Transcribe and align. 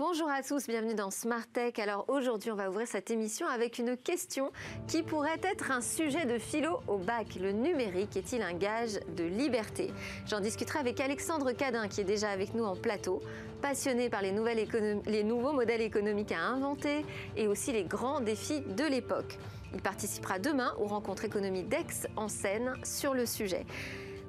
Bonjour 0.00 0.30
à 0.30 0.42
tous, 0.42 0.66
bienvenue 0.66 0.94
dans 0.94 1.10
Smart 1.10 1.46
Tech. 1.52 1.78
Alors 1.78 2.06
aujourd'hui, 2.08 2.50
on 2.50 2.54
va 2.54 2.70
ouvrir 2.70 2.86
cette 2.86 3.10
émission 3.10 3.46
avec 3.46 3.78
une 3.78 3.98
question 3.98 4.50
qui 4.88 5.02
pourrait 5.02 5.42
être 5.42 5.72
un 5.72 5.82
sujet 5.82 6.24
de 6.24 6.38
philo 6.38 6.80
au 6.88 6.96
bac. 6.96 7.34
Le 7.38 7.52
numérique 7.52 8.16
est-il 8.16 8.40
un 8.40 8.54
gage 8.54 8.98
de 9.14 9.24
liberté? 9.24 9.92
J'en 10.26 10.40
discuterai 10.40 10.78
avec 10.78 11.00
Alexandre 11.00 11.52
Cadin 11.52 11.86
qui 11.86 12.00
est 12.00 12.04
déjà 12.04 12.30
avec 12.30 12.54
nous 12.54 12.64
en 12.64 12.76
plateau, 12.76 13.20
passionné 13.60 14.08
par 14.08 14.22
les, 14.22 14.32
les 15.04 15.22
nouveaux 15.22 15.52
modèles 15.52 15.82
économiques 15.82 16.32
à 16.32 16.46
inventer 16.46 17.04
et 17.36 17.46
aussi 17.46 17.70
les 17.70 17.84
grands 17.84 18.22
défis 18.22 18.62
de 18.62 18.84
l'époque. 18.84 19.36
Il 19.74 19.82
participera 19.82 20.38
demain 20.38 20.72
aux 20.78 20.86
rencontres 20.86 21.26
économiques 21.26 21.68
d'Aix 21.68 22.08
en 22.16 22.28
scène 22.28 22.72
sur 22.84 23.12
le 23.12 23.26
sujet. 23.26 23.66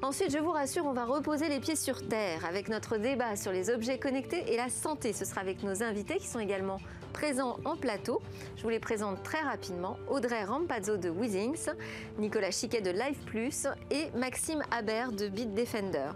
Ensuite, 0.03 0.31
je 0.31 0.39
vous 0.39 0.49
rassure, 0.49 0.87
on 0.87 0.93
va 0.93 1.05
reposer 1.05 1.47
les 1.47 1.59
pieds 1.59 1.75
sur 1.75 2.07
terre 2.07 2.43
avec 2.43 2.69
notre 2.69 2.97
débat 2.97 3.35
sur 3.35 3.51
les 3.51 3.69
objets 3.69 3.99
connectés 3.99 4.51
et 4.51 4.57
la 4.57 4.67
santé. 4.67 5.13
Ce 5.13 5.25
sera 5.25 5.41
avec 5.41 5.61
nos 5.61 5.83
invités 5.83 6.17
qui 6.17 6.25
sont 6.25 6.39
également 6.39 6.77
présents 7.13 7.57
en 7.65 7.75
plateau. 7.75 8.19
Je 8.57 8.63
vous 8.63 8.69
les 8.69 8.79
présente 8.79 9.21
très 9.21 9.41
rapidement. 9.41 9.97
Audrey 10.09 10.43
Rampazzo 10.43 10.97
de 10.97 11.11
Withings, 11.11 11.69
Nicolas 12.17 12.49
Chiquet 12.49 12.81
de 12.81 12.89
Live 12.89 13.19
Plus 13.27 13.67
et 13.91 14.09
Maxime 14.17 14.63
Habert 14.71 15.11
de 15.11 15.27
Bitdefender. 15.27 16.09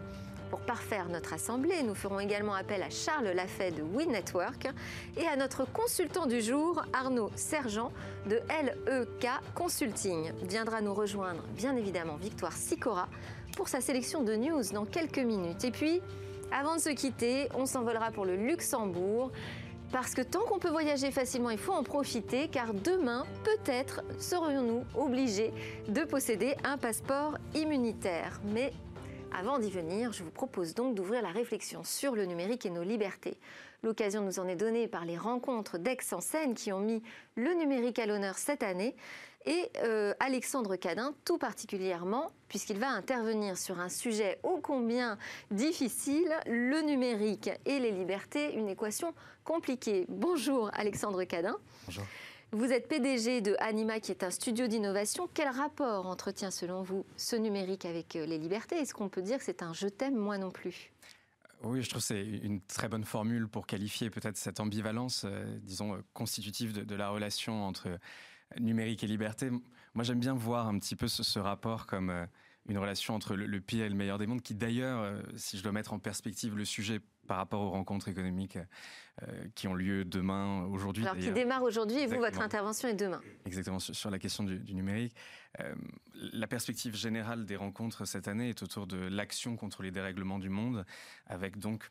Pour 0.49 0.61
parfaire 0.61 1.07
notre 1.09 1.33
assemblée, 1.33 1.83
nous 1.83 1.95
ferons 1.95 2.19
également 2.19 2.55
appel 2.55 2.81
à 2.81 2.89
Charles 2.89 3.29
Lafay 3.35 3.69
de 3.69 3.83
We 3.83 4.07
Network 4.07 4.67
et 5.15 5.27
à 5.27 5.35
notre 5.35 5.63
consultant 5.65 6.25
du 6.25 6.41
jour, 6.41 6.83
Arnaud 6.91 7.29
Sergent 7.35 7.91
de 8.25 8.37
LEK 8.49 9.29
Consulting. 9.53 10.31
Viendra 10.43 10.81
nous 10.81 10.93
rejoindre, 10.93 11.43
bien 11.55 11.75
évidemment, 11.75 12.15
Victoire 12.15 12.53
Sicora 12.53 13.09
pour 13.55 13.67
sa 13.67 13.81
sélection 13.81 14.23
de 14.23 14.35
news 14.35 14.63
dans 14.73 14.85
quelques 14.85 15.19
minutes. 15.19 15.63
Et 15.63 15.71
puis, 15.71 16.01
avant 16.51 16.75
de 16.75 16.81
se 16.81 16.89
quitter, 16.89 17.47
on 17.55 17.65
s'envolera 17.65 18.11
pour 18.11 18.25
le 18.25 18.35
Luxembourg. 18.35 19.31
Parce 19.91 20.13
que 20.13 20.21
tant 20.21 20.41
qu'on 20.41 20.59
peut 20.59 20.69
voyager 20.69 21.11
facilement, 21.11 21.51
il 21.51 21.57
faut 21.57 21.71
en 21.71 21.83
profiter, 21.83 22.49
car 22.49 22.73
demain, 22.73 23.25
peut-être, 23.43 24.01
serions-nous 24.19 24.83
obligés 24.95 25.53
de 25.87 26.01
posséder 26.01 26.55
un 26.63 26.77
passeport 26.77 27.37
immunitaire. 27.53 28.41
Mais 28.53 28.73
avant 29.37 29.59
d'y 29.59 29.69
venir, 29.69 30.11
je 30.11 30.23
vous 30.23 30.31
propose 30.31 30.73
donc 30.73 30.95
d'ouvrir 30.95 31.21
la 31.21 31.29
réflexion 31.29 31.83
sur 31.83 32.15
le 32.15 32.25
numérique 32.25 32.65
et 32.65 32.69
nos 32.69 32.83
libertés. 32.83 33.37
L'occasion 33.85 34.23
nous 34.23 34.39
en 34.39 34.47
est 34.47 34.55
donnée 34.55 34.87
par 34.87 35.05
les 35.05 35.15
rencontres 35.15 35.77
d'Aix 35.77 35.99
en 36.11 36.19
Seine 36.19 36.55
qui 36.55 36.73
ont 36.73 36.79
mis 36.79 37.03
le 37.35 37.53
numérique 37.53 37.99
à 37.99 38.07
l'honneur 38.07 38.35
cette 38.35 38.63
année 38.63 38.95
et 39.45 39.69
euh, 39.83 40.11
Alexandre 40.19 40.75
Cadin 40.75 41.13
tout 41.23 41.37
particulièrement, 41.37 42.31
puisqu'il 42.47 42.79
va 42.79 42.89
intervenir 42.89 43.59
sur 43.59 43.79
un 43.79 43.89
sujet 43.89 44.39
ô 44.41 44.57
combien 44.59 45.19
difficile, 45.51 46.35
le 46.47 46.81
numérique 46.81 47.51
et 47.67 47.77
les 47.77 47.91
libertés, 47.91 48.55
une 48.55 48.69
équation 48.69 49.13
compliquée. 49.43 50.07
Bonjour 50.09 50.71
Alexandre 50.73 51.23
Cadin. 51.25 51.55
Bonjour. 51.85 52.05
Vous 52.53 52.71
êtes 52.71 52.87
PDG 52.87 53.41
de 53.41 53.55
Anima, 53.59 53.99
qui 53.99 54.09
est 54.09 54.23
un 54.23 54.31
studio 54.31 54.65
d'innovation. 54.65 55.29
Quel 55.31 55.49
rapport 55.49 56.07
entretient 56.07 56.49
selon 56.49 56.81
vous 56.81 57.05
ce 57.17 57.35
numérique 57.35 57.85
avec 57.85 58.15
euh, 58.15 58.25
les 58.25 58.39
libertés? 58.39 58.77
Est-ce 58.77 58.95
qu'on 58.95 59.09
peut 59.09 59.21
dire 59.21 59.37
que 59.37 59.43
c'est 59.43 59.61
un 59.61 59.73
je 59.73 59.87
t'aime, 59.89 60.15
moi 60.15 60.39
non 60.39 60.49
plus? 60.49 60.91
Oui, 61.63 61.81
je 61.81 61.89
trouve 61.89 62.01
que 62.01 62.07
c'est 62.07 62.23
une 62.23 62.61
très 62.61 62.87
bonne 62.87 63.03
formule 63.03 63.47
pour 63.47 63.65
qualifier 63.65 64.09
peut-être 64.09 64.37
cette 64.37 64.59
ambivalence, 64.59 65.23
euh, 65.25 65.57
disons, 65.61 66.01
constitutive 66.13 66.73
de, 66.73 66.95
la 66.95 67.09
relation 67.09 67.65
entre 67.65 67.99
numérique 68.59 69.03
et 69.03 69.07
liberté. 69.07 69.49
Moi, 69.93 70.03
j'aime 70.03 70.19
bien 70.19 70.33
voir 70.33 70.67
un 70.67 70.77
petit 70.79 70.95
peu 70.95 71.07
ce, 71.07 71.39
rapport 71.39 71.87
comme 71.87 72.09
euh, 72.09 72.25
une 72.67 72.77
relation 72.77 73.15
entre 73.15 73.35
le, 73.35 73.61
pire 73.61 73.85
et 73.85 73.89
le 73.89 73.95
meilleur 73.95 74.17
des 74.17 74.27
mondes, 74.27 74.41
qui 74.41 74.55
d'ailleurs, 74.55 75.01
euh, 75.01 75.21
si 75.35 75.57
je 75.57 75.63
dois 75.63 75.71
mettre 75.71 75.93
en 75.93 75.99
perspective 75.99 76.55
le 76.55 76.65
sujet 76.65 76.99
par 77.25 77.37
rapport 77.37 77.61
aux 77.61 77.69
rencontres 77.69 78.07
économiques 78.07 78.57
euh, 79.21 79.25
qui 79.55 79.67
ont 79.67 79.73
lieu 79.73 80.05
demain, 80.05 80.65
aujourd'hui. 80.65 81.03
Alors, 81.05 81.17
qui 81.17 81.31
démarre 81.31 81.63
aujourd'hui 81.63 81.97
et 81.97 82.07
vous, 82.07 82.19
votre 82.19 82.41
intervention 82.41 82.87
est 82.87 82.93
demain. 82.93 83.21
Exactement, 83.45 83.79
sur, 83.79 84.09
la 84.09 84.19
question 84.19 84.43
du, 84.43 84.59
du 84.59 84.73
numérique. 84.75 85.15
la 86.13 86.47
perspective 86.47 86.95
générale 86.95 87.45
des 87.45 87.55
rencontres 87.55 88.05
cette 88.05 88.27
année 88.27 88.49
est 88.49 88.63
autour 88.63 88.87
de 88.87 88.97
l'action 88.97 89.55
contre 89.55 89.83
les 89.83 89.91
dérèglements 89.91 90.39
du 90.39 90.49
monde, 90.49 90.85
avec 91.27 91.57
donc 91.59 91.89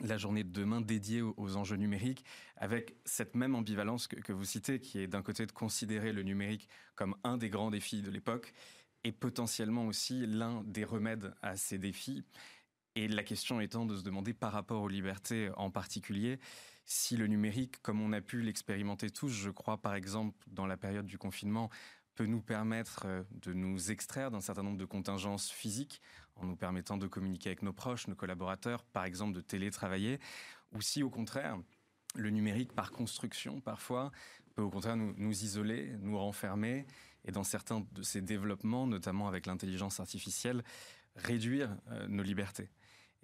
la 0.00 0.18
journée 0.18 0.44
de 0.44 0.50
demain 0.50 0.80
dédiée 0.80 1.22
aux, 1.22 1.56
enjeux 1.56 1.76
numériques, 1.76 2.24
avec 2.56 2.96
cette 3.04 3.34
même 3.34 3.54
ambivalence 3.54 4.06
que, 4.06 4.32
vous 4.32 4.44
citez, 4.44 4.80
qui 4.80 5.00
est 5.00 5.06
d'un 5.06 5.22
côté 5.22 5.46
de 5.46 5.52
considérer 5.52 6.12
le 6.12 6.22
numérique 6.22 6.68
comme 6.94 7.14
un 7.24 7.36
des 7.36 7.48
grands 7.48 7.70
défis 7.70 8.02
de 8.02 8.10
l'époque, 8.10 8.52
et 9.04 9.12
potentiellement 9.12 9.86
aussi 9.86 10.26
l'un 10.26 10.62
des 10.64 10.84
remèdes 10.84 11.34
à 11.42 11.56
ces 11.56 11.78
défis. 11.78 12.24
Et 12.94 13.08
la 13.08 13.22
question 13.22 13.60
étant 13.60 13.86
de 13.86 13.96
se 13.96 14.02
demander 14.02 14.34
par 14.34 14.52
rapport 14.52 14.82
aux 14.82 14.88
libertés 14.88 15.50
en 15.56 15.70
particulier, 15.70 16.38
si 16.84 17.16
le 17.16 17.26
numérique, 17.26 17.80
comme 17.80 18.00
on 18.00 18.12
a 18.12 18.20
pu 18.20 18.42
l'expérimenter 18.42 19.08
tous, 19.10 19.30
je 19.30 19.50
crois 19.50 19.78
par 19.80 19.94
exemple 19.94 20.36
dans 20.48 20.66
la 20.66 20.76
période 20.76 21.06
du 21.06 21.16
confinement, 21.16 21.70
peut 22.14 22.26
nous 22.26 22.42
permettre 22.42 23.02
euh, 23.06 23.22
de 23.30 23.52
nous 23.52 23.90
extraire 23.90 24.30
d'un 24.30 24.40
certain 24.40 24.62
nombre 24.62 24.76
de 24.76 24.84
contingences 24.84 25.50
physiques 25.50 26.02
en 26.36 26.46
nous 26.46 26.56
permettant 26.56 26.96
de 26.96 27.06
communiquer 27.06 27.50
avec 27.50 27.62
nos 27.62 27.72
proches, 27.72 28.06
nos 28.08 28.14
collaborateurs, 28.14 28.84
par 28.84 29.04
exemple 29.04 29.32
de 29.32 29.40
télétravailler, 29.40 30.18
ou 30.72 30.80
si 30.80 31.02
au 31.02 31.10
contraire, 31.10 31.58
le 32.14 32.30
numérique 32.30 32.74
par 32.74 32.92
construction 32.92 33.60
parfois 33.60 34.12
peut 34.54 34.62
au 34.62 34.70
contraire 34.70 34.96
nous, 34.96 35.44
isoler, 35.44 35.96
nous 36.00 36.18
renfermer 36.18 36.86
et 37.24 37.32
dans 37.32 37.44
certains 37.44 37.86
de 37.92 38.02
ces 38.02 38.20
développements, 38.20 38.86
notamment 38.86 39.28
avec 39.28 39.46
l'intelligence 39.46 40.00
artificielle, 40.00 40.62
réduire 41.16 41.74
euh, 41.90 42.06
nos 42.08 42.22
libertés. 42.22 42.68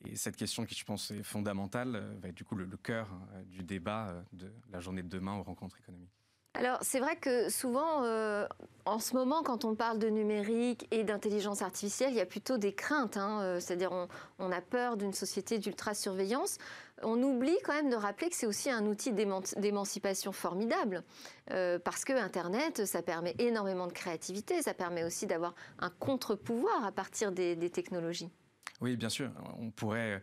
Et 0.07 0.17
cette 0.17 0.37
question 0.37 0.65
qui 0.65 0.75
je 0.75 0.85
pense 0.85 1.11
est 1.11 1.23
fondamentale 1.23 1.97
euh, 1.97 2.15
va 2.21 2.29
être 2.29 2.35
du 2.35 2.45
coup 2.45 2.55
le, 2.55 2.67
cœur 2.77 3.09
du 3.47 3.63
débat 3.63 4.15
de 4.33 4.53
la 4.71 4.81
journée 4.81 5.03
de 5.03 5.09
demain 5.09 5.37
aux 5.37 5.43
rencontres 5.43 5.79
économiques. 5.79 6.19
Alors 6.59 6.79
c'est 6.83 6.99
vrai 6.99 7.15
que 7.15 7.49
souvent, 7.51 8.03
euh, 8.03 8.45
en 8.85 8.99
ce 8.99 9.15
moment, 9.15 9.45
quand 9.45 9.65
on 9.65 9.77
parle 9.77 10.01
de 10.01 10.09
numérique 10.09 10.89
et 10.91 11.05
d'intelligence 11.05 11.63
artificielle, 11.63 12.11
il 12.11 12.17
y 12.17 12.21
a 12.21 12.27
plutôt 12.27 12.59
des 12.59 12.75
craintes. 12.75 13.17
Hein, 13.17 13.43
euh, 13.43 13.61
c'est-à-dire 13.61 13.93
on, 14.41 14.51
a 14.51 14.61
peur 14.61 14.97
d'une 14.97 15.13
société 15.13 15.59
d'ultra-surveillance. 15.59 16.59
On 17.03 17.23
oublie 17.23 17.57
quand 17.65 17.75
même 17.75 17.91
de 17.91 17.95
rappeler 17.95 18.29
que 18.29 18.35
c'est 18.35 18.47
aussi 18.47 18.71
un 18.71 18.87
outil 18.87 19.13
d'émancipation 19.13 20.33
formidable. 20.33 21.05
Euh, 21.53 21.79
parce 21.79 22.05
que 22.05 22.13
Internet, 22.13 22.87
ça 22.87 23.03
permet 23.03 23.37
énormément 23.39 23.87
de 23.87 23.93
créativité, 23.93 24.61
ça 24.61 24.75
permet 24.75 25.05
aussi 25.05 25.29
d'avoir 25.29 25.55
un 25.79 25.91
contre-pouvoir 25.91 26.85
à 26.85 26.91
partir 26.91 27.31
des 27.31 27.71
technologies. 27.71 28.33
Oui, 28.81 28.97
bien 28.97 29.09
sûr. 29.09 29.31
On 29.59 29.71
pourrait 29.71 30.23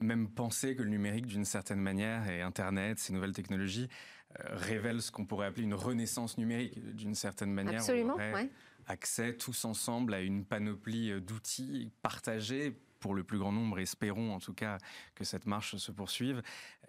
même 0.00 0.28
penser 0.28 0.74
que 0.74 0.82
le 0.82 0.88
numérique, 0.88 1.26
d'une 1.26 1.44
certaine 1.44 1.80
manière, 1.80 2.28
et 2.28 2.42
Internet, 2.42 2.98
ces 2.98 3.12
nouvelles 3.12 3.32
technologies, 3.32 3.88
euh, 4.38 4.42
révèlent 4.52 5.02
ce 5.02 5.10
qu'on 5.10 5.26
pourrait 5.26 5.46
appeler 5.46 5.64
une 5.64 5.74
renaissance 5.74 6.38
numérique, 6.38 6.78
d'une 6.94 7.14
certaine 7.14 7.52
manière. 7.52 7.80
Absolument, 7.80 8.16
Accès 8.86 9.34
tous 9.36 9.64
ensemble 9.66 10.14
à 10.14 10.20
une 10.20 10.44
panoplie 10.44 11.10
euh, 11.10 11.20
d'outils 11.20 11.90
partagés 12.02 12.76
pour 12.98 13.14
le 13.14 13.24
plus 13.24 13.38
grand 13.38 13.52
nombre, 13.52 13.78
espérons 13.78 14.34
en 14.34 14.40
tout 14.40 14.52
cas 14.52 14.78
que 15.14 15.24
cette 15.24 15.46
marche 15.46 15.76
se 15.76 15.92
poursuive 15.92 16.42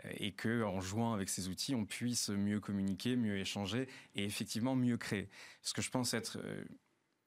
euh, 0.05 0.11
et 0.17 0.31
que 0.31 0.63
en 0.63 0.81
jouant 0.81 1.13
avec 1.13 1.29
ces 1.29 1.47
outils, 1.47 1.75
on 1.75 1.85
puisse 1.85 2.29
mieux 2.29 2.59
communiquer, 2.59 3.15
mieux 3.15 3.37
échanger 3.37 3.87
et 4.15 4.25
effectivement 4.25 4.75
mieux 4.75 4.97
créer. 4.97 5.29
Ce 5.61 5.73
que 5.73 5.81
je 5.81 5.89
pense 5.89 6.13
être 6.13 6.39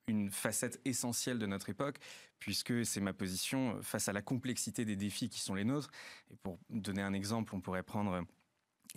une 0.06 0.30
facette 0.30 0.80
essentielle 0.84 1.38
de 1.38 1.46
notre 1.46 1.70
époque, 1.70 1.98
puisque 2.44 2.84
c'est 2.84 3.00
ma 3.00 3.14
position 3.14 3.80
face 3.80 4.10
à 4.10 4.12
la 4.12 4.20
complexité 4.20 4.84
des 4.84 4.96
défis 4.96 5.30
qui 5.30 5.40
sont 5.40 5.54
les 5.54 5.64
nôtres. 5.64 5.90
Et 6.30 6.36
pour 6.36 6.58
donner 6.68 7.00
un 7.00 7.14
exemple, 7.14 7.54
on 7.54 7.62
pourrait 7.62 7.82
prendre 7.82 8.22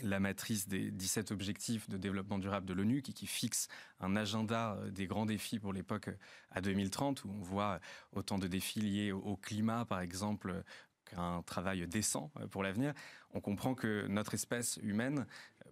la 0.03 0.19
matrice 0.19 0.67
des 0.67 0.91
17 0.91 1.31
objectifs 1.31 1.89
de 1.89 1.95
développement 1.95 2.39
durable 2.39 2.65
de 2.65 2.73
l'ONU 2.73 3.01
qui, 3.01 3.25
fixe 3.25 3.69
un 4.01 4.17
agenda 4.17 4.73
euh, 4.73 4.91
des 4.91 5.07
grands 5.07 5.25
défis 5.25 5.59
pour 5.59 5.71
l'époque 5.71 6.09
euh, 6.09 6.17
à 6.51 6.59
2030 6.59 7.23
où 7.23 7.29
on 7.29 7.41
voit 7.41 7.79
autant 8.11 8.37
de 8.37 8.47
défis 8.47 8.81
liés 8.81 9.13
au 9.13 9.37
climat 9.37 9.85
par 9.85 10.01
exemple 10.01 10.61
qu'un 11.05 11.41
travail 11.43 11.87
décent 11.87 12.29
euh, 12.41 12.47
pour 12.47 12.63
l'avenir, 12.63 12.93
on 13.33 13.39
comprend 13.39 13.75
que 13.75 14.07
notre 14.07 14.33
espèce 14.33 14.77
humaine 14.83 15.25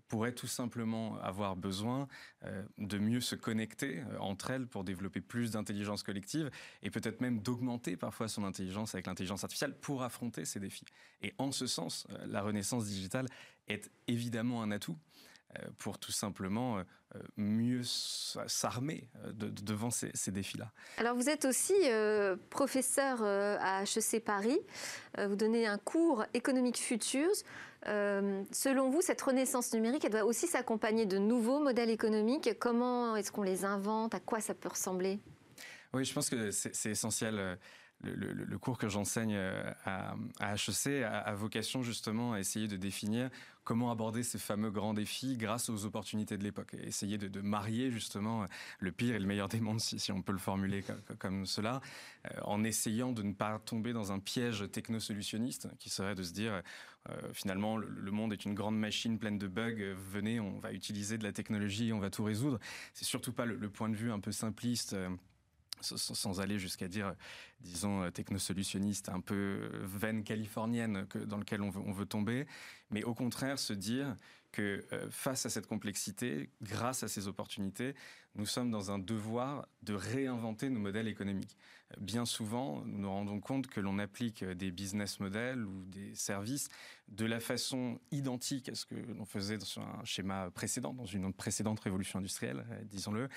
pourrait 0.07 0.34
tout 0.34 0.48
simplement 0.48 1.18
avoir 1.19 1.56
besoin 1.56 2.07
euh, 2.44 2.63
de 2.78 2.98
mieux 2.98 3.22
se 3.22 3.36
connecter 3.36 4.00
euh, 4.00 4.18
entre 4.19 4.52
elles 4.52 4.68
pour 4.68 4.84
développer 4.84 5.22
plus 5.22 5.52
d'intelligence 5.52 6.04
collective 6.04 6.52
et 6.84 6.90
peut-être 6.90 7.22
même 7.22 7.40
d'augmenter 7.40 7.98
parfois 7.98 8.28
son 8.28 8.44
intelligence 8.44 8.96
avec 8.96 9.07
l'intelligence 9.07 9.44
artificielle 9.44 9.75
pour 9.75 10.04
affronter 10.04 10.46
ces 10.46 10.60
défis. 10.60 10.86
Et 11.22 11.34
en 11.38 11.52
ce 11.52 11.68
sens, 11.68 12.07
la 12.25 12.42
renaissance 12.42 12.86
digitale 12.86 13.28
est 13.68 13.90
évidemment 14.07 14.62
un 14.62 14.72
atout. 14.72 14.98
Euh, 15.60 15.68
pour 15.78 16.00
tout 16.00 16.12
simplement 16.12 16.78
euh, 16.78 16.84
euh, 17.16 17.19
mieux 17.38 17.81
s'armer 17.84 19.10
devant 19.34 19.90
ces, 19.90 20.31
défis-là. 20.31 20.72
Alors 20.98 21.16
vous 21.16 21.30
êtes 21.30 21.46
aussi 21.46 21.74
professeur 22.50 23.24
à 23.24 23.84
HEC 23.84 24.24
Paris, 24.24 24.60
vous 25.18 25.36
donnez 25.36 25.68
un 25.68 25.78
cours 25.78 26.25
économique 26.34 26.78
futures. 26.78 27.31
Selon 27.86 28.90
vous, 28.90 29.02
cette 29.02 29.22
renaissance 29.22 29.74
numérique, 29.74 30.06
elle 30.06 30.12
doit 30.12 30.26
aussi 30.26 30.48
s'accompagner 30.48 31.06
de 31.06 31.18
nouveaux 31.18 31.60
modèles 31.60 31.90
économiques. 31.90 32.58
Comment 32.60 33.16
est-ce 33.16 33.32
qu'on 33.32 33.44
les 33.44 33.66
invente? 33.66 34.16
À 34.16 34.20
quoi 34.20 34.40
ça 34.40 34.54
peut 34.54 34.70
ressembler? 34.70 35.20
Oui, 35.94 36.04
je 36.04 36.14
pense 36.14 36.30
que 36.30 36.52
c'est 36.52 36.90
essentiel 36.90 37.58
le, 38.04 38.58
cours 38.58 38.78
que 38.78 38.90
j'enseigne 38.90 39.38
à, 39.86 40.16
HEC 40.42 41.04
a, 41.04 41.34
vocation 41.34 41.82
justement 41.82 42.34
à 42.34 42.40
essayer 42.40 42.68
de 42.68 42.78
définir 42.78 43.30
comment 43.64 43.90
aborder 43.92 44.22
ces 44.22 44.38
fameux 44.38 44.70
grands 44.70 44.94
défis 44.94 45.38
grâce 45.38 45.70
aux 45.70 45.86
opportunités 45.86 46.38
de 46.38 46.44
l'époque. 46.44 46.76
Essayer 46.76 47.18
de, 47.18 47.42
marier 47.42 47.92
justement 47.92 48.46
le 48.80 48.92
pire 48.92 49.16
et 49.16 49.20
le 49.20 49.26
meilleur 49.26 49.50
des 49.50 49.60
mondes, 49.60 49.80
si, 49.80 50.12
on 50.12 50.22
peut 50.22 50.34
le 50.34 50.38
formuler 50.38 50.84
comme, 51.20 51.46
cela, 51.46 51.82
en 52.44 52.64
essayant 52.64 53.12
de 53.12 53.24
ne 53.24 53.34
pas 53.34 53.60
tomber 53.60 53.94
dans 53.94 54.12
un 54.12 54.20
piège 54.20 54.70
technosolutionniste 54.72 55.68
qui 55.80 55.90
serait 55.90 56.16
de 56.16 56.24
se 56.24 56.34
dire 56.34 56.62
finalement 57.34 57.78
le, 57.78 58.12
monde 58.12 58.34
est 58.34 58.46
une 58.46 58.54
grande 58.54 58.78
machine 58.78 59.19
pleine 59.19 59.38
de 59.38 59.48
bugs, 59.48 59.94
venez, 60.12 60.40
on 60.40 60.60
va 60.60 60.72
utiliser 60.72 61.18
de 61.18 61.24
la 61.24 61.31
technologie, 61.31 61.94
on 61.94 62.00
va 62.00 62.10
tout 62.10 62.24
résoudre. 62.24 62.60
C'est 62.94 63.06
surtout 63.06 63.31
pas 63.31 63.46
le, 63.46 63.69
point 63.69 63.90
de 63.90 63.96
vue 63.96 64.12
un 64.12 64.19
peu 64.19 64.31
simpliste 64.31 64.96
sans 65.81 66.42
aller 66.42 66.60
jusqu'à 66.60 66.88
dire, 66.88 67.16
disons, 67.62 68.04
euh, 68.04 68.10
technosolutionniste, 68.10 69.10
un 69.10 69.22
peu 69.22 69.36
euh, 69.36 69.69
veine 69.84 70.24
californienne 70.24 71.07
dans 71.25 71.38
lequel 71.38 71.62
on 71.62 71.69
veut, 71.69 72.06
tomber, 72.06 72.46
mais 72.92 73.04
au 73.04 73.13
contraire 73.13 73.60
se 73.60 73.74
dire 73.74 74.16
que 74.51 74.86
euh, 74.94 75.08
face 75.10 75.46
à 75.46 75.50
cette 75.50 75.68
complexité, 75.68 76.50
grâce 76.62 77.04
à 77.04 77.08
ces 77.08 77.28
opportunités, 77.28 77.96
nous 78.36 78.46
sommes 78.46 78.72
dans 78.72 78.92
un 78.92 79.00
devoir 79.00 79.68
de 79.84 79.94
réinventer 79.94 80.69
nos 80.69 80.80
modèles 80.80 81.08
économiques. 81.08 81.58
Bien 82.00 82.26
souvent, 82.26 82.84
nous 82.86 83.00
nous 83.00 83.10
rendons 83.10 83.40
compte 83.40 83.68
que 83.68 83.80
l'on 83.80 84.00
applique 84.00 84.44
des 84.44 84.72
business 84.72 85.20
models 85.20 85.64
ou 85.66 85.86
des 85.86 86.14
services 86.16 86.70
de 87.08 87.26
la 87.26 87.40
façon 87.40 88.00
identique 88.12 88.70
à 88.70 88.76
ce 88.76 88.86
que 88.86 88.96
l'on 88.96 89.26
faisait 89.26 89.60
sur 89.60 89.82
un 89.82 90.04
schéma 90.04 90.50
précédent, 90.52 90.94
dans 90.94 91.06
une 91.06 91.32
précédente 91.34 91.80
révolution 91.80 92.20
industrielle, 92.20 92.66
disons-le, 92.86 93.30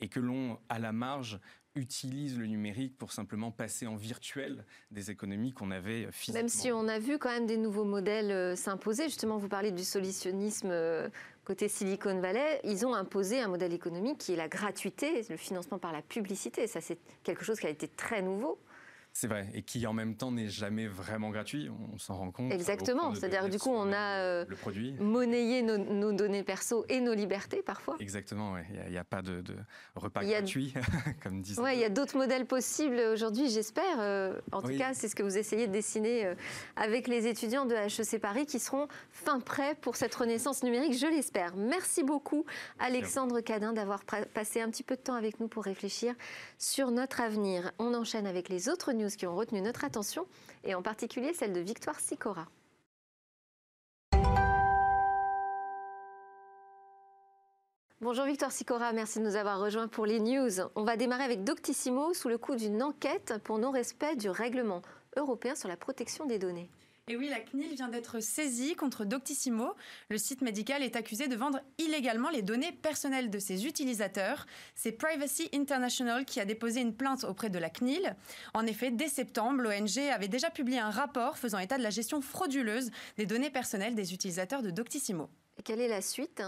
et 0.00 0.08
que 0.08 0.20
l'on, 0.20 0.58
à 0.68 0.78
la 0.78 0.92
marge, 0.92 1.40
utilise 1.76 2.38
le 2.38 2.46
numérique 2.46 2.96
pour 2.96 3.12
simplement 3.12 3.50
passer 3.50 3.86
en 3.86 3.96
virtuel 3.96 4.64
des 4.90 5.10
économies 5.10 5.52
qu'on 5.52 5.70
avait 5.70 6.08
physiquement. 6.12 6.40
Même 6.40 6.48
si 6.48 6.70
on 6.70 6.86
a 6.86 6.98
vu 6.98 7.18
quand 7.18 7.30
même 7.30 7.46
des 7.46 7.56
nouveaux 7.56 7.84
modèles 7.84 8.30
euh, 8.30 8.56
s'imposer, 8.56 9.04
justement 9.04 9.38
vous 9.38 9.48
parlez 9.48 9.72
du 9.72 9.82
solutionnisme 9.82 10.68
euh, 10.70 11.08
côté 11.44 11.68
Silicon 11.68 12.20
Valley, 12.20 12.60
ils 12.64 12.86
ont 12.86 12.94
imposé 12.94 13.40
un 13.40 13.48
modèle 13.48 13.72
économique 13.72 14.18
qui 14.18 14.32
est 14.32 14.36
la 14.36 14.48
gratuité, 14.48 15.24
le 15.28 15.36
financement 15.36 15.78
par 15.78 15.92
la 15.92 16.02
publicité. 16.02 16.66
Ça 16.66 16.80
c'est 16.80 16.98
quelque 17.22 17.44
chose 17.44 17.60
qui 17.60 17.66
a 17.66 17.70
été 17.70 17.88
très 17.88 18.22
nouveau. 18.22 18.58
C'est 19.16 19.28
vrai, 19.28 19.46
et 19.54 19.62
qui 19.62 19.86
en 19.86 19.92
même 19.92 20.16
temps 20.16 20.32
n'est 20.32 20.48
jamais 20.48 20.88
vraiment 20.88 21.30
gratuit, 21.30 21.70
on 21.92 21.98
s'en 21.98 22.14
rend 22.14 22.32
compte. 22.32 22.50
Exactement, 22.50 23.14
c'est-à-dire 23.14 23.48
du 23.48 23.60
coup 23.60 23.70
on 23.70 23.92
a 23.92 24.18
euh, 24.18 24.44
le 24.48 24.56
produit. 24.56 24.94
monnayé 24.98 25.62
nos, 25.62 26.10
données 26.10 26.42
perso 26.42 26.84
et 26.88 26.98
nos 26.98 27.14
libertés 27.14 27.62
parfois. 27.62 27.94
Exactement, 28.00 28.56
il 28.58 28.90
n'y 28.90 28.98
a, 28.98 29.04
pas 29.04 29.22
de, 29.22 29.44
repas 29.94 30.24
gratuit, 30.24 30.74
comme 31.22 31.42
disait. 31.42 31.62
Oui, 31.62 31.74
il 31.74 31.78
y 31.78 31.84
a 31.84 31.88
d'autres 31.90 32.16
modèles 32.16 32.44
possibles 32.44 32.98
aujourd'hui, 33.12 33.48
j'espère. 33.50 34.00
Euh, 34.00 34.40
en 34.50 34.62
tout 34.62 34.76
cas, 34.76 34.94
c'est 34.94 35.06
ce 35.06 35.14
que 35.14 35.22
vous 35.22 35.38
essayez 35.38 35.68
de 35.68 35.72
dessiner 35.72 36.26
euh, 36.26 36.34
avec 36.74 37.06
les 37.06 37.28
étudiants 37.28 37.66
de 37.66 37.74
HEC 37.76 38.20
Paris 38.20 38.46
qui 38.46 38.58
seront 38.58 38.88
fin 39.12 39.38
prêts 39.38 39.76
pour 39.76 39.94
cette 39.94 40.14
renaissance 40.16 40.64
numérique, 40.64 40.98
je 40.98 41.06
l'espère. 41.06 41.54
Merci 41.54 42.02
beaucoup 42.02 42.46
Alexandre 42.80 43.40
Cadin 43.42 43.74
d'avoir 43.74 44.02
passé 44.34 44.60
un 44.60 44.70
petit 44.70 44.82
peu 44.82 44.96
de 44.96 45.02
temps 45.02 45.14
avec 45.14 45.38
nous 45.38 45.46
pour 45.46 45.62
réfléchir 45.62 46.16
sur 46.58 46.90
notre 46.90 47.20
avenir. 47.20 47.70
On 47.78 47.94
enchaîne 47.94 48.26
avec 48.26 48.48
les 48.48 48.68
autres 48.68 48.92
news 48.92 49.03
qui 49.10 49.26
ont 49.26 49.36
retenu 49.36 49.60
notre 49.60 49.84
attention, 49.84 50.26
et 50.64 50.74
en 50.74 50.82
particulier 50.82 51.32
celle 51.34 51.52
de 51.52 51.60
Victoire 51.60 52.00
Sicora. 52.00 52.46
Bonjour 58.00 58.26
Victoire 58.26 58.52
Sicora, 58.52 58.92
merci 58.92 59.18
de 59.18 59.24
nous 59.24 59.36
avoir 59.36 59.58
rejoints 59.60 59.88
pour 59.88 60.04
les 60.04 60.20
news. 60.20 60.50
On 60.74 60.84
va 60.84 60.96
démarrer 60.96 61.24
avec 61.24 61.42
Doctissimo 61.42 62.12
sous 62.12 62.28
le 62.28 62.36
coup 62.36 62.54
d'une 62.54 62.82
enquête 62.82 63.34
pour 63.44 63.58
non-respect 63.58 64.16
du 64.16 64.28
règlement 64.28 64.82
européen 65.16 65.54
sur 65.54 65.68
la 65.68 65.76
protection 65.76 66.26
des 66.26 66.38
données. 66.38 66.68
Et 67.06 67.16
oui, 67.16 67.28
la 67.28 67.40
CNIL 67.40 67.74
vient 67.74 67.88
d'être 67.88 68.20
saisie 68.20 68.76
contre 68.76 69.04
Doctissimo. 69.04 69.74
Le 70.08 70.16
site 70.16 70.40
médical 70.40 70.82
est 70.82 70.96
accusé 70.96 71.28
de 71.28 71.36
vendre 71.36 71.60
illégalement 71.76 72.30
les 72.30 72.40
données 72.40 72.72
personnelles 72.72 73.28
de 73.28 73.38
ses 73.38 73.66
utilisateurs. 73.66 74.46
C'est 74.74 74.92
Privacy 74.92 75.50
International 75.52 76.24
qui 76.24 76.40
a 76.40 76.46
déposé 76.46 76.80
une 76.80 76.96
plainte 76.96 77.24
auprès 77.24 77.50
de 77.50 77.58
la 77.58 77.68
CNIL. 77.68 78.16
En 78.54 78.66
effet, 78.66 78.90
dès 78.90 79.08
septembre, 79.08 79.60
l'ONG 79.60 79.98
avait 80.10 80.28
déjà 80.28 80.48
publié 80.48 80.78
un 80.78 80.88
rapport 80.88 81.36
faisant 81.36 81.58
état 81.58 81.76
de 81.76 81.82
la 81.82 81.90
gestion 81.90 82.22
frauduleuse 82.22 82.90
des 83.18 83.26
données 83.26 83.50
personnelles 83.50 83.94
des 83.94 84.14
utilisateurs 84.14 84.62
de 84.62 84.70
Doctissimo. 84.70 85.28
Quelle 85.62 85.82
est 85.82 85.88
la 85.88 86.00
suite? 86.00 86.42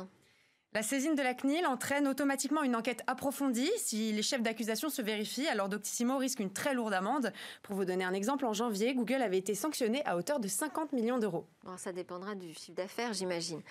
La 0.76 0.82
saisine 0.82 1.14
de 1.14 1.22
la 1.22 1.32
CNIL 1.32 1.66
entraîne 1.66 2.06
automatiquement 2.06 2.62
une 2.62 2.76
enquête 2.76 3.02
approfondie. 3.06 3.70
Si 3.78 4.12
les 4.12 4.20
chefs 4.20 4.42
d'accusation 4.42 4.90
se 4.90 5.00
vérifient, 5.00 5.48
alors 5.48 5.70
Doctissimo 5.70 6.18
risque 6.18 6.38
une 6.38 6.52
très 6.52 6.74
lourde 6.74 6.92
amende. 6.92 7.32
Pour 7.62 7.76
vous 7.76 7.86
donner 7.86 8.04
un 8.04 8.12
exemple, 8.12 8.44
en 8.44 8.52
janvier, 8.52 8.92
Google 8.92 9.22
avait 9.22 9.38
été 9.38 9.54
sanctionné 9.54 10.04
à 10.04 10.18
hauteur 10.18 10.38
de 10.38 10.48
50 10.48 10.92
millions 10.92 11.16
d'euros. 11.16 11.46
ça 11.78 11.92
dépendra 11.92 12.34
du 12.34 12.52
chiffre 12.52 12.76
d'affaires, 12.76 13.14
j'imagine. 13.14 13.62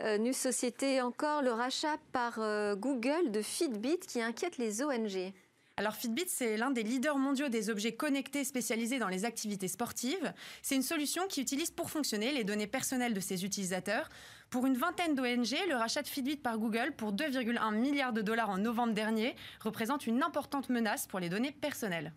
Euh, 0.00 0.32
Société 0.32 1.00
encore, 1.00 1.42
le 1.42 1.52
rachat 1.52 1.96
par 2.10 2.40
euh, 2.40 2.74
Google 2.74 3.30
de 3.30 3.40
Fitbit 3.40 4.00
qui 4.00 4.20
inquiète 4.20 4.58
les 4.58 4.82
ONG. 4.82 5.32
Alors 5.78 5.94
Fitbit, 5.94 6.24
c'est 6.26 6.56
l'un 6.56 6.72
des 6.72 6.82
leaders 6.82 7.18
mondiaux 7.18 7.48
des 7.48 7.70
objets 7.70 7.92
connectés 7.92 8.42
spécialisés 8.42 8.98
dans 8.98 9.06
les 9.06 9.24
activités 9.24 9.68
sportives. 9.68 10.34
C'est 10.60 10.74
une 10.74 10.82
solution 10.82 11.28
qui 11.28 11.40
utilise 11.40 11.70
pour 11.70 11.88
fonctionner 11.88 12.32
les 12.32 12.42
données 12.42 12.66
personnelles 12.66 13.14
de 13.14 13.20
ses 13.20 13.44
utilisateurs. 13.44 14.08
Pour 14.50 14.64
une 14.64 14.78
vingtaine 14.78 15.14
d'ONG, 15.14 15.54
le 15.68 15.74
rachat 15.74 16.00
de 16.00 16.08
Fitbit 16.08 16.38
par 16.38 16.58
Google 16.58 16.94
pour 16.96 17.12
2,1 17.12 17.74
milliards 17.74 18.14
de 18.14 18.22
dollars 18.22 18.48
en 18.48 18.56
novembre 18.56 18.94
dernier 18.94 19.36
représente 19.60 20.06
une 20.06 20.22
importante 20.22 20.70
menace 20.70 21.06
pour 21.06 21.20
les 21.20 21.28
données 21.28 21.52
personnelles. 21.52 22.14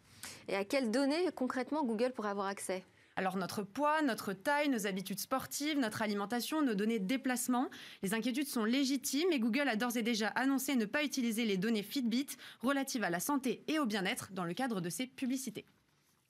Et 0.48 0.56
à 0.56 0.64
quelles 0.64 0.92
données 0.92 1.30
concrètement 1.36 1.84
Google 1.84 2.14
pourrait 2.14 2.30
avoir 2.30 2.48
accès? 2.48 2.86
Alors 3.18 3.36
notre 3.36 3.64
poids, 3.64 4.02
notre 4.02 4.32
taille, 4.32 4.70
nos 4.70 4.88
habitudes 4.88 5.20
sportives, 5.20 5.78
notre 5.78 6.02
alimentation, 6.02 6.62
nos 6.62 6.74
données 6.74 7.00
de 7.00 7.06
déplacement, 7.06 7.70
les 8.02 8.14
inquiétudes 8.14 8.48
sont 8.48 8.64
légitimes 8.64 9.34
et 9.34 9.40
Google 9.40 9.68
a 9.68 9.76
d'ores 9.76 9.98
et 9.98 10.02
déjà 10.02 10.28
annoncé 10.28 10.78
ne 10.78 10.86
pas 10.86 11.04
utiliser 11.04 11.44
les 11.44 11.58
données 11.58 11.84
Fitbit 11.84 12.28
relatives 12.62 13.04
à 13.04 13.10
la 13.10 13.20
santé 13.20 13.62
et 13.68 13.78
au 13.78 13.86
bien-être 13.86 14.32
dans 14.32 14.46
le 14.46 14.54
cadre 14.54 14.80
de 14.80 14.90
ses 14.90 15.06
publicités. 15.06 15.66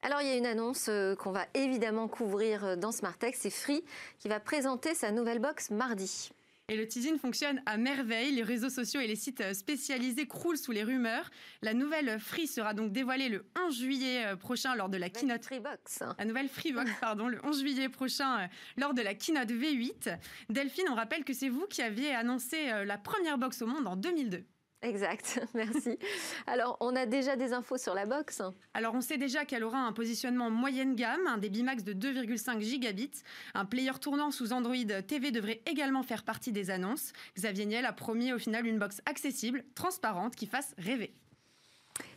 Alors 0.04 0.22
il 0.22 0.28
y 0.28 0.32
a 0.32 0.36
une 0.36 0.48
annonce 0.48 0.88
euh, 0.90 1.16
qu'on 1.16 1.32
va 1.32 1.46
évidemment 1.54 2.08
couvrir 2.08 2.66
euh, 2.66 2.76
dans 2.76 2.92
Smartech, 2.92 3.36
c'est 3.38 3.52
Free 3.52 3.84
qui 4.18 4.30
va 4.30 4.40
présenter 4.40 4.96
sa 4.96 5.12
nouvelle 5.12 5.38
box 5.38 5.70
mardi. 5.70 6.32
Et 6.70 6.76
le 6.76 6.88
teasing 6.88 7.20
fonctionne 7.20 7.62
à 7.68 7.78
merveille. 7.78 8.32
Les 8.32 8.42
réseaux 8.42 8.70
sociaux 8.70 9.00
et 9.00 9.06
les 9.06 9.16
sites 9.16 9.42
euh, 9.42 9.54
spécialisés 9.54 10.26
croulent 10.26 10.58
sous 10.58 10.72
les 10.72 10.84
rumeurs. 10.84 11.30
La 11.62 11.76
nouvelle 11.76 12.20
Free 12.20 12.48
sera 12.48 12.74
donc 12.74 12.92
dévoilée 12.92 13.30
le 13.30 13.46
11 13.68 13.78
juillet 13.78 14.36
prochain 14.38 14.74
lors 14.74 14.90
de 14.90 14.98
la 14.98 15.12
keynote. 15.12 15.46
Freebox. 15.46 16.00
La 16.18 16.26
nouvelle 16.26 16.50
Freebox, 16.50 16.90
pardon, 17.00 17.28
le 17.28 17.40
11 17.44 17.60
juillet 17.60 17.90
prochain 17.90 18.50
lors 18.78 18.96
de 18.96 19.04
la 19.04 19.14
keynote 19.14 19.50
V8. 19.50 20.18
Delphine, 20.50 20.86
on 20.90 20.96
rappelle 20.96 21.26
que 21.26 21.34
c'est 21.34 21.50
vous 21.50 21.68
qui 21.68 21.84
aviez 21.84 22.16
annoncé 22.16 22.72
la 22.86 22.98
première 22.98 23.38
box 23.38 23.62
au 23.62 23.68
monde 23.68 23.86
en 23.86 23.96
2002. 23.96 24.44
Exact, 24.84 25.40
merci. 25.54 26.00
Alors, 26.48 26.78
on 26.80 26.96
a 26.96 27.06
déjà 27.06 27.36
des 27.36 27.54
infos 27.54 27.78
sur 27.78 27.94
la 27.94 28.08
box 28.08 28.42
Alors, 28.74 28.96
on 28.96 29.02
sait 29.02 29.18
déjà 29.18 29.46
qu'elle 29.46 29.64
aura 29.64 29.78
un 29.78 29.94
positionnement 29.94 30.50
moyenne 30.50 30.96
gamme, 30.96 31.28
un 31.28 31.38
débit 31.38 31.62
max 31.62 31.84
de 31.84 31.94
2,5 31.94 32.62
gigabits. 32.62 33.22
Un 33.54 33.66
player 33.66 33.92
tournant 34.02 34.32
sous 34.32 34.54
Android 34.54 35.02
TV 35.08 35.32
devrait 35.32 35.62
également 35.68 36.02
faire 36.02 36.24
partie 36.24 36.52
des 36.52 36.72
annonces. 36.72 37.14
Xavier 37.38 37.66
Niel 37.66 37.86
a 37.86 37.94
promis 37.94 38.34
au 38.34 38.40
final 38.40 38.66
une 38.66 38.80
box 38.80 39.02
accessible, 39.06 39.64
transparente, 39.76 40.36
qui 40.36 40.48
fasse 40.48 40.74
rêver. 40.80 41.14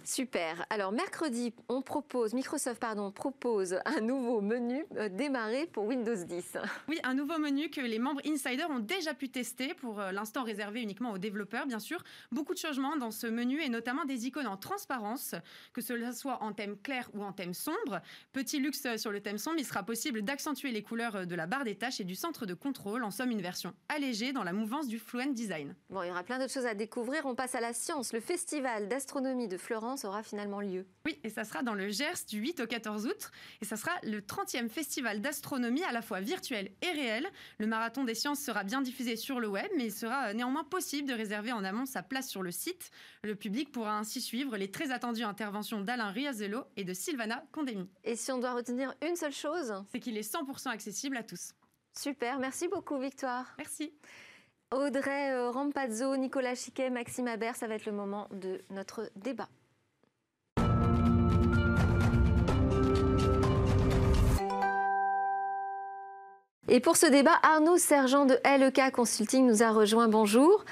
Super. 0.04 0.66
Alors 0.68 0.92
mercredi, 0.92 1.54
on 1.70 1.80
propose, 1.80 2.34
Microsoft 2.34 2.78
pardon, 2.78 3.10
propose 3.10 3.78
un 3.86 4.02
nouveau 4.02 4.42
menu 4.42 4.84
euh, 4.96 5.08
démarré 5.08 5.66
pour 5.66 5.86
Windows 5.86 6.14
10. 6.14 6.58
Oui, 6.88 7.00
un 7.04 7.14
nouveau 7.14 7.38
menu 7.38 7.70
que 7.70 7.80
les 7.80 7.98
membres 7.98 8.20
Insider 8.26 8.64
ont 8.64 8.80
déjà 8.80 9.14
pu 9.14 9.30
tester, 9.30 9.72
pour 9.72 10.00
euh, 10.00 10.12
l'instant 10.12 10.44
réservé 10.44 10.82
uniquement 10.82 11.12
aux 11.12 11.18
développeurs, 11.18 11.66
bien 11.66 11.78
sûr. 11.78 12.04
Beaucoup 12.30 12.52
de 12.52 12.58
changements 12.58 12.96
dans 12.96 13.10
ce 13.10 13.26
menu 13.26 13.62
et 13.62 13.70
notamment 13.70 14.04
des 14.04 14.26
icônes 14.26 14.46
en 14.46 14.58
transparence, 14.58 15.34
que 15.72 15.80
cela 15.80 16.12
soit 16.12 16.42
en 16.42 16.52
thème 16.52 16.76
clair 16.76 17.08
ou 17.14 17.24
en 17.24 17.32
thème 17.32 17.54
sombre. 17.54 18.02
Petit 18.34 18.60
luxe 18.60 18.86
sur 18.98 19.10
le 19.10 19.20
thème 19.20 19.38
sombre, 19.38 19.56
il 19.58 19.64
sera 19.64 19.84
possible 19.84 20.20
d'accentuer 20.20 20.70
les 20.70 20.82
couleurs 20.82 21.26
de 21.26 21.34
la 21.34 21.46
barre 21.46 21.64
des 21.64 21.76
tâches 21.76 22.00
et 22.00 22.04
du 22.04 22.14
centre 22.14 22.44
de 22.44 22.52
contrôle. 22.52 23.04
En 23.04 23.10
somme, 23.10 23.30
une 23.30 23.40
version 23.40 23.72
allégée 23.88 24.34
dans 24.34 24.44
la 24.44 24.52
mouvance 24.52 24.86
du 24.86 24.98
Fluent 24.98 25.32
Design. 25.32 25.74
Bon, 25.88 26.02
il 26.02 26.08
y 26.08 26.10
aura 26.10 26.24
plein 26.24 26.38
d'autres 26.38 26.52
choses 26.52 26.66
à 26.66 26.74
découvrir. 26.74 27.24
On 27.24 27.34
passe 27.34 27.54
à 27.54 27.60
la 27.60 27.72
science. 27.72 28.12
Le 28.12 28.20
festival 28.20 28.88
d'astronomie 28.88 29.48
de 29.48 29.56
Florence 29.56 29.93
aura 30.02 30.22
finalement 30.22 30.60
lieu. 30.60 30.86
Oui, 31.06 31.20
et 31.22 31.30
ça 31.30 31.44
sera 31.44 31.62
dans 31.62 31.74
le 31.74 31.88
Gers 31.88 32.26
du 32.28 32.38
8 32.38 32.60
au 32.60 32.66
14 32.66 33.06
août. 33.06 33.30
Et 33.62 33.64
ça 33.64 33.76
sera 33.76 33.92
le 34.02 34.20
30e 34.20 34.68
festival 34.68 35.20
d'astronomie 35.20 35.84
à 35.84 35.92
la 35.92 36.02
fois 36.02 36.20
virtuel 36.20 36.72
et 36.82 36.90
réel. 36.90 37.28
Le 37.58 37.66
marathon 37.66 38.04
des 38.04 38.14
sciences 38.14 38.40
sera 38.40 38.64
bien 38.64 38.82
diffusé 38.82 39.16
sur 39.16 39.38
le 39.38 39.48
web, 39.48 39.70
mais 39.76 39.86
il 39.86 39.92
sera 39.92 40.34
néanmoins 40.34 40.64
possible 40.64 41.08
de 41.08 41.14
réserver 41.14 41.52
en 41.52 41.62
amont 41.62 41.86
sa 41.86 42.02
place 42.02 42.28
sur 42.28 42.42
le 42.42 42.50
site. 42.50 42.90
Le 43.22 43.36
public 43.36 43.70
pourra 43.70 43.96
ainsi 43.98 44.20
suivre 44.20 44.56
les 44.56 44.70
très 44.70 44.90
attendues 44.90 45.22
interventions 45.22 45.80
d'Alain 45.80 46.10
Riazello 46.10 46.64
et 46.76 46.84
de 46.84 46.94
Sylvana 46.94 47.44
Condemi. 47.52 47.88
Et 48.02 48.16
si 48.16 48.32
on 48.32 48.38
doit 48.38 48.54
retenir 48.54 48.94
une 49.06 49.16
seule 49.16 49.32
chose 49.32 49.74
C'est 49.92 50.00
qu'il 50.00 50.16
est 50.16 50.28
100% 50.28 50.70
accessible 50.70 51.16
à 51.16 51.22
tous. 51.22 51.52
Super, 51.96 52.38
merci 52.38 52.66
beaucoup 52.66 52.98
Victoire. 52.98 53.54
Merci. 53.58 53.92
Audrey 54.74 55.30
euh, 55.30 55.50
Rampazzo, 55.50 56.16
Nicolas 56.16 56.56
Chiquet, 56.56 56.90
Maxime 56.90 57.28
Aber, 57.28 57.54
ça 57.54 57.68
va 57.68 57.76
être 57.76 57.86
le 57.86 57.92
moment 57.92 58.28
de 58.32 58.60
notre 58.70 59.10
débat. 59.14 59.48
Et 66.66 66.80
pour 66.80 66.96
ce 66.96 67.04
débat, 67.04 67.38
Arnaud 67.42 67.76
Sergent 67.76 68.24
de 68.24 68.38
LEK 68.42 68.90
Consulting 68.90 69.46
nous 69.46 69.62
a 69.62 69.70
rejoint. 69.70 70.08
Bonjour. 70.08 70.64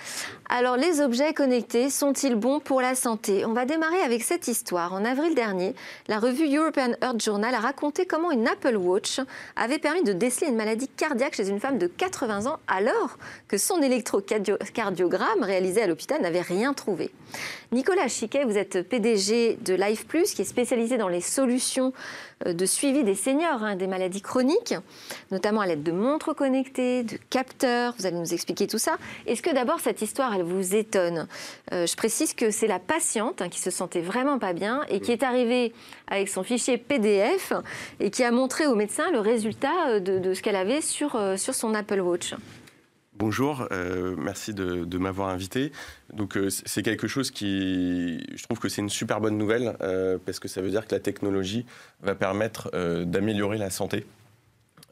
Alors, 0.48 0.78
les 0.78 1.02
objets 1.02 1.34
connectés 1.34 1.90
sont-ils 1.90 2.34
bons 2.34 2.60
pour 2.60 2.80
la 2.80 2.94
santé? 2.94 3.44
On 3.44 3.52
va 3.52 3.66
démarrer 3.66 4.00
avec 4.00 4.22
cette 4.22 4.48
histoire. 4.48 4.94
En 4.94 5.04
avril 5.04 5.34
dernier, 5.34 5.74
la 6.08 6.18
revue 6.18 6.48
European 6.56 6.92
Heart 7.02 7.22
Journal 7.22 7.54
a 7.54 7.60
raconté 7.60 8.06
comment 8.06 8.30
une 8.30 8.48
Apple 8.48 8.76
Watch 8.76 9.20
avait 9.54 9.78
permis 9.78 10.02
de 10.02 10.14
déceler 10.14 10.46
une 10.46 10.56
maladie 10.56 10.88
cardiaque 10.88 11.34
chez 11.34 11.50
une 11.50 11.60
femme 11.60 11.76
de 11.76 11.88
80 11.88 12.46
ans 12.46 12.58
alors 12.68 13.18
que 13.46 13.58
son 13.58 13.82
électrocardiogramme 13.82 15.42
réalisé 15.42 15.82
à 15.82 15.86
l'hôpital 15.86 16.22
n'avait 16.22 16.40
rien 16.40 16.72
trouvé. 16.72 17.10
Nicolas 17.72 18.08
Chiquet, 18.08 18.44
vous 18.44 18.58
êtes 18.58 18.86
PDG 18.86 19.56
de 19.64 19.72
Life 19.72 20.06
Plus, 20.06 20.34
qui 20.34 20.42
est 20.42 20.46
spécialisé 20.46 20.98
dans 20.98 21.08
les 21.08 21.22
solutions 21.22 21.94
euh, 22.46 22.52
de 22.52 22.66
suivi 22.66 23.02
des 23.02 23.14
seniors, 23.14 23.62
hein, 23.62 23.76
des 23.76 23.86
maladies 23.86 24.20
chroniques, 24.20 24.74
notamment 25.30 25.62
à 25.62 25.66
l'aide 25.66 25.82
de 25.82 25.90
montres 25.90 26.34
connectées, 26.34 27.02
de 27.02 27.16
capteurs. 27.30 27.94
Vous 27.98 28.04
allez 28.04 28.18
nous 28.18 28.34
expliquer 28.34 28.66
tout 28.66 28.76
ça. 28.76 28.98
Est-ce 29.26 29.40
que 29.40 29.54
d'abord 29.54 29.80
cette 29.80 30.02
histoire, 30.02 30.34
elle 30.34 30.42
vous 30.42 30.74
étonne? 30.74 31.26
Euh, 31.72 31.86
Je 31.86 31.96
précise 31.96 32.34
que 32.34 32.50
c'est 32.50 32.66
la 32.66 32.78
patiente 32.78 33.40
hein, 33.40 33.48
qui 33.48 33.58
se 33.58 33.70
sentait 33.70 34.02
vraiment 34.02 34.38
pas 34.38 34.52
bien 34.52 34.82
et 34.90 35.00
qui 35.00 35.10
est 35.10 35.22
arrivée 35.22 35.72
avec 36.08 36.28
son 36.28 36.42
fichier 36.42 36.76
PDF 36.76 37.54
et 38.00 38.10
qui 38.10 38.22
a 38.22 38.30
montré 38.30 38.66
au 38.66 38.74
médecin 38.74 39.10
le 39.12 39.20
résultat 39.20 39.88
euh, 39.88 39.98
de, 39.98 40.34
ce 40.34 40.42
qu'elle 40.42 40.56
avait 40.56 40.82
sur, 40.82 41.18
sur 41.38 41.54
son 41.54 41.72
Apple 41.72 42.00
Watch. 42.00 42.34
Bonjour, 43.24 43.68
euh, 43.70 44.16
merci 44.18 44.52
de, 44.52 44.98
m'avoir 44.98 45.28
invité. 45.28 45.70
Donc 46.12 46.36
euh, 46.36 46.50
c'est 46.50 46.82
quelque 46.82 47.06
chose 47.06 47.30
qui, 47.30 48.20
je 48.34 48.42
trouve 48.42 48.58
que 48.58 48.68
c'est 48.68 48.82
une 48.82 48.88
super 48.88 49.20
bonne 49.20 49.38
nouvelle 49.38 49.76
euh, 49.80 50.18
parce 50.26 50.40
que 50.40 50.48
ça 50.48 50.60
veut 50.60 50.70
dire 50.70 50.88
que 50.88 50.92
la 50.92 50.98
technologie 50.98 51.64
va 52.02 52.16
permettre 52.16 52.68
d'améliorer 53.04 53.58
la 53.58 53.70
santé. 53.70 54.06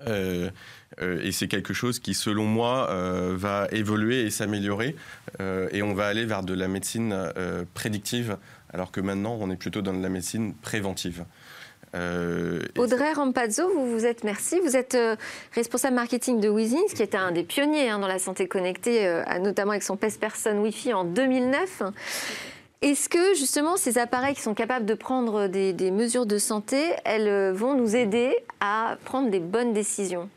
et 0.06 1.32
c'est 1.32 1.48
quelque 1.48 1.74
chose 1.74 1.98
qui, 1.98 2.14
selon 2.14 2.44
moi, 2.44 2.88
va 3.34 3.66
évoluer 3.72 4.20
et 4.20 4.30
s'améliorer. 4.30 4.94
et 5.40 5.82
on 5.82 5.94
va 5.94 6.06
aller 6.06 6.24
vers 6.24 6.44
de 6.44 6.54
la 6.54 6.68
médecine 6.68 7.32
prédictive, 7.74 8.36
alors 8.72 8.92
que 8.92 9.00
maintenant, 9.00 9.36
on 9.40 9.50
est 9.50 9.56
plutôt 9.56 9.82
dans 9.82 9.92
de 9.92 10.02
la 10.04 10.08
médecine 10.08 10.54
préventive. 10.54 11.24
Euh, 11.94 12.60
Audrey 12.78 13.12
Rampazzo, 13.12 13.68
vous, 13.68 13.90
vous 13.90 14.06
êtes, 14.06 14.22
merci, 14.22 14.60
vous 14.60 14.76
êtes 14.76 14.94
euh, 14.94 15.16
responsable 15.54 15.96
marketing 15.96 16.40
de 16.40 16.48
Wizins, 16.48 16.86
qui 16.94 17.02
est 17.02 17.14
un 17.14 17.32
des 17.32 17.42
pionniers 17.42 17.88
hein, 17.88 17.98
dans 17.98 18.06
la 18.06 18.18
santé 18.18 18.46
connectée, 18.46 19.06
euh, 19.06 19.24
notamment 19.40 19.72
avec 19.72 19.82
son 19.82 19.96
PES 19.96 20.18
Person 20.20 20.58
Wi-Fi 20.60 20.92
en 20.94 21.04
2009. 21.04 21.82
Est-ce 22.82 23.08
que 23.08 23.34
justement 23.34 23.76
ces 23.76 23.98
appareils 23.98 24.34
qui 24.34 24.40
sont 24.40 24.54
capables 24.54 24.86
de 24.86 24.94
prendre 24.94 25.48
des, 25.48 25.72
des 25.72 25.90
mesures 25.90 26.26
de 26.26 26.38
santé, 26.38 26.82
elles 27.04 27.52
vont 27.52 27.74
nous 27.74 27.94
aider 27.94 28.34
à 28.60 28.96
prendre 29.04 29.28
des 29.28 29.40
bonnes 29.40 29.74
décisions? 29.74 30.30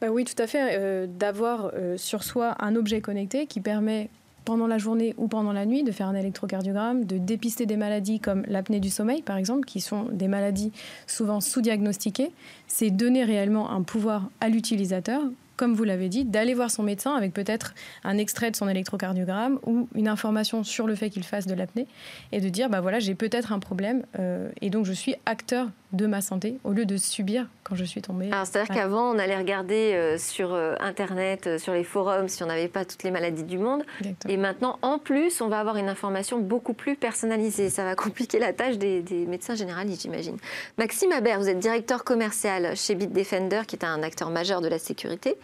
Bah 0.00 0.08
Oui, 0.08 0.24
tout 0.24 0.40
à 0.42 0.48
fait. 0.48 1.06
D'avoir 1.06 1.70
sur 1.96 2.24
soi 2.24 2.56
un 2.58 2.74
objet 2.74 3.00
connecté 3.00 3.46
qui 3.46 3.60
permet 3.60 4.10
pendant 4.44 4.66
la 4.66 4.78
journée 4.78 5.14
ou 5.16 5.28
pendant 5.28 5.52
la 5.52 5.66
nuit, 5.66 5.82
de 5.82 5.92
faire 5.92 6.08
un 6.08 6.14
électrocardiogramme, 6.14 7.04
de 7.04 7.18
dépister 7.18 7.66
des 7.66 7.76
maladies 7.76 8.20
comme 8.20 8.44
l'apnée 8.46 8.80
du 8.80 8.90
sommeil, 8.90 9.22
par 9.22 9.36
exemple, 9.36 9.64
qui 9.64 9.80
sont 9.80 10.04
des 10.12 10.28
maladies 10.28 10.72
souvent 11.06 11.40
sous-diagnostiquées, 11.40 12.30
c'est 12.66 12.90
donner 12.90 13.24
réellement 13.24 13.70
un 13.70 13.82
pouvoir 13.82 14.28
à 14.40 14.48
l'utilisateur 14.48 15.22
comme 15.56 15.74
vous 15.74 15.84
l'avez 15.84 16.08
dit, 16.08 16.24
d'aller 16.24 16.54
voir 16.54 16.70
son 16.70 16.82
médecin 16.82 17.14
avec 17.14 17.32
peut-être 17.32 17.74
un 18.02 18.18
extrait 18.18 18.50
de 18.50 18.56
son 18.56 18.68
électrocardiogramme 18.68 19.58
ou 19.64 19.88
une 19.94 20.08
information 20.08 20.64
sur 20.64 20.86
le 20.86 20.94
fait 20.94 21.10
qu'il 21.10 21.22
fasse 21.22 21.46
de 21.46 21.54
l'apnée 21.54 21.86
et 22.32 22.40
de 22.40 22.48
dire 22.48 22.68
bah 22.68 22.80
voilà 22.80 22.98
j'ai 22.98 23.14
peut-être 23.14 23.52
un 23.52 23.58
problème 23.58 24.04
euh, 24.18 24.50
et 24.60 24.70
donc 24.70 24.84
je 24.84 24.92
suis 24.92 25.14
acteur 25.26 25.68
de 25.94 26.06
ma 26.06 26.20
santé 26.20 26.58
au 26.64 26.72
lieu 26.72 26.84
de 26.86 26.96
subir 26.96 27.48
quand 27.62 27.74
je 27.74 27.84
suis 27.84 28.02
tombée. 28.02 28.30
c'est-à-dire 28.44 28.74
qu'avant 28.74 29.14
on 29.14 29.18
allait 29.18 29.36
regarder 29.36 29.92
euh, 29.94 30.18
sur 30.18 30.52
euh, 30.52 30.74
internet, 30.80 31.58
sur 31.58 31.72
les 31.72 31.84
forums 31.84 32.28
si 32.28 32.42
on 32.42 32.46
n'avait 32.46 32.68
pas 32.68 32.84
toutes 32.84 33.02
les 33.02 33.10
maladies 33.10 33.44
du 33.44 33.58
monde 33.58 33.82
et 34.28 34.36
maintenant 34.36 34.78
en 34.82 34.98
plus 34.98 35.40
on 35.40 35.48
va 35.48 35.60
avoir 35.60 35.76
une 35.76 35.88
information 35.88 36.38
beaucoup 36.38 36.74
plus 36.74 36.96
personnalisée. 36.96 37.70
Ça 37.70 37.84
va 37.84 37.94
compliquer 38.04 38.38
la 38.38 38.52
tâche 38.52 38.76
des, 38.76 39.02
des 39.02 39.26
médecins 39.26 39.54
généralistes 39.54 40.02
j'imagine. 40.02 40.36
Maxime 40.78 41.12
Habert, 41.12 41.38
vous 41.38 41.48
êtes 41.48 41.58
directeur 41.58 42.04
commercial 42.04 42.76
chez 42.76 42.94
Bitdefender 42.94 43.62
qui 43.66 43.76
est 43.76 43.84
un 43.84 44.02
acteur 44.02 44.30
majeur 44.30 44.60
de 44.60 44.68
la 44.68 44.78
sécurité 44.78 45.36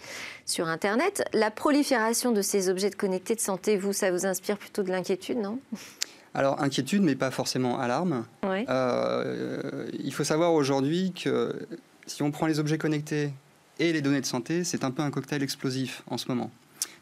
sur 0.47 0.69
Internet. 0.69 1.25
La 1.33 1.51
prolifération 1.51 2.33
de 2.33 2.43
ces 2.43 2.69
objets 2.69 2.91
de 2.91 2.95
connectés 2.95 3.35
de 3.35 3.41
santé, 3.41 3.77
vous, 3.77 3.93
ça 3.93 4.11
vous 4.11 4.27
inspire 4.27 4.59
plutôt 4.59 4.83
de 4.83 4.91
l'inquiétude, 4.91 5.39
non? 5.39 5.59
Alors, 6.35 6.63
inquiétude, 6.63 7.03
mais 7.03 7.17
pas 7.17 7.31
forcément 7.31 7.81
alarme. 7.81 8.25
Euh, 8.45 9.89
il 9.99 10.13
faut 10.15 10.25
savoir 10.25 10.53
aujourd'hui 10.53 11.13
que 11.13 11.67
si 12.07 12.23
on 12.23 12.31
prend 12.31 12.47
les 12.47 12.61
objets 12.61 12.79
connectés 12.79 13.33
et 13.79 13.93
les 13.93 14.01
données 14.01 14.21
de 14.21 14.27
santé, 14.27 14.63
c'est 14.63 14.85
un 14.85 14.91
peu 14.91 15.03
un 15.03 15.11
cocktail 15.11 15.43
explosif 15.43 16.03
en 16.07 16.19
ce 16.19 16.29
moment. 16.29 16.51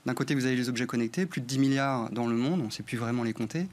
D'un 0.07 0.15
côté, 0.15 0.35
vous 0.35 0.47
avez 0.47 0.57
les 0.57 0.69
objets 0.69 0.87
connectés, 0.87 1.27
plus 1.27 1.41
de 1.41 1.47
10 1.47 1.59
milliards 1.59 2.11
dans 2.11 2.27
le 2.27 2.37
monde, 2.37 2.61
on 2.63 2.67
ne 2.67 2.71
sait 2.71 2.83
plus 2.83 2.97
vraiment 2.97 3.23
les 3.25 3.35
compter. 3.35 3.67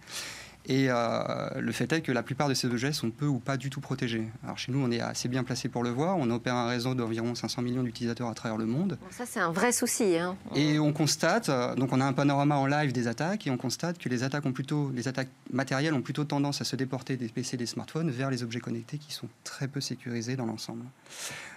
Et 0.67 0.87
euh, 0.89 1.47
le 1.59 1.71
fait 1.71 1.91
est 1.93 2.01
que 2.01 2.11
la 2.11 2.23
plupart 2.23 2.49
de 2.49 2.53
ces 2.53 2.67
objets 2.67 2.91
sont 2.91 3.11
peu 3.11 3.27
ou 3.27 3.39
pas 3.39 3.57
du 3.57 3.69
tout 3.69 3.81
protégés. 3.81 4.27
Alors 4.43 4.57
chez 4.57 4.71
nous, 4.71 4.83
on 4.83 4.89
est 4.89 4.99
assez 4.99 5.27
bien 5.27 5.43
placé 5.43 5.69
pour 5.69 5.83
le 5.83 5.91
voir. 5.91 6.17
On 6.17 6.29
opère 6.31 6.55
un 6.55 6.67
réseau 6.67 6.95
d'environ 6.95 7.35
500 7.35 7.61
millions 7.61 7.83
d'utilisateurs 7.83 8.29
à 8.29 8.33
travers 8.33 8.57
le 8.57 8.65
monde. 8.65 8.97
ça, 9.11 9.25
c'est 9.25 9.39
un 9.39 9.51
vrai 9.51 9.71
souci. 9.71 10.17
Hein. 10.17 10.35
Et 10.55 10.79
on 10.79 10.91
constate, 10.91 11.49
euh, 11.49 11.75
donc 11.75 11.93
on 11.93 12.01
a 12.01 12.05
un 12.05 12.13
panorama 12.13 12.57
en 12.57 12.65
live 12.65 12.91
des 12.93 13.07
attaques, 13.07 13.45
et 13.45 13.51
on 13.51 13.57
constate 13.57 13.99
que 13.99 14.09
les 14.09 14.23
attaques, 14.23 14.45
ont 14.45 14.53
plutôt, 14.53 14.91
les 14.93 15.07
attaques 15.07 15.29
matérielles 15.51 15.93
ont 15.93 16.01
plutôt 16.01 16.23
tendance 16.23 16.61
à 16.61 16.63
se 16.63 16.75
déporter 16.75 17.15
des 17.15 17.27
PC, 17.27 17.57
des 17.57 17.67
smartphones 17.67 18.09
vers 18.09 18.31
les 18.31 18.43
objets 18.43 18.59
connectés 18.59 18.97
qui 18.97 19.13
sont 19.13 19.27
très 19.43 19.67
peu 19.67 19.81
sécurisés 19.81 20.35
dans 20.35 20.45
l'ensemble. 20.45 20.85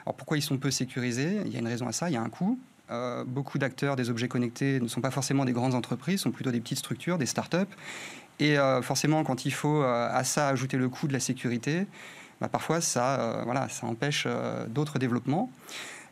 Alors 0.05 0.17
pourquoi 0.17 0.37
ils 0.37 0.43
sont 0.43 0.59
peu 0.59 0.71
sécurisés? 0.71 1.41
Il 1.47 1.53
y 1.53 1.57
a 1.57 1.61
une 1.61 1.67
raison 1.67 1.89
à 1.89 1.93
ça, 1.93 2.11
il 2.11 2.15
y 2.15 2.17
a 2.17 2.23
un 2.23 2.29
coût. 2.29 2.59
Euh, 2.91 3.25
beaucoup 3.27 3.59
d'acteurs 3.59 3.97
des 3.97 4.09
objets 4.09 4.29
connectés 4.29 4.81
ne 4.81 4.89
sont 4.89 5.01
pas 5.01 5.11
forcément 5.11 5.45
des 5.45 5.53
grandes 5.53 5.75
entreprises, 5.75 6.21
sont 6.21 6.31
plutôt 6.31 6.51
des 6.51 6.61
petites 6.61 6.79
structures, 6.79 7.19
des 7.19 7.27
start-up. 7.27 7.69
Et 8.41 8.59
euh, 8.59 8.81
forcément, 8.83 9.25
quand 9.25 9.45
il 9.45 9.53
faut 9.53 9.83
euh, 9.83 10.09
à 10.11 10.25
ça 10.25 10.49
ajouter 10.49 10.77
le 10.77 10.89
coût 10.89 11.07
de 11.09 11.13
la 11.13 11.21
sécurité, 11.21 11.87
bah, 12.41 12.49
parfois 12.49 12.81
ça, 12.81 13.43
voilà, 13.45 13.69
ça 13.69 13.87
empêche 13.87 14.27
d'autres 14.69 14.99
développements. 14.99 15.51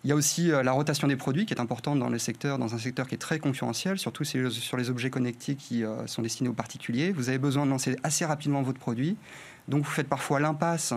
Il 0.04 0.10
y 0.10 0.12
a 0.12 0.16
aussi 0.16 0.48
la 0.48 0.72
rotation 0.72 1.08
des 1.08 1.16
produits 1.16 1.46
qui 1.46 1.54
est 1.54 1.60
importante 1.60 1.98
dans 1.98 2.08
le 2.08 2.18
secteur, 2.18 2.58
dans 2.58 2.74
un 2.74 2.78
secteur 2.78 3.08
qui 3.08 3.14
est 3.14 3.18
très 3.18 3.38
concurrentiel, 3.38 3.98
surtout 3.98 4.24
sur 4.24 4.76
les 4.76 4.90
objets 4.90 5.10
connectés 5.10 5.54
qui 5.54 5.84
sont 6.06 6.22
destinés 6.22 6.48
aux 6.48 6.52
particuliers. 6.52 7.12
Vous 7.12 7.28
avez 7.28 7.38
besoin 7.38 7.64
de 7.64 7.70
lancer 7.70 7.96
assez 8.02 8.24
rapidement 8.24 8.62
votre 8.62 8.78
produit, 8.78 9.16
donc 9.68 9.84
vous 9.84 9.90
faites 9.90 10.08
parfois 10.08 10.38
l'impasse 10.40 10.94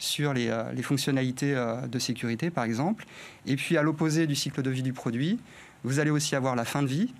sur 0.00 0.34
les, 0.34 0.50
les 0.74 0.82
fonctionnalités 0.82 1.54
de 1.88 1.98
sécurité, 2.00 2.50
par 2.50 2.64
exemple. 2.64 3.06
Et 3.46 3.54
puis 3.54 3.76
à 3.76 3.82
l'opposé 3.82 4.26
du 4.26 4.34
cycle 4.34 4.62
de 4.62 4.70
vie 4.70 4.82
du 4.82 4.92
produit, 4.92 5.38
vous 5.84 6.00
allez 6.00 6.10
aussi 6.10 6.34
avoir 6.34 6.56
la 6.56 6.64
fin 6.64 6.82
de 6.82 6.88
vie 6.88 7.14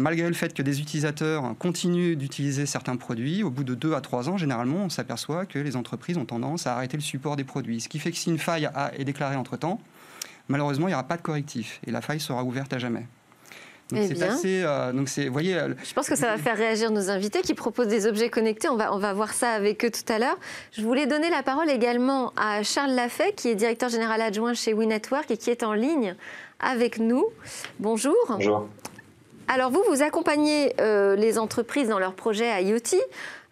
malgré 0.00 0.26
le 0.26 0.34
fait 0.34 0.54
que 0.54 0.62
des 0.62 0.80
utilisateurs 0.80 1.54
continuent 1.58 2.16
d'utiliser 2.16 2.66
certains 2.66 2.96
produits, 2.96 3.42
au 3.42 3.50
bout 3.50 3.64
de 3.64 3.74
deux 3.74 3.94
à 3.94 4.00
trois 4.00 4.28
ans, 4.28 4.36
généralement, 4.36 4.84
on 4.84 4.88
s'aperçoit 4.88 5.46
que 5.46 5.58
les 5.58 5.76
entreprises 5.76 6.16
ont 6.16 6.24
tendance 6.24 6.66
à 6.66 6.74
arrêter 6.74 6.96
le 6.96 7.02
support 7.02 7.36
des 7.36 7.44
produits. 7.44 7.80
Ce 7.80 7.88
qui 7.88 7.98
fait 7.98 8.10
que 8.10 8.16
si 8.16 8.30
une 8.30 8.38
faille 8.38 8.68
est 8.96 9.04
déclarée 9.04 9.36
entre-temps, 9.36 9.80
malheureusement, 10.48 10.88
il 10.88 10.90
n'y 10.90 10.94
aura 10.94 11.04
pas 11.04 11.16
de 11.16 11.22
correctif 11.22 11.80
et 11.86 11.90
la 11.90 12.00
faille 12.00 12.20
sera 12.20 12.44
ouverte 12.44 12.72
à 12.72 12.78
jamais. 12.78 13.06
Donc 13.92 14.00
eh 14.10 14.14
c'est 14.14 14.22
assez. 14.22 14.62
Euh, 14.62 14.92
donc 14.92 15.08
c'est, 15.08 15.28
voyez. 15.28 15.56
Euh, 15.56 15.74
Je 15.84 15.92
pense 15.92 16.08
que 16.08 16.16
ça 16.16 16.26
va 16.26 16.38
faire 16.38 16.56
réagir 16.56 16.90
nos 16.90 17.10
invités 17.10 17.40
qui 17.42 17.54
proposent 17.54 17.88
des 17.88 18.06
objets 18.06 18.28
connectés. 18.30 18.68
On 18.68 18.76
va, 18.76 18.94
on 18.94 18.98
va 18.98 19.12
voir 19.12 19.32
ça 19.32 19.50
avec 19.50 19.84
eux 19.84 19.90
tout 19.90 20.12
à 20.12 20.18
l'heure. 20.18 20.38
Je 20.72 20.82
voulais 20.82 21.06
donner 21.06 21.30
la 21.30 21.42
parole 21.42 21.70
également 21.70 22.32
à 22.36 22.62
Charles 22.62 22.92
Lafay, 22.92 23.32
qui 23.32 23.48
est 23.48 23.54
directeur 23.54 23.88
général 23.88 24.20
adjoint 24.20 24.54
chez 24.54 24.72
WeNetwork 24.72 25.30
et 25.30 25.36
qui 25.36 25.50
est 25.50 25.62
en 25.62 25.72
ligne 25.72 26.14
avec 26.60 26.98
nous. 26.98 27.24
Bonjour. 27.78 28.14
Bonjour. 28.28 28.68
Alors 29.48 29.70
vous, 29.72 29.82
vous 29.88 30.02
accompagnez 30.02 30.72
euh, 30.80 31.16
les 31.16 31.36
entreprises 31.36 31.88
dans 31.88 31.98
leurs 31.98 32.14
projets 32.14 32.62
IoT. 32.62 32.96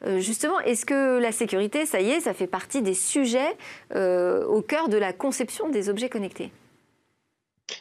Euh, 0.06 0.20
justement, 0.20 0.60
est-ce 0.60 0.86
que 0.86 1.18
la 1.18 1.32
sécurité, 1.32 1.86
ça 1.86 2.00
y 2.00 2.10
est, 2.10 2.20
ça 2.20 2.34
fait 2.34 2.46
partie 2.46 2.82
des 2.82 2.94
sujets 2.94 3.56
euh, 3.96 4.44
au 4.46 4.62
cœur 4.62 4.88
de 4.88 4.96
la 4.96 5.12
conception 5.12 5.68
des 5.70 5.88
objets 5.88 6.08
connectés? 6.08 6.52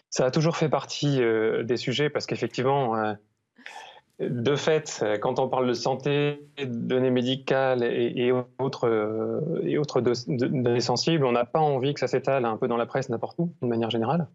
Ça 0.10 0.26
a 0.26 0.32
toujours 0.32 0.58
fait 0.58 0.70
partie 0.70 1.20
des 1.64 1.78
sujets 1.78 2.10
parce 2.10 2.26
qu'effectivement, 2.26 3.16
de 4.20 4.56
fait, 4.56 5.06
quand 5.22 5.40
on 5.40 5.48
parle 5.48 5.68
de 5.68 5.74
santé, 5.74 6.50
données 6.66 7.12
médicales 7.12 7.84
et, 7.84 8.32
autres, 8.60 8.90
autres 9.78 10.02
données 10.02 10.80
sensibles, 10.80 11.26
on 11.26 11.32
n'a 11.32 11.46
pas 11.46 11.60
envie 11.60 11.94
que 11.94 12.00
ça 12.00 12.08
s'étale 12.08 12.46
un 12.46 12.58
peu 12.58 12.68
dans 12.68 12.78
la 12.78 12.86
presse 12.86 13.10
n'importe 13.10 13.38
où, 13.40 13.54
de 13.62 13.68
manière 13.68 13.90
générale. 13.90 14.28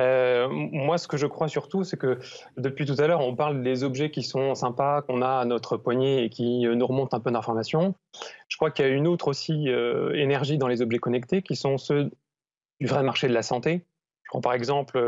Euh, 0.00 0.48
moi, 0.50 0.96
ce 0.96 1.06
que 1.06 1.16
je 1.16 1.26
crois 1.26 1.48
surtout, 1.48 1.84
c'est 1.84 1.96
que 1.96 2.18
depuis 2.56 2.86
tout 2.86 2.96
à 2.98 3.06
l'heure, 3.06 3.20
on 3.20 3.36
parle 3.36 3.62
des 3.62 3.84
objets 3.84 4.10
qui 4.10 4.22
sont 4.22 4.54
sympas, 4.54 5.02
qu'on 5.02 5.20
a 5.20 5.28
à 5.28 5.44
notre 5.44 5.76
poignet 5.76 6.24
et 6.24 6.30
qui 6.30 6.66
euh, 6.66 6.74
nous 6.74 6.86
remontent 6.86 7.16
un 7.16 7.20
peu 7.20 7.30
d'informations. 7.30 7.94
Je 8.48 8.56
crois 8.56 8.70
qu'il 8.70 8.86
y 8.86 8.88
a 8.88 8.90
une 8.90 9.06
autre 9.06 9.28
aussi 9.28 9.68
euh, 9.68 10.14
énergie 10.14 10.56
dans 10.56 10.68
les 10.68 10.80
objets 10.80 10.98
connectés 10.98 11.42
qui 11.42 11.56
sont 11.56 11.76
ceux 11.76 12.10
du 12.80 12.86
vrai 12.86 13.02
marché 13.02 13.28
de 13.28 13.34
la 13.34 13.42
santé. 13.42 13.84
Je 14.24 14.28
prends 14.28 14.40
par 14.40 14.54
exemple 14.54 14.98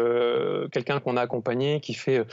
quelqu'un 0.72 1.00
qu'on 1.00 1.16
a 1.16 1.22
accompagné 1.22 1.80
qui 1.80 1.94
fait 1.94 2.26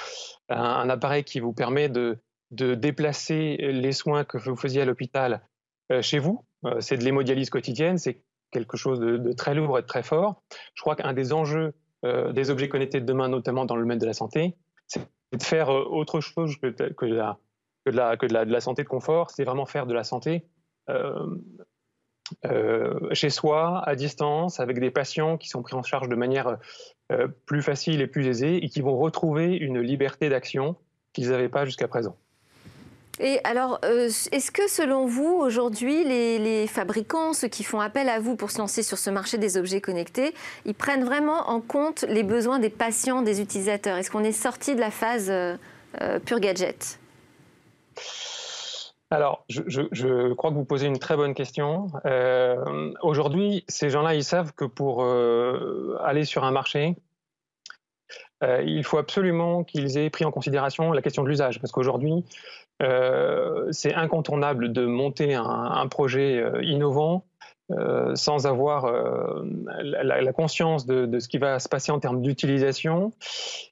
un, 0.50 0.90
appareil 0.90 1.24
qui 1.24 1.40
vous 1.40 1.54
permet 1.54 1.90
de, 1.90 2.20
déplacer 2.52 3.58
les 3.58 3.94
soins 3.94 4.26
que 4.26 4.38
vous 4.38 4.56
faisiez 4.56 4.82
à 4.82 4.86
l'hôpital 4.86 5.42
chez 6.02 6.20
vous. 6.20 6.44
c'est 6.80 6.98
de 6.98 7.04
l'hémodialyse 7.04 7.50
quotidienne, 7.50 7.98
c'est 7.98 8.24
quelque 8.52 8.76
chose 8.76 9.00
de, 9.00 9.18
de, 9.18 9.32
très 9.32 9.56
lourd 9.56 9.80
et 9.80 9.82
de 9.82 9.88
très 9.88 10.04
fort. 10.04 10.44
Je 10.74 10.82
crois 10.82 10.96
qu'un 10.96 11.14
des 11.14 11.32
enjeux 11.34 11.74
des 12.04 12.50
objets 12.50 12.68
connectés 12.68 13.00
de 13.00 13.06
demain, 13.06 13.30
notamment 13.30 13.66
dans 13.66 13.76
le 13.76 13.84
domaine 13.84 14.00
de 14.00 14.06
la 14.06 14.14
santé, 14.14 14.56
c'est 14.88 15.08
de 15.32 15.44
faire 15.44 15.70
autre 15.70 16.20
chose 16.20 16.58
que, 16.58 16.68
la, 16.68 16.90
que, 16.90 17.06
de, 17.90 17.96
la, 17.96 18.18
que 18.18 18.26
de, 18.26 18.46
de, 18.46 18.52
la, 18.52 18.60
santé 18.60 18.84
de 18.84 18.88
confort, 18.88 19.30
c'est 19.32 19.44
vraiment 19.44 19.66
faire 19.66 19.86
de 19.86 19.94
la 19.94 20.04
santé 20.04 20.46
chez 23.12 23.30
soi, 23.30 23.82
à 23.86 23.96
distance, 23.96 24.60
avec 24.60 24.80
des 24.80 24.92
patients 24.92 25.38
qui 25.38 25.50
sont 25.50 25.62
pris 25.62 25.76
en 25.76 25.84
charge 25.84 26.10
de 26.10 26.16
manière 26.16 26.58
plus 27.46 27.62
facile 27.62 28.02
et 28.02 28.08
plus 28.08 28.28
aisée 28.28 28.64
et 28.64 28.70
qui 28.70 28.82
vont 28.82 28.98
retrouver 28.98 29.56
une 29.56 29.80
liberté 29.80 30.30
d'action 30.30 30.76
qu'ils 31.14 31.30
n'avaient 31.30 31.50
pas 31.50 31.66
jusqu'à 31.66 31.88
présent. 31.88 32.16
Et 33.20 33.40
alors, 33.44 33.80
euh, 33.86 34.10
est-ce 34.32 34.52
que 34.52 34.68
selon 34.68 35.06
vous, 35.06 35.28
aujourd'hui, 35.28 36.04
les, 36.04 36.66
fabricants, 36.68 37.34
ceux 37.34 37.50
qui 37.50 37.64
font 37.64 37.80
appel 37.80 38.10
à 38.10 38.20
vous 38.20 38.36
pour 38.36 38.50
se 38.50 38.58
lancer 38.58 38.82
sur 38.82 38.98
ce 38.98 39.10
marché 39.10 39.38
des 39.38 39.58
objets 39.58 39.80
connectés, 39.80 40.34
ils 40.66 40.74
prennent 40.74 41.04
vraiment 41.04 41.50
en 41.50 41.62
compte 41.62 42.04
les 42.08 42.24
besoins 42.24 42.58
des 42.58 42.70
patients, 42.70 43.22
des 43.22 43.40
utilisateurs? 43.40 43.98
Est-ce 43.98 44.10
qu'on 44.10 44.24
est 44.24 44.32
sorti 44.32 44.76
de 44.76 44.80
la 44.80 44.92
phase 44.92 45.28
euh, 45.30 45.56
euh, 46.02 46.20
pure 46.20 46.40
gadget? 46.40 47.00
Alors, 49.12 49.46
je, 49.50 50.34
crois 50.34 50.52
que 50.52 50.56
vous 50.56 50.66
posez 50.66 50.88
une 50.88 50.98
très 50.98 51.18
bonne 51.18 51.34
question. 51.34 51.88
Aujourd'hui, 53.02 53.66
ces 53.68 53.90
gens-là, 53.90 54.16
ils 54.16 54.24
savent 54.24 54.54
que 54.54 54.66
pour 54.66 55.04
aller 55.04 56.24
sur 56.24 56.46
un 56.46 56.52
marché, 56.52 56.96
il 58.42 58.84
faut 58.84 58.98
absolument 58.98 59.64
qu'ils 59.64 59.98
aient 59.98 60.10
pris 60.10 60.26
en 60.26 60.32
considération 60.32 60.94
la 60.94 61.02
question 61.02 61.24
de 61.24 61.30
l'usage, 61.30 61.60
parce 61.60 61.72
qu'aujourd'hui, 61.72 62.24
euh, 62.82 63.68
c'est 63.72 63.94
incontournable 63.94 64.72
de 64.72 64.86
monter 64.86 65.36
un, 65.36 65.88
projet 65.88 66.38
euh, 66.38 66.64
innovant 66.64 67.26
euh, 67.72 68.16
sans 68.16 68.48
avoir 68.48 68.92
la, 69.82 70.34
conscience 70.34 70.86
de, 70.86 71.20
ce 71.20 71.28
qui 71.28 71.38
va 71.38 71.60
se 71.60 71.70
passer 71.70 71.92
en 71.92 72.00
termes 72.00 72.22
d'utilisation. 72.22 73.12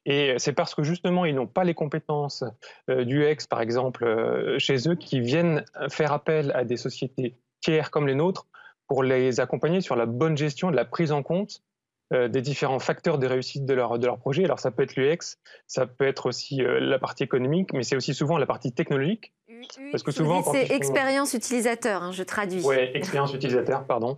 Et 0.05 0.35
c'est 0.37 0.53
parce 0.53 0.75
que 0.75 0.83
justement, 0.83 1.25
ils 1.25 1.35
n'ont 1.35 1.47
pas 1.47 1.63
les 1.63 1.73
compétences 1.73 2.43
du 2.87 3.25
X, 3.25 3.47
par 3.47 3.61
exemple, 3.61 4.55
chez 4.57 4.89
eux, 4.89 4.95
qui 4.95 5.19
viennent 5.19 5.63
faire 5.89 6.11
appel 6.11 6.51
à 6.53 6.63
des 6.63 6.77
sociétés 6.77 7.35
tiers 7.61 7.91
comme 7.91 8.07
les 8.07 8.15
nôtres 8.15 8.47
pour 8.87 9.03
les 9.03 9.39
accompagner 9.39 9.81
sur 9.81 9.95
la 9.95 10.05
bonne 10.05 10.35
gestion 10.35 10.71
de 10.71 10.75
la 10.75 10.85
prise 10.85 11.11
en 11.11 11.23
compte 11.23 11.61
euh, 11.61 11.68
des 12.11 12.41
différents 12.41 12.79
facteurs 12.79 13.19
de 13.19 13.27
réussite 13.27 13.65
de 13.65 13.73
leur, 13.73 13.99
de 13.99 14.05
leur 14.05 14.17
projet. 14.17 14.43
Alors 14.43 14.59
ça 14.59 14.71
peut 14.71 14.83
être 14.83 14.95
l'UX, 14.95 15.37
ça 15.67 15.85
peut 15.85 16.07
être 16.07 16.25
aussi 16.25 16.63
euh, 16.63 16.79
la 16.79 16.99
partie 16.99 17.23
économique, 17.23 17.73
mais 17.73 17.83
c'est 17.83 17.95
aussi 17.95 18.13
souvent 18.13 18.37
la 18.37 18.45
partie 18.45 18.71
technologique. 18.71 19.33
parce 19.91 20.03
que 20.03 20.11
souvent, 20.11 20.43
c'est 20.43 20.71
expérience 20.71 21.33
utilisateur, 21.33 22.03
hein, 22.03 22.11
je 22.11 22.23
traduis. 22.23 22.63
Oui, 22.65 22.77
expérience 22.93 23.33
utilisateur, 23.33 23.85
pardon. 23.85 24.17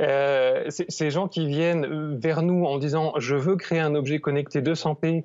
Euh, 0.00 0.64
ces 0.70 1.10
gens 1.10 1.28
qui 1.28 1.46
viennent 1.46 2.18
vers 2.18 2.40
nous 2.40 2.64
en 2.64 2.78
disant 2.78 3.12
je 3.18 3.36
veux 3.36 3.56
créer 3.56 3.80
un 3.80 3.94
objet 3.94 4.18
connecté 4.18 4.62
de 4.62 4.72
santé 4.72 5.24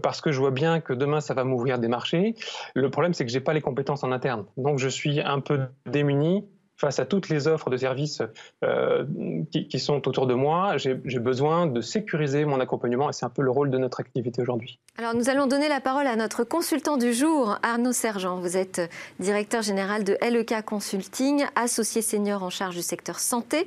parce 0.00 0.20
que 0.20 0.30
je 0.30 0.38
vois 0.38 0.52
bien 0.52 0.80
que 0.80 0.92
demain 0.92 1.20
ça 1.20 1.34
va 1.34 1.42
m'ouvrir 1.42 1.80
des 1.80 1.88
marchés. 1.88 2.36
Le 2.76 2.88
problème 2.88 3.14
c'est 3.14 3.26
que 3.26 3.32
j'ai 3.32 3.40
pas 3.40 3.52
les 3.52 3.60
compétences 3.60 4.04
en 4.04 4.12
interne, 4.12 4.44
donc 4.56 4.78
je 4.78 4.86
suis 4.86 5.20
un 5.20 5.40
peu 5.40 5.58
démuni 5.86 6.44
face 6.76 6.98
à 6.98 7.04
toutes 7.04 7.28
les 7.28 7.46
offres 7.46 7.70
de 7.70 7.76
services 7.76 8.22
euh, 8.64 9.04
qui, 9.50 9.78
sont 9.78 10.08
autour 10.08 10.26
de 10.26 10.34
moi, 10.34 10.76
j'ai 10.76 10.94
besoin 10.94 11.66
de 11.66 11.80
sécuriser 11.80 12.44
mon 12.44 12.60
accompagnement 12.60 13.08
et 13.08 13.12
c'est 13.12 13.24
un 13.24 13.30
peu 13.30 13.42
le 13.42 13.50
rôle 13.50 13.70
de 13.70 13.78
notre 13.78 14.00
activité 14.00 14.42
aujourd'hui. 14.42 14.78
Alors 14.98 15.14
nous 15.14 15.28
allons 15.30 15.46
donner 15.46 15.68
la 15.68 15.80
parole 15.80 16.06
à 16.06 16.16
notre 16.16 16.44
consultant 16.44 16.96
du 16.96 17.12
jour, 17.12 17.58
Arnaud 17.62 17.92
Sergent. 17.92 18.40
Vous 18.40 18.56
êtes 18.56 18.80
directeur 19.20 19.62
général 19.62 20.04
de 20.04 20.16
LEK 20.20 20.64
Consulting, 20.64 21.44
associé 21.56 22.02
senior 22.02 22.42
en 22.42 22.50
charge 22.50 22.74
du 22.74 22.82
secteur 22.82 23.18
santé. 23.18 23.66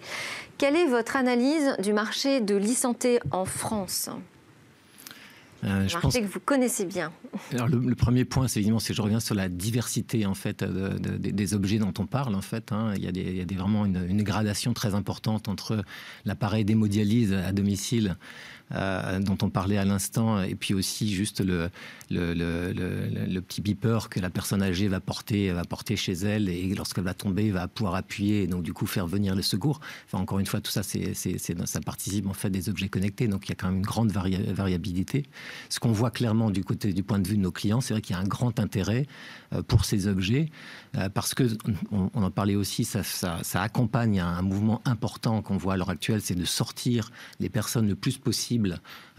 Quelle 0.57 0.75
est 0.75 0.85
votre 0.85 1.15
analyse 1.15 1.75
du 1.79 1.93
marché 1.93 2.41
de 2.41 2.55
l'e-santé 2.55 3.19
en 3.31 3.45
France? 3.45 4.09
Euh, 5.65 5.87
je 5.87 5.97
pense 5.97 6.15
que 6.15 6.23
vous 6.23 6.39
connaissez 6.39 6.85
bien. 6.85 7.11
Alors 7.53 7.67
le, 7.67 7.95
premier 7.95 8.25
point, 8.25 8.47
c'est 8.47 8.59
évidemment, 8.59 8.79
c'est 8.79 8.93
je 8.93 9.01
reviens 9.01 9.19
sur 9.19 9.35
la 9.35 9.49
diversité 9.49 10.25
en 10.25 10.35
fait 10.35 10.63
des 10.63 11.53
objets 11.53 11.79
dont 11.79 11.93
on 11.97 12.05
parle. 12.05 12.35
En 12.35 12.41
fait, 12.41 12.71
hein. 12.71 12.93
il, 12.95 13.03
y 13.03 13.07
a 13.07 13.11
des, 13.11 13.21
il, 13.21 13.37
y 13.37 13.41
a 13.41 13.45
des, 13.45 13.55
vraiment 13.55 13.85
une, 13.85 14.05
une, 14.07 14.23
gradation 14.23 14.73
très 14.73 14.93
importante 14.95 15.47
entre 15.47 15.83
l'appareil 16.25 16.65
d'hémodialyse 16.65 17.33
à 17.33 17.51
domicile 17.51 18.17
euh, 18.73 19.19
dont 19.19 19.37
on 19.43 19.49
parlait 19.49 19.77
à 19.77 19.85
l'instant, 19.85 20.41
et 20.41 20.55
puis 20.55 20.73
aussi 20.73 21.13
juste 21.13 21.43
le, 21.45 21.69
petit 22.09 23.61
beeper 23.61 24.09
que 24.09 24.19
la 24.19 24.31
personne 24.31 24.63
âgée 24.63 24.87
va 24.87 24.99
porter, 24.99 25.51
va 25.51 25.63
porter 25.63 25.95
chez 25.95 26.13
elle, 26.13 26.49
et 26.49 26.73
lorsqu'elle 26.73 27.03
va 27.03 27.13
tomber, 27.13 27.51
va 27.51 27.67
pouvoir 27.67 27.93
appuyer, 27.93 28.43
et 28.43 28.47
donc 28.47 28.63
du 28.63 28.73
coup 28.73 28.87
faire 28.87 29.05
venir 29.05 29.35
le 29.35 29.43
secours. 29.43 29.79
Enfin, 30.07 30.17
encore 30.17 30.39
une 30.39 30.47
fois, 30.47 30.61
tout 30.61 30.71
ça, 30.71 30.81
c'est, 30.81 31.13
ça 31.13 31.81
participe 31.81 32.27
en 32.27 32.33
fait 32.33 32.49
des 32.49 32.67
objets 32.69 32.89
connectés, 32.89 33.27
donc 33.27 33.45
il 33.45 33.49
y 33.49 33.51
a 33.51 33.55
quand 33.55 33.67
même 33.67 33.77
une 33.77 33.85
grande 33.85 34.11
variabilité. 34.11 35.25
Ce 35.69 35.79
qu'on 35.79 35.91
voit 35.91 36.09
clairement 36.09 36.49
du 36.49 36.63
côté 36.63 36.91
du 36.91 37.03
point 37.03 37.19
de 37.19 37.27
vue 37.27 37.37
de 37.37 37.41
nos 37.41 37.51
clients, 37.51 37.81
c'est 37.81 37.93
vrai 37.93 38.01
qu'il 38.01 38.15
y 38.15 38.19
a 38.19 38.21
un 38.21 38.27
grand 38.27 38.59
intérêt 38.59 39.05
euh, 39.53 39.61
pour 39.61 39.85
ces 39.85 40.07
objets, 40.07 40.49
euh, 40.97 41.09
parce 41.09 41.35
que 41.35 41.43
on, 41.91 42.09
en 42.15 42.31
parlait 42.31 42.55
aussi, 42.55 42.83
ça 42.83 43.61
accompagne 43.61 44.19
un 44.19 44.41
mouvement 44.41 44.81
important 44.85 45.43
qu'on 45.43 45.57
voit 45.57 45.73
à 45.73 45.77
l'heure 45.77 45.91
actuelle, 45.91 46.21
c'est 46.21 46.35
de 46.35 46.45
sortir 46.45 47.11
les 47.39 47.49
personnes 47.49 47.87
le 47.87 47.95
plus 47.95 48.17
possible 48.17 48.54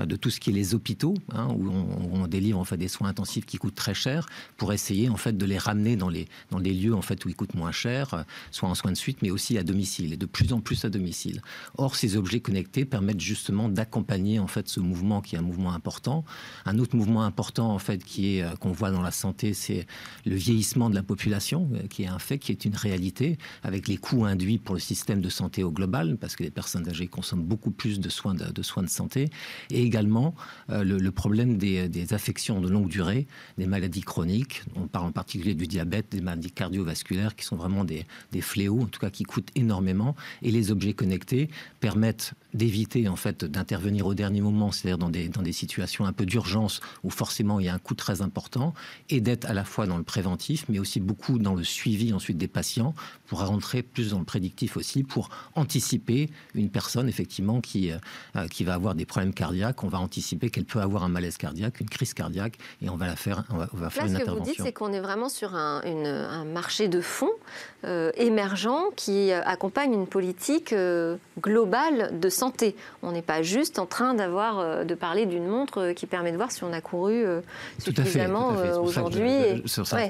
euh, 0.00 0.06
de 0.06 0.16
tout 0.16 0.30
ce 0.30 0.40
qui 0.40 0.50
est 0.50 0.52
les 0.52 0.74
hôpitaux, 0.74 1.14
hein, 1.32 1.48
où 1.56 1.70
on, 1.70 2.26
délivre 2.26 2.58
en 2.58 2.64
fait 2.64 2.76
des 2.76 2.88
soins 2.88 3.08
intensifs 3.08 3.46
qui 3.46 3.56
coûtent 3.56 3.74
très 3.74 3.94
cher, 3.94 4.26
pour 4.56 4.72
essayer 4.72 5.08
en 5.08 5.16
fait 5.16 5.36
de 5.36 5.46
les 5.46 5.58
ramener 5.58 5.96
dans 5.96 6.08
les 6.08 6.26
dans 6.50 6.58
les 6.58 6.74
lieux 6.74 6.94
en 6.94 7.02
fait 7.02 7.24
où 7.24 7.28
ils 7.28 7.36
coûtent 7.36 7.54
moins 7.54 7.70
cher, 7.70 8.14
euh, 8.14 8.22
soit 8.50 8.68
en 8.68 8.74
soins 8.74 8.90
de 8.90 8.96
suite, 8.96 9.18
mais 9.22 9.30
aussi 9.30 9.56
à 9.58 9.62
domicile 9.62 10.12
et 10.12 10.16
de 10.16 10.26
plus 10.26 10.52
en 10.52 10.60
plus 10.60 10.84
à 10.84 10.90
domicile. 10.90 11.40
Or, 11.78 11.94
ces 11.94 12.16
objets 12.16 12.40
connectés 12.40 12.84
permettent 12.84 13.20
justement 13.20 13.68
d'accompagner 13.68 14.38
en 14.38 14.48
fait 14.48 14.68
ce 14.68 14.80
mouvement 14.80 15.20
qui 15.20 15.36
est 15.36 15.38
un 15.38 15.42
mouvement 15.42 15.72
important. 15.72 16.24
Un 16.64 16.78
autre 16.78 16.96
mouvement 16.96 17.22
important 17.22 17.72
en 17.72 17.78
fait 17.78 18.04
qui 18.04 18.36
est 18.36 18.42
euh, 18.42 18.56
qu'on 18.56 18.72
voit 18.72 18.90
dans 18.90 19.02
la 19.02 19.12
santé, 19.12 19.54
c'est 19.54 19.86
le 20.24 20.34
vieillissement 20.34 20.90
de 20.90 20.94
la 20.94 21.02
population, 21.02 21.70
qui 21.90 22.02
est 22.02 22.08
un 22.08 22.18
fait, 22.18 22.38
qui 22.38 22.50
est 22.52 22.64
une 22.64 22.74
réalité, 22.74 23.38
avec 23.62 23.86
les 23.88 23.96
coûts 23.96 24.24
induits 24.24 24.58
pour 24.58 24.74
le 24.74 24.80
système 24.80 25.20
de 25.20 25.28
santé 25.28 25.62
au 25.62 25.70
global, 25.70 26.16
parce 26.16 26.34
que 26.34 26.42
les 26.42 26.50
personnes 26.50 26.88
âgées 26.88 27.06
consomment 27.06 27.44
beaucoup 27.44 27.70
plus 27.70 28.00
de 28.00 28.08
soins 28.08 28.34
de 28.34 28.62
soins 28.62 28.82
de 28.82 28.88
santé 28.88 29.25
et 29.70 29.82
également 29.82 30.34
euh, 30.70 30.84
le, 30.84 31.10
problème 31.10 31.56
des, 31.56 32.12
affections 32.12 32.60
de 32.60 32.68
longue 32.68 32.88
durée, 32.88 33.26
des 33.58 33.66
maladies 33.66 34.02
chroniques. 34.02 34.62
On 34.76 34.86
parle 34.86 35.06
en 35.06 35.12
particulier 35.12 35.54
du 35.54 35.66
diabète, 35.66 36.06
des 36.10 36.20
maladies 36.20 36.52
cardiovasculaires 36.52 37.34
qui 37.36 37.44
sont 37.44 37.56
vraiment 37.56 37.84
des, 37.84 38.06
des 38.32 38.40
fléaux, 38.40 38.82
en 38.82 38.86
tout 38.86 39.00
cas 39.00 39.10
qui 39.10 39.24
coûtent 39.24 39.50
énormément. 39.54 40.14
Et 40.42 40.50
les 40.50 40.70
objets 40.70 40.92
connectés 40.92 41.48
permettent 41.80 42.32
d'éviter 42.56 43.08
en 43.08 43.16
fait 43.16 43.44
d'intervenir 43.44 44.06
au 44.06 44.14
dernier 44.14 44.40
moment, 44.40 44.72
c'est-à-dire 44.72 44.98
dans 44.98 45.10
des, 45.10 45.28
dans 45.28 45.42
des 45.42 45.52
situations 45.52 46.06
un 46.06 46.12
peu 46.12 46.26
d'urgence 46.26 46.80
où 47.04 47.10
forcément 47.10 47.60
il 47.60 47.66
y 47.66 47.68
a 47.68 47.74
un 47.74 47.78
coût 47.78 47.94
très 47.94 48.22
important, 48.22 48.74
et 49.10 49.20
d'être 49.20 49.46
à 49.46 49.54
la 49.54 49.64
fois 49.64 49.86
dans 49.86 49.98
le 49.98 50.02
préventif, 50.02 50.64
mais 50.68 50.78
aussi 50.78 51.00
beaucoup 51.00 51.38
dans 51.38 51.54
le 51.54 51.64
suivi 51.64 52.12
ensuite 52.12 52.38
des 52.38 52.48
patients 52.48 52.94
pour 53.26 53.44
rentrer 53.44 53.82
plus 53.82 54.10
dans 54.10 54.18
le 54.18 54.24
prédictif 54.24 54.76
aussi, 54.76 55.02
pour 55.02 55.28
anticiper 55.54 56.30
une 56.54 56.70
personne 56.70 57.08
effectivement 57.08 57.60
qui, 57.60 57.90
euh, 57.90 58.48
qui 58.48 58.64
va 58.64 58.74
avoir 58.74 58.94
des 58.94 59.04
problèmes 59.04 59.34
cardiaques, 59.34 59.84
on 59.84 59.88
va 59.88 59.98
anticiper 59.98 60.50
qu'elle 60.50 60.64
peut 60.64 60.80
avoir 60.80 61.04
un 61.04 61.08
malaise 61.08 61.36
cardiaque, 61.36 61.80
une 61.80 61.90
crise 61.90 62.14
cardiaque, 62.14 62.58
et 62.82 62.88
on 62.88 62.96
va 62.96 63.06
la 63.06 63.16
faire, 63.16 63.44
on 63.50 63.56
va, 63.56 63.90
faire 63.90 64.06
une 64.06 64.16
intervention. 64.16 64.16
Ce 64.16 64.24
que 64.24 64.30
vous 64.30 64.44
dites, 64.44 64.62
c'est 64.62 64.72
qu'on 64.72 64.92
est 64.92 65.00
vraiment 65.00 65.28
sur 65.28 65.54
un, 65.54 65.82
un 65.84 66.44
marché 66.44 66.88
de 66.88 67.00
fonds 67.00 67.30
euh, 67.84 68.10
émergent 68.16 68.92
qui 68.96 69.32
accompagne 69.32 69.92
une 69.92 70.06
politique 70.06 70.72
euh, 70.72 71.16
globale 71.40 72.18
de 72.18 72.28
santé. 72.28 72.45
On 73.02 73.12
n'est 73.12 73.22
pas 73.22 73.42
juste 73.42 73.78
en 73.78 73.86
train 73.86 74.14
d'avoir 74.14 74.58
euh, 74.58 74.84
de 74.84 74.94
parler 74.94 75.26
d'une 75.26 75.46
montre 75.46 75.92
qui 75.92 76.06
permet 76.06 76.32
de 76.32 76.36
voir 76.36 76.50
si 76.52 76.64
on 76.64 76.72
a 76.72 76.80
couru 76.80 77.24
suffisamment 77.78 78.52
aujourd'hui. 78.80 79.32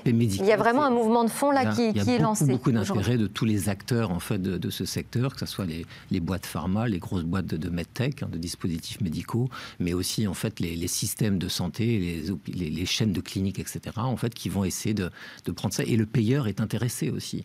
Il 0.06 0.44
y 0.44 0.52
a 0.52 0.56
vraiment 0.56 0.84
un 0.84 0.90
mouvement 0.90 1.24
de 1.24 1.30
fond 1.30 1.50
là 1.50 1.66
qui, 1.66 1.82
est 1.82 2.18
lancé. 2.18 2.44
Il 2.44 2.48
y 2.48 2.50
a 2.50 2.56
beaucoup, 2.56 2.72
d'intérêt 2.72 3.16
de 3.16 3.26
tous 3.26 3.44
les 3.44 3.68
acteurs 3.68 4.10
en 4.10 4.20
fait 4.20 4.40
de, 4.40 4.70
ce 4.70 4.84
secteur, 4.84 5.34
que 5.34 5.40
ce 5.40 5.46
soit 5.46 5.64
les, 5.64 5.86
les, 6.10 6.20
boîtes 6.20 6.46
pharma, 6.46 6.88
les 6.88 6.98
grosses 6.98 7.24
boîtes 7.24 7.46
de, 7.46 7.68
medtech, 7.70 8.22
hein, 8.22 8.28
de 8.30 8.38
dispositifs 8.38 9.00
médicaux, 9.00 9.48
mais 9.80 9.94
aussi 9.94 10.26
en 10.26 10.34
fait 10.34 10.60
les, 10.60 10.86
systèmes 10.86 11.38
de 11.38 11.48
santé, 11.48 12.26
les, 12.46 12.70
les, 12.70 12.86
chaînes 12.86 13.12
de 13.12 13.20
cliniques, 13.20 13.58
etc. 13.58 13.80
En 13.96 14.16
fait, 14.16 14.34
qui 14.34 14.48
vont 14.48 14.64
essayer 14.64 14.94
de, 14.94 15.10
de 15.44 15.52
prendre 15.52 15.74
ça. 15.74 15.82
Et 15.84 15.96
le 15.96 16.06
payeur 16.06 16.48
est 16.48 16.60
intéressé 16.60 17.10
aussi. 17.10 17.44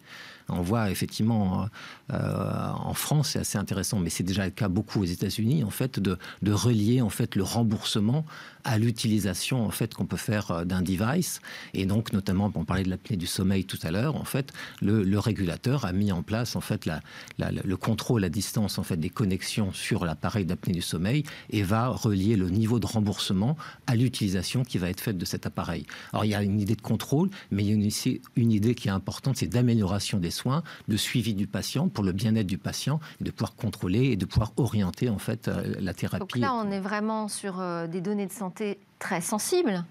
On 0.50 0.62
voit 0.62 0.92
effectivement 0.92 1.68
euh, 2.14 2.70
en 2.74 2.94
France, 2.94 3.30
c'est 3.30 3.40
assez 3.40 3.58
intéressant, 3.58 4.00
mais 4.00 4.10
c'est 4.10 4.24
déjà 4.24 4.46
le 4.46 4.52
cas 4.52 4.68
beaucoup 4.68 5.02
aux 5.02 5.06
États-Unis, 5.06 5.64
en 5.64 5.70
fait, 5.70 6.00
de, 6.00 6.18
relier 6.52 7.02
en 7.02 7.10
fait 7.10 7.36
le 7.36 7.44
remboursement 7.44 8.26
à 8.64 8.78
l'utilisation 8.78 9.66
en 9.66 9.72
fait 9.72 9.94
qu'on 9.94 10.06
peut 10.06 10.18
faire 10.18 10.52
euh, 10.52 10.66
d'un 10.66 10.82
device. 10.82 11.40
Et 11.74 11.86
donc, 11.86 12.12
notamment, 12.14 12.52
on 12.54 12.66
parlait 12.66 12.84
de 12.84 12.90
l'apnée 12.90 13.18
du 13.18 13.28
sommeil 13.28 13.66
tout 13.66 13.80
à 13.84 13.92
l'heure. 13.92 14.16
En 14.16 14.26
fait, 14.26 14.52
le, 14.82 15.20
régulateur 15.22 15.86
a 15.86 15.94
mis 15.94 16.12
en 16.12 16.24
place 16.24 16.56
en 16.56 16.62
fait 16.62 16.86
la, 16.86 17.02
le 17.38 17.78
contrôle 17.78 18.24
à 18.24 18.30
distance 18.30 18.80
en 18.80 18.84
fait 18.84 18.98
des 18.98 19.10
connexions 19.10 19.72
sur 19.72 20.04
l'appareil 20.04 20.46
d'apnée 20.46 20.74
du 20.74 20.82
sommeil 20.82 21.24
et 21.52 21.62
va 21.62 21.90
relier 21.90 22.36
le 22.36 22.50
niveau 22.50 22.80
de 22.80 22.88
remboursement 22.88 23.56
à 23.86 23.96
l'utilisation 23.96 24.64
qui 24.64 24.80
va 24.80 24.90
être 24.90 25.00
faite 25.00 25.18
de 25.18 25.26
cet 25.26 25.46
appareil. 25.46 25.86
Alors, 26.12 26.26
il 26.26 26.30
y 26.30 26.36
a 26.36 26.42
une 26.42 26.60
idée 26.60 26.76
de 26.76 26.82
contrôle, 26.82 27.30
mais 27.52 27.64
il 27.64 27.80
y 27.80 27.84
a 27.84 27.88
aussi 27.88 28.22
une 28.36 28.52
idée 28.52 28.74
qui 28.74 28.88
est 28.88 28.92
importante, 28.92 29.38
c'est 29.38 29.48
d'amélioration 29.48 30.18
des 30.18 30.31
soins, 30.32 30.64
de 30.88 30.98
suivi 30.98 31.34
du 31.34 31.48
patient 31.48 31.88
pour 31.90 32.04
le 32.04 32.12
bien-être 32.12 32.48
du 32.48 32.58
patient, 32.58 33.00
et 33.20 33.24
de 33.24 33.32
pouvoir 33.32 33.56
contrôler 33.56 34.06
et 34.06 34.16
de 34.16 34.26
pouvoir 34.26 34.54
orienter 34.58 35.10
en 35.10 35.20
fait 35.20 35.48
euh, 35.48 35.76
la 35.80 35.94
thérapie. 35.94 36.20
Donc 36.20 36.38
là, 36.38 36.54
on 36.56 36.72
est 36.72 36.80
vraiment 36.80 37.28
sur 37.28 37.60
euh, 37.60 37.88
des 37.88 38.02
données 38.02 38.28
de 38.28 38.32
santé 38.32 38.80
très 39.02 39.20
sensibles. 39.20 39.84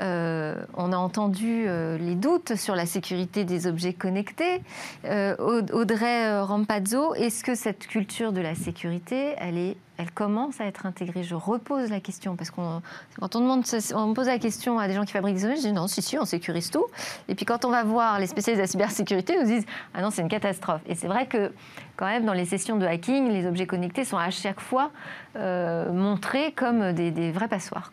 Euh, 0.00 0.54
on 0.74 0.92
a 0.92 0.96
entendu 0.96 1.64
euh, 1.66 1.98
les 1.98 2.14
doutes 2.14 2.56
sur 2.56 2.74
la 2.74 2.86
sécurité 2.86 3.44
des 3.44 3.66
objets 3.66 3.92
connectés. 3.92 4.62
Euh, 5.04 5.36
Audrey 5.72 6.40
Rampazzo, 6.40 7.14
est-ce 7.14 7.44
que 7.44 7.54
cette 7.54 7.86
culture 7.86 8.32
de 8.32 8.40
la 8.40 8.54
sécurité, 8.54 9.34
elle, 9.36 9.58
est, 9.58 9.76
elle 9.98 10.10
commence 10.10 10.60
à 10.60 10.64
être 10.64 10.86
intégrée? 10.86 11.22
Je 11.24 11.34
repose 11.34 11.90
la 11.90 12.00
question 12.00 12.36
parce 12.36 12.50
qu'on 12.50 12.80
quand 13.20 13.36
on 13.36 13.40
demande, 13.40 13.64
on 13.94 14.14
pose 14.14 14.28
la 14.28 14.38
question 14.38 14.78
à 14.78 14.88
des 14.88 14.94
gens 14.94 15.04
qui 15.04 15.12
fabriquent 15.12 15.36
des 15.36 15.44
objets, 15.44 15.56
je 15.56 15.62
dis 15.62 15.72
non, 15.72 15.86
si 15.86 16.00
si, 16.00 16.18
on 16.18 16.24
sécurise 16.24 16.70
tout. 16.70 16.86
Et 17.28 17.34
puis 17.34 17.44
quand 17.44 17.64
on 17.64 17.70
va 17.70 17.84
voir 17.84 18.18
les 18.18 18.26
spécialistes 18.26 18.58
de 18.58 18.62
la 18.62 18.68
cybersécurité, 18.68 19.34
ils 19.34 19.40
nous 19.40 19.46
disent 19.46 19.66
ah 19.94 20.02
non, 20.02 20.10
c'est 20.10 20.22
une 20.22 20.28
catastrophe. 20.28 20.80
Et 20.86 20.94
c'est 20.94 21.08
vrai 21.08 21.26
que 21.26 21.52
quand 21.96 22.06
même 22.06 22.24
dans 22.24 22.32
les 22.32 22.46
sessions 22.46 22.78
de 22.78 22.86
hacking, 22.86 23.28
les 23.28 23.46
objets 23.46 23.66
connectés 23.66 24.04
sont 24.04 24.16
à 24.16 24.30
chaque 24.30 24.60
fois 24.60 24.90
montrés 25.34 26.52
comme 26.52 26.92
des, 26.92 27.32
vrais 27.32 27.48
passoires. 27.48 27.92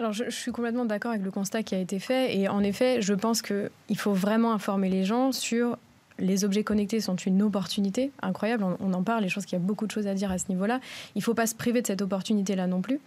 Alors, 0.00 0.14
je, 0.14 0.24
je, 0.24 0.30
suis 0.30 0.50
complètement 0.50 0.86
d'accord 0.86 1.10
avec 1.10 1.22
le 1.22 1.30
constat 1.30 1.62
qui 1.62 1.74
a 1.74 1.78
été 1.78 1.98
fait. 1.98 2.34
Et 2.34 2.48
en 2.48 2.62
effet, 2.62 3.02
je 3.02 3.12
pense 3.12 3.42
qu'il 3.42 3.68
faut 3.96 4.14
vraiment 4.14 4.54
informer 4.54 4.88
les 4.88 5.04
gens 5.04 5.30
sur 5.30 5.76
les 6.20 6.44
objets 6.44 6.64
connectés 6.64 7.00
sont 7.00 7.16
une 7.16 7.42
opportunité 7.42 8.12
incroyable. 8.22 8.64
On, 8.80 8.92
en 8.92 9.02
parle, 9.02 9.24
et 9.24 9.28
je 9.28 9.34
pense 9.34 9.46
qu'il 9.46 9.58
y 9.58 9.62
a 9.62 9.64
beaucoup 9.64 9.86
de 9.86 9.90
choses 9.90 10.06
à 10.06 10.14
dire 10.14 10.30
à 10.30 10.38
ce 10.38 10.44
niveau-là. 10.48 10.80
Il 11.14 11.18
ne 11.18 11.22
faut 11.22 11.34
pas 11.34 11.46
se 11.46 11.54
priver 11.54 11.82
de 11.82 11.86
cette 11.86 12.02
opportunité-là 12.02 12.66
non 12.66 12.82
plus. 12.82 13.00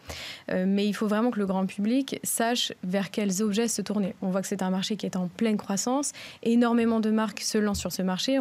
Euh, 0.51 0.65
mais 0.67 0.87
il 0.87 0.93
faut 0.93 1.07
vraiment 1.07 1.31
que 1.31 1.39
le 1.39 1.45
grand 1.45 1.65
public 1.65 2.19
sache 2.23 2.73
vers 2.83 3.11
quels 3.11 3.41
objets 3.41 3.67
se 3.67 3.81
tourner. 3.81 4.15
On 4.21 4.29
voit 4.29 4.41
que 4.41 4.47
c'est 4.47 4.61
un 4.61 4.69
marché 4.69 4.95
qui 4.97 5.05
est 5.05 5.15
en 5.15 5.27
pleine 5.27 5.57
croissance. 5.57 6.11
Énormément 6.41 6.99
de 6.99 7.11
marques 7.11 7.41
se 7.41 7.57
lancent 7.57 7.79
sur 7.79 7.91
ce 7.91 8.01
marché. 8.01 8.39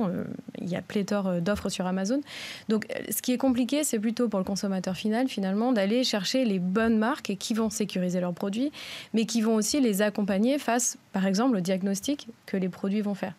Il 0.60 0.68
y 0.68 0.76
a 0.76 0.82
pléthore 0.82 1.28
euh, 1.28 1.40
d'offres 1.40 1.68
sur 1.68 1.86
Amazon. 1.86 2.20
Donc, 2.68 2.86
euh, 2.90 3.02
ce 3.10 3.22
qui 3.22 3.32
est 3.32 3.38
compliqué, 3.38 3.84
c'est 3.84 3.98
plutôt 3.98 4.28
pour 4.28 4.38
le 4.38 4.44
consommateur 4.44 4.96
final, 4.96 5.28
finalement, 5.28 5.72
d'aller 5.72 6.04
chercher 6.04 6.44
les 6.44 6.58
bonnes 6.58 6.98
marques 6.98 7.36
qui 7.38 7.54
vont 7.54 7.70
sécuriser 7.70 8.20
leurs 8.20 8.34
produits, 8.34 8.72
mais 9.12 9.26
qui 9.26 9.42
vont 9.42 9.54
aussi 9.54 9.80
les 9.80 10.02
accompagner 10.02 10.58
face, 10.58 10.96
par 11.12 11.26
exemple, 11.26 11.56
au 11.56 11.60
diagnostic 11.60 12.28
que 12.46 12.56
les 12.56 12.68
produits 12.68 13.02
vont 13.02 13.14
faire. 13.14 13.34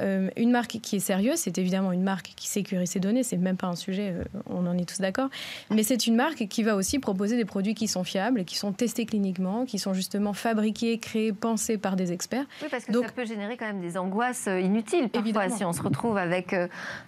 Euh, 0.00 0.30
une 0.36 0.50
marque 0.50 0.78
qui 0.82 0.96
est 0.96 1.00
sérieuse, 1.00 1.38
c'est 1.38 1.58
évidemment 1.58 1.92
une 1.92 2.02
marque 2.02 2.32
qui 2.34 2.48
sécurise 2.48 2.90
ses 2.90 3.00
données, 3.00 3.22
c'est 3.22 3.36
même 3.36 3.56
pas 3.56 3.66
un 3.66 3.76
sujet, 3.76 4.14
euh, 4.14 4.24
on 4.48 4.66
en 4.66 4.78
est 4.78 4.88
tous 4.88 5.00
d'accord, 5.00 5.28
mais 5.70 5.82
c'est 5.82 6.06
une 6.06 6.16
marque 6.16 6.48
qui 6.48 6.62
va 6.62 6.76
aussi 6.76 6.98
proposer 6.98 7.36
des 7.36 7.44
produits 7.44 7.74
qui 7.74 7.88
sont 7.88 8.02
fiables, 8.02 8.44
qui 8.44 8.56
sont 8.56 8.72
testés 8.72 9.04
cliniquement, 9.04 9.66
qui 9.66 9.78
sont 9.78 9.92
justement 9.92 10.32
fabriqués, 10.32 10.98
créés, 10.98 11.32
pensés 11.32 11.76
par 11.76 11.96
des 11.96 12.12
experts. 12.12 12.46
Oui, 12.62 12.68
parce 12.70 12.86
que 12.86 12.92
ça 12.92 13.12
peut 13.14 13.26
générer 13.26 13.56
quand 13.56 13.66
même 13.66 13.80
des 13.80 13.98
angoisses 13.98 14.46
euh, 14.48 14.60
inutiles 14.60 15.10
parfois. 15.10 15.20
Évidemment. 15.20 15.56
Si 15.56 15.64
on 15.64 15.72
se 15.72 15.82
retrouve 15.82 16.16
avec 16.16 16.54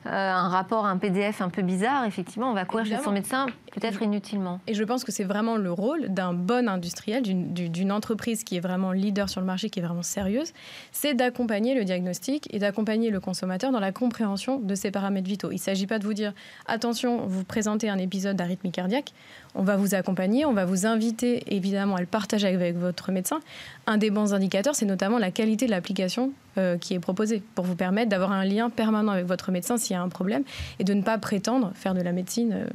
un 0.05 0.49
rapport, 0.49 0.87
un 0.87 0.99
PDF 0.99 1.41
un 1.41 1.49
peu 1.49 1.63
bizarre, 1.63 2.05
effectivement, 2.05 2.51
on 2.51 2.55
va 2.55 2.65
courir 2.65 2.85
évidemment. 2.87 3.03
chez 3.03 3.05
son 3.05 3.13
médecin 3.13 3.47
peut-être 3.75 4.03
inutilement. 4.03 4.61
Et 4.67 4.75
je 4.75 4.85
pense 4.85 5.05
que 5.05 5.13
c'est 5.13 5.25
vraiment 5.25 5.57
le 5.57 5.73
rôle 5.73 6.09
d'un 6.09 6.33
bon 6.33 6.69
industriel, 6.69 7.23
d'une 7.23 7.93
entreprise 7.93 8.45
qui 8.45 8.57
est 8.57 8.61
vraiment 8.61 8.93
leader 8.93 9.29
sur 9.29 9.41
le 9.41 9.47
marché, 9.47 9.71
qui 9.71 9.81
est 9.81 9.83
vraiment 9.83 10.03
sérieuse, 10.03 10.53
c'est 10.93 11.15
d'accompagner 11.15 11.75
le 11.75 11.85
diagnostic 11.85 12.49
et 12.55 12.59
d'accompagner 12.59 12.85
accompagner 12.85 13.11
le 13.11 13.21
consommateur 13.21 13.73
dans 13.73 13.81
la 13.81 13.93
compréhension 13.93 14.59
de 14.59 14.75
ces 14.75 14.91
paramètres 14.91 15.27
vitaux. 15.27 15.51
Il 15.51 15.55
ne 15.55 15.61
s'agit 15.61 15.87
pas 15.87 15.99
de 15.99 16.05
vous 16.05 16.13
dire 16.13 16.35
attention, 16.67 17.27
vous 17.27 17.43
présentez 17.43 17.89
un 17.89 17.99
épisode 17.99 18.37
d'arythmie 18.37 18.73
cardiaque, 18.73 19.13
on 19.55 19.63
va 19.63 19.77
vous 19.77 19.95
accompagner, 19.95 20.45
on 20.45 20.53
va 20.53 20.65
vous 20.65 20.85
inviter 20.85 21.43
évidemment 21.55 21.97
à 21.97 22.01
le 22.01 22.07
partager 22.07 22.49
avec 22.49 22.77
votre 22.77 23.11
médecin. 23.11 23.41
Un 23.87 23.97
des 23.97 24.11
bons 24.11 24.35
indicateurs, 24.35 24.75
c'est 24.75 24.85
notamment 24.85 25.19
la 25.19 25.31
qualité 25.31 25.65
de 25.65 25.71
l'application 25.71 26.33
euh, 26.59 26.77
qui 26.77 26.93
est 26.93 27.01
proposée 27.01 27.43
pour 27.55 27.65
vous 27.65 27.75
permettre 27.75 28.11
d'avoir 28.11 28.33
un 28.33 28.45
lien 28.45 28.69
permanent 28.69 29.13
avec 29.13 29.25
votre 29.25 29.51
médecin 29.51 29.79
s'il 29.79 29.95
y 29.95 29.99
a 29.99 30.03
un 30.03 30.09
problème 30.11 30.43
et 30.79 30.85
de 30.85 30.93
ne 30.93 31.03
pas 31.03 31.17
prétendre 31.17 31.73
faire 31.75 31.95
de 31.95 32.03
la 32.03 32.13
médecine. 32.13 32.53
Euh, 32.53 32.67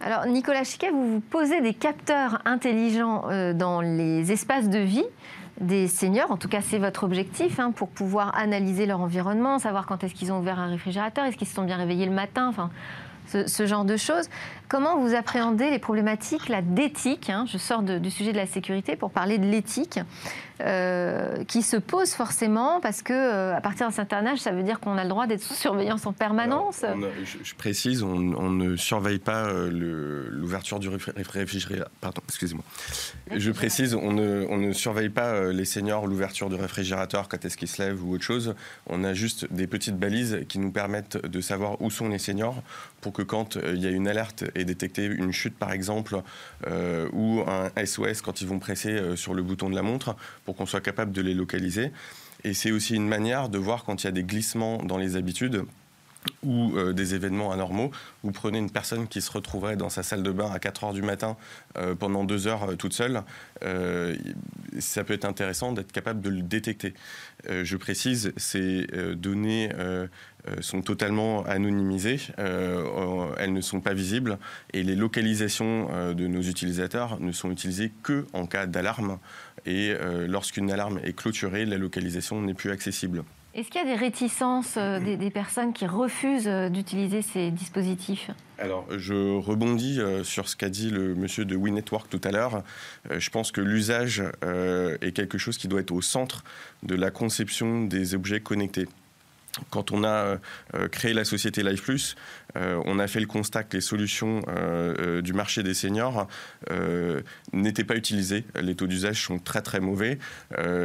alors, 0.00 0.26
Nicolas 0.26 0.62
Chiquet, 0.62 0.90
vous 0.90 1.14
vous 1.14 1.20
posez 1.20 1.60
des 1.60 1.74
capteurs 1.74 2.40
intelligents 2.44 3.24
euh, 3.30 3.52
dans 3.52 3.80
les 3.80 4.30
espaces 4.30 4.68
de 4.68 4.78
vie 4.78 5.04
des 5.60 5.88
seniors. 5.88 6.30
En 6.30 6.36
tout 6.36 6.48
cas, 6.48 6.60
c'est 6.60 6.78
votre 6.78 7.02
objectif 7.02 7.58
hein, 7.58 7.72
pour 7.72 7.88
pouvoir 7.88 8.36
analyser 8.38 8.86
leur 8.86 9.00
environnement, 9.00 9.58
savoir 9.58 9.86
quand 9.86 10.04
est-ce 10.04 10.14
qu'ils 10.14 10.30
ont 10.30 10.38
ouvert 10.38 10.60
un 10.60 10.68
réfrigérateur, 10.68 11.24
est-ce 11.24 11.36
qu'ils 11.36 11.48
se 11.48 11.54
sont 11.54 11.64
bien 11.64 11.76
réveillés 11.76 12.06
le 12.06 12.12
matin, 12.12 12.46
enfin, 12.48 12.70
ce, 13.26 13.66
genre 13.66 13.84
de 13.84 13.96
choses. 13.96 14.28
Comment 14.68 14.98
vous 14.98 15.14
appréhendez 15.14 15.70
les 15.70 15.78
problématiques 15.78 16.50
d'éthique 16.62 17.28
hein, 17.28 17.44
Je 17.46 17.58
sors 17.58 17.82
du 17.82 18.10
sujet 18.10 18.32
de 18.32 18.38
la 18.38 18.46
sécurité 18.46 18.96
pour 18.96 19.10
parler 19.10 19.38
de 19.38 19.46
l'éthique. 19.46 20.00
Euh, 20.60 21.44
qui 21.44 21.62
se 21.62 21.76
pose 21.76 22.10
forcément 22.10 22.80
parce 22.80 23.02
que 23.02 23.12
euh, 23.12 23.56
à 23.56 23.60
partir 23.60 23.86
d'un 23.86 23.92
certain 23.92 24.26
âge, 24.26 24.40
ça 24.40 24.50
veut 24.50 24.64
dire 24.64 24.80
qu'on 24.80 24.98
a 24.98 25.04
le 25.04 25.08
droit 25.08 25.28
d'être 25.28 25.42
sous 25.42 25.54
surveillance 25.54 26.04
en 26.04 26.12
permanence. 26.12 26.84
Je, 27.44 27.54
précise, 27.54 28.02
on, 28.02 28.18
ne 28.18 28.74
surveille 28.74 29.20
pas 29.20 29.46
euh, 29.46 29.70
l'ouverture 30.30 30.80
du 30.80 30.88
réfrigérateur. 30.88 31.88
Pardon, 32.00 32.22
excusez-moi. 32.26 32.64
Je 33.36 33.52
précise, 33.52 33.94
on 33.94 34.12
ne, 34.12 34.72
surveille 34.72 35.10
pas 35.10 35.52
les 35.52 35.64
seniors 35.64 36.08
l'ouverture 36.08 36.48
du 36.48 36.56
réfrigérateur 36.56 37.28
quand 37.28 37.44
est-ce 37.44 37.56
qu'ils 37.56 37.68
se 37.68 37.80
lèvent 37.80 38.04
ou 38.04 38.14
autre 38.14 38.24
chose. 38.24 38.56
On 38.88 39.04
a 39.04 39.14
juste 39.14 39.52
des 39.52 39.68
petites 39.68 39.96
balises 39.96 40.40
qui 40.48 40.58
nous 40.58 40.72
permettent 40.72 41.24
de 41.24 41.40
savoir 41.40 41.80
où 41.80 41.90
sont 41.90 42.08
les 42.08 42.18
seniors 42.18 42.62
pour 43.00 43.12
que 43.12 43.22
quand 43.22 43.56
il 43.56 43.80
y 43.80 43.86
a 43.86 43.90
une 43.90 44.08
alerte 44.08 44.44
et 44.56 44.64
détecter 44.64 45.04
une 45.04 45.32
chute 45.32 45.56
par 45.56 45.72
exemple 45.72 46.20
ou 46.66 47.42
un 47.46 47.70
SOS 47.84 48.22
quand 48.22 48.40
ils 48.40 48.48
vont 48.48 48.58
presser 48.58 49.16
sur 49.16 49.34
le 49.34 49.42
bouton 49.42 49.70
de 49.70 49.76
la 49.76 49.82
montre 49.82 50.16
pour 50.48 50.56
qu'on 50.56 50.64
soit 50.64 50.80
capable 50.80 51.12
de 51.12 51.20
les 51.20 51.34
localiser. 51.34 51.92
Et 52.42 52.54
c'est 52.54 52.70
aussi 52.70 52.94
une 52.94 53.06
manière 53.06 53.50
de 53.50 53.58
voir 53.58 53.84
quand 53.84 54.02
il 54.02 54.06
y 54.06 54.08
a 54.08 54.12
des 54.12 54.24
glissements 54.24 54.78
dans 54.82 54.96
les 54.96 55.14
habitudes 55.16 55.66
ou 56.42 56.72
euh, 56.74 56.94
des 56.94 57.14
événements 57.14 57.52
anormaux. 57.52 57.90
Vous 58.22 58.32
prenez 58.32 58.56
une 58.56 58.70
personne 58.70 59.08
qui 59.08 59.20
se 59.20 59.30
retrouverait 59.30 59.76
dans 59.76 59.90
sa 59.90 60.02
salle 60.02 60.22
de 60.22 60.30
bain 60.30 60.50
à 60.50 60.58
4 60.58 60.84
heures 60.84 60.92
du 60.94 61.02
matin 61.02 61.36
euh, 61.76 61.94
pendant 61.94 62.24
2 62.24 62.46
heures 62.46 62.70
euh, 62.70 62.76
toute 62.76 62.94
seule. 62.94 63.22
ça 64.78 65.04
peut 65.04 65.12
être 65.12 65.26
intéressant 65.26 65.72
d'être 65.72 65.92
capable 65.92 66.22
de 66.22 66.30
le 66.30 66.40
détecter. 66.40 66.94
je 67.48 67.76
précise, 67.76 68.32
ces 68.36 68.86
données 69.14 69.70
sont 70.60 70.82
totalement 70.82 71.44
anonymisées, 71.44 72.20
elles 72.36 73.52
ne 73.52 73.60
sont 73.60 73.80
pas 73.80 73.94
visibles 73.94 74.38
et 74.72 74.82
les 74.82 74.94
localisations 74.94 76.14
de 76.14 76.26
nos 76.26 76.42
utilisateurs 76.42 77.18
ne 77.20 77.32
sont 77.32 77.50
utilisées 77.50 77.92
que 78.02 78.26
en 78.32 78.46
cas 78.46 78.66
d'alarme 78.66 79.18
et 79.68 79.94
lorsqu'une 80.26 80.70
alarme 80.70 80.98
est 81.04 81.12
clôturée, 81.12 81.64
la 81.64 81.78
localisation 81.78 82.40
n'est 82.40 82.54
plus 82.54 82.70
accessible. 82.70 83.22
Est-ce 83.58 83.70
qu'il 83.70 83.80
y 83.80 83.84
a 83.84 83.86
des 83.86 84.00
réticences 84.00 84.76
euh, 84.76 85.00
des, 85.00 85.16
des, 85.16 85.30
personnes 85.30 85.72
qui 85.72 85.84
refusent 85.84 86.46
euh, 86.46 86.68
d'utiliser 86.68 87.22
ces 87.22 87.50
dispositifs? 87.50 88.30
Alors, 88.58 88.86
je 88.96 89.38
rebondis 89.38 90.00
euh, 90.00 90.24
sur 90.24 90.48
ce 90.48 90.56
qu'a 90.56 90.68
dit 90.68 90.90
le 90.90 91.14
monsieur 91.14 91.44
de 91.44 91.56
WeNetwork 91.56 92.10
tout 92.10 92.20
à 92.24 92.32
l'heure. 92.32 92.64
Euh, 93.10 93.20
je 93.20 93.30
pense 93.30 93.52
que 93.52 93.60
l'usage 93.60 94.22
euh, 94.44 94.98
est 95.00 95.12
quelque 95.12 95.38
chose 95.38 95.58
qui 95.58 95.68
doit 95.68 95.80
être 95.80 95.92
au 95.92 96.02
centre 96.02 96.42
de 96.82 96.96
la 96.96 97.12
conception 97.12 97.84
des 97.84 98.16
objets 98.16 98.40
connectés. 98.40 98.88
Quand 99.70 99.92
on 99.92 100.04
a 100.04 100.38
euh, 100.74 100.88
créé 100.90 101.12
la 101.12 101.24
société 101.24 101.62
Life 101.62 101.82
Plus, 101.82 102.16
euh, 102.56 102.80
on 102.86 102.98
a 102.98 103.06
fait 103.06 103.20
le 103.20 103.26
constat 103.26 103.64
que 103.64 103.76
les 103.76 103.80
solutions 103.80 104.40
euh, 104.48 105.20
du 105.22 105.32
marché 105.32 105.62
des 105.62 105.74
seniors 105.74 106.26
n'étaient 107.52 107.84
pas 107.84 107.96
utilisées. 107.96 108.44
Les 108.60 108.74
taux 108.74 108.86
d'usage 108.86 109.22
sont 109.22 109.38
très 109.38 109.62
très 109.62 109.80
mauvais. 109.80 110.18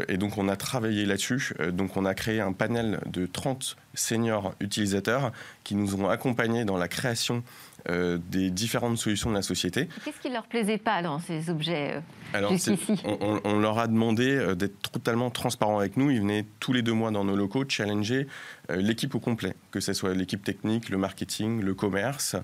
et 0.08 0.18
donc 0.18 0.38
on 0.38 0.48
a 0.48 0.56
travaillé 0.56 1.06
là-dessus. 1.06 1.54
donc 1.72 1.98
on 1.98 2.06
a 2.06 2.14
créé 2.14 2.42
un 2.42 2.54
panel 2.54 3.00
de 3.06 3.26
30 3.26 3.78
seniors 3.94 4.56
utilisateurs 4.60 5.32
qui 5.64 5.76
nous 5.76 5.96
ont 5.96 6.10
accompagnés 6.10 6.66
dans 6.66 6.78
la 6.78 6.88
création 6.88 7.44
euh, 7.90 8.18
des 8.30 8.50
différentes 8.50 8.98
solutions 8.98 9.30
de 9.30 9.36
la 9.36 9.42
société. 9.42 9.90
Qu'est-ce 10.06 10.20
qui 10.22 10.30
ne 10.30 10.36
leur 10.36 10.46
plaisait 10.46 10.78
pas 10.78 11.02
dans 11.02 11.20
ces 11.20 11.50
objets 11.50 12.02
euh, 12.34 12.50
jusqu'ici 12.50 12.96
on, 13.04 13.42
on, 13.44 13.60
leur 13.60 13.78
a 13.78 13.88
demandé 13.88 14.36
euh, 14.36 14.56
d'être 14.56 14.90
totalement 14.90 15.30
transparents 15.30 15.80
avec 15.80 15.98
nous. 15.98 16.10
Ils 16.10 16.22
venaient 16.22 16.46
tous 16.62 16.72
les 16.72 16.82
deux 16.82 16.94
mois 16.94 17.12
dans 17.12 17.26
nos 17.26 17.36
locaux 17.36 17.66
challenger 17.68 18.28
l'équipe 18.70 19.14
au 19.16 19.20
complet, 19.20 19.56
que 19.72 19.80
ce 19.80 19.94
soit 19.94 20.14
l'équipe 20.14 20.44
technique, 20.44 20.90
le 20.90 20.98
marketing, 20.98 21.62
le 21.62 21.74
commerce. 21.74 22.36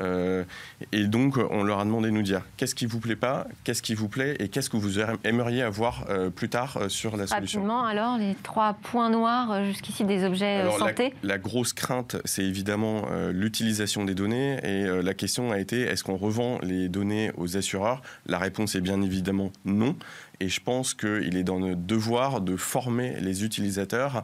et 0.00 1.04
donc, 1.06 1.36
on 1.50 1.62
leur 1.62 1.80
a 1.80 1.84
demandé 1.84 2.08
de 2.08 2.14
nous 2.14 2.22
dire 2.22 2.42
qu'est-ce 2.56 2.74
qui 2.74 2.86
vous 2.86 3.00
plaît 3.00 3.16
pas, 3.16 3.46
qu'est-ce 3.64 3.82
qui 3.82 3.94
vous 3.94 4.08
plaît 4.08 4.36
et 4.38 4.48
qu'est-ce 4.48 4.70
que 4.70 4.76
vous 4.76 5.00
aimeriez 5.24 5.62
avoir 5.62 6.06
plus 6.34 6.48
tard 6.48 6.78
sur 6.88 7.16
la 7.16 7.26
solution. 7.26 7.60
Rapidement, 7.60 7.84
alors, 7.84 8.18
les 8.18 8.36
trois 8.42 8.74
points 8.74 9.10
noirs 9.10 9.64
jusqu'ici 9.64 10.04
des 10.04 10.24
objets 10.24 10.64
santé 10.78 11.14
la, 11.22 11.34
la, 11.34 11.38
grosse 11.38 11.72
crainte, 11.72 12.16
c'est 12.24 12.44
évidemment 12.44 13.06
l'utilisation 13.32 14.04
des 14.04 14.14
données 14.14 14.58
et 14.62 15.02
la 15.02 15.14
question 15.14 15.50
a 15.50 15.58
été 15.58 15.82
est-ce 15.82 16.04
qu'on 16.04 16.16
revend 16.16 16.58
les 16.62 16.88
données 16.88 17.30
aux 17.36 17.56
assureurs? 17.56 18.02
La 18.26 18.38
réponse 18.38 18.74
est 18.74 18.80
bien 18.80 19.02
évidemment 19.02 19.50
non. 19.64 19.96
Et 20.40 20.48
je 20.48 20.60
pense 20.60 20.94
qu'il 20.94 21.36
est 21.36 21.44
dans 21.44 21.60
notre 21.60 21.80
devoir 21.80 22.40
de 22.40 22.56
former 22.56 23.20
les 23.20 23.44
utilisateurs 23.44 24.16
euh, 24.16 24.20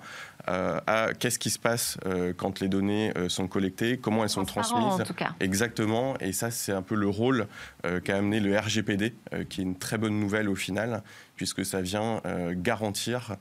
à 0.46 1.08
qu'est-ce 1.18 1.38
qui 1.38 1.50
se 1.50 1.58
passe 1.58 1.98
euh, 2.06 2.32
quand 2.36 2.60
les 2.60 2.68
données 2.68 3.12
euh, 3.16 3.28
sont 3.28 3.46
collectées, 3.46 3.98
comment 3.98 4.22
elles 4.22 4.30
sont 4.30 4.44
transmises. 4.44 4.84
En 4.84 4.98
tout 4.98 5.14
cas. 5.14 5.30
Exactement. 5.40 6.14
Et 6.20 6.32
ça, 6.32 6.50
c'est 6.50 6.72
un 6.72 6.82
peu 6.82 6.94
le 6.94 7.08
rôle 7.08 7.46
qu'a 8.04 8.16
amené 8.16 8.40
le 8.40 8.58
RGPD, 8.58 9.14
qui 9.48 9.60
est 9.60 9.64
une 9.64 9.76
très 9.76 9.96
bonne 9.96 10.18
nouvelle 10.18 10.48
au 10.48 10.54
final, 10.54 11.02
puisque 11.36 11.64
ça 11.64 11.80
vient 11.80 12.20
garantir 12.52 13.36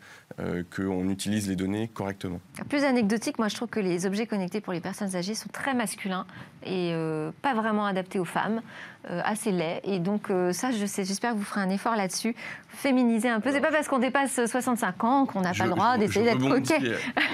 qu'on 0.75 1.09
utilise 1.09 1.49
les 1.49 1.55
données 1.55 1.89
correctement. 1.93 2.39
Plus 2.69 2.85
anecdotique, 2.85 3.37
moi 3.37 3.49
je 3.49 3.55
trouve 3.55 3.67
que 3.67 3.81
les 3.81 4.05
objets 4.05 4.27
connectés 4.27 4.61
pour 4.61 4.71
les 4.71 4.79
personnes 4.79 5.15
âgées 5.15 5.35
sont 5.35 5.49
très 5.49 5.73
masculins 5.73 6.25
et 6.65 6.93
pas 7.41 7.53
vraiment 7.53 7.85
adaptés 7.85 8.19
aux 8.19 8.25
femmes. 8.25 8.61
Euh, 9.09 9.21
assez 9.23 9.53
laid. 9.53 9.79
Et 9.85 9.97
donc, 9.97 10.29
euh, 10.29 10.51
ça, 10.51 10.71
j'espère 10.71 11.31
que 11.31 11.37
vous 11.37 11.45
ferez 11.45 11.61
un 11.61 11.69
effort 11.69 11.95
là-dessus. 11.95 12.35
Féminiser 12.67 13.29
un 13.29 13.39
peu. 13.39 13.49
C'est 13.49 13.61
pas 13.61 13.71
parce 13.71 13.87
qu'on 13.87 13.97
dépasse 13.97 14.45
65 14.45 15.03
ans 15.05 15.25
qu'on 15.25 15.39
n'a 15.39 15.53
pas 15.53 15.63
le 15.63 15.69
droit 15.69 15.97
d'essayer 15.97 16.25
d'être 16.25 16.47
coquet. 16.47 16.79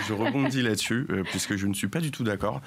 Je 0.07 0.13
rebondis 0.13 0.61
là-dessus, 0.61 1.05
euh, 1.09 1.23
puisque 1.23 1.55
je 1.55 1.67
ne 1.67 1.73
suis 1.73 1.87
pas 1.87 1.99
du 1.99 2.11
tout 2.11 2.23
d'accord. 2.23 2.61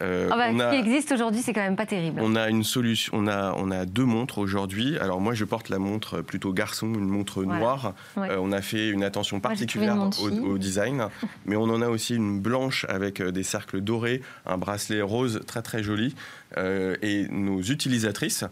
Ah 0.00 0.04
bah, 0.30 0.50
ce 0.50 0.70
qui 0.70 0.76
existe 0.76 1.12
aujourd'hui, 1.12 1.42
c'est 1.42 1.52
quand 1.52 1.62
même 1.62 1.76
pas 1.76 1.86
terrible. 1.86 2.20
On 2.22 2.36
a 2.36 2.48
une 2.48 2.64
solution. 2.64 3.12
On 3.14 3.26
a, 3.26 3.54
on 3.56 3.70
a 3.70 3.86
deux 3.86 4.04
montres 4.04 4.38
aujourd'hui. 4.38 4.98
Alors, 4.98 5.20
moi, 5.20 5.34
je 5.34 5.44
porte 5.44 5.68
la 5.68 5.78
montre 5.78 6.20
plutôt 6.20 6.52
garçon, 6.52 6.86
une 6.88 7.08
montre 7.08 7.44
noire. 7.44 7.94
on 8.16 8.52
a 8.52 8.62
fait 8.62 8.88
une 8.88 9.04
attention 9.04 9.40
particulière 9.40 9.96
au, 10.20 10.28
au, 10.30 10.58
design. 10.58 11.08
mais 11.46 11.56
on 11.56 11.64
en 11.64 11.82
a 11.82 11.88
aussi 11.88 12.14
une 12.14 12.40
blanche 12.40 12.86
avec 12.88 13.22
des 13.22 13.42
cercles 13.42 13.80
dorés, 13.80 14.22
un 14.46 14.58
bracelet 14.58 15.02
rose 15.02 15.40
très, 15.46 15.62
très 15.62 15.82
joli. 15.82 16.14
Euh, 16.58 16.96
et 17.02 17.26
nos 17.30 17.60
utilisatrices 17.62 18.44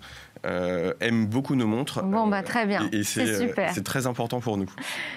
euh, 0.47 0.95
aiment 1.01 1.27
beaucoup 1.27 1.55
nos 1.55 1.67
montres. 1.67 2.03
Bon, 2.03 2.27
bah, 2.27 2.43
très 2.43 2.67
bien. 2.67 2.89
Et, 2.93 3.03
c'est 3.05 3.85
très 3.85 4.07
important 4.07 4.41
pour 4.41 4.57
nous. 4.57 4.67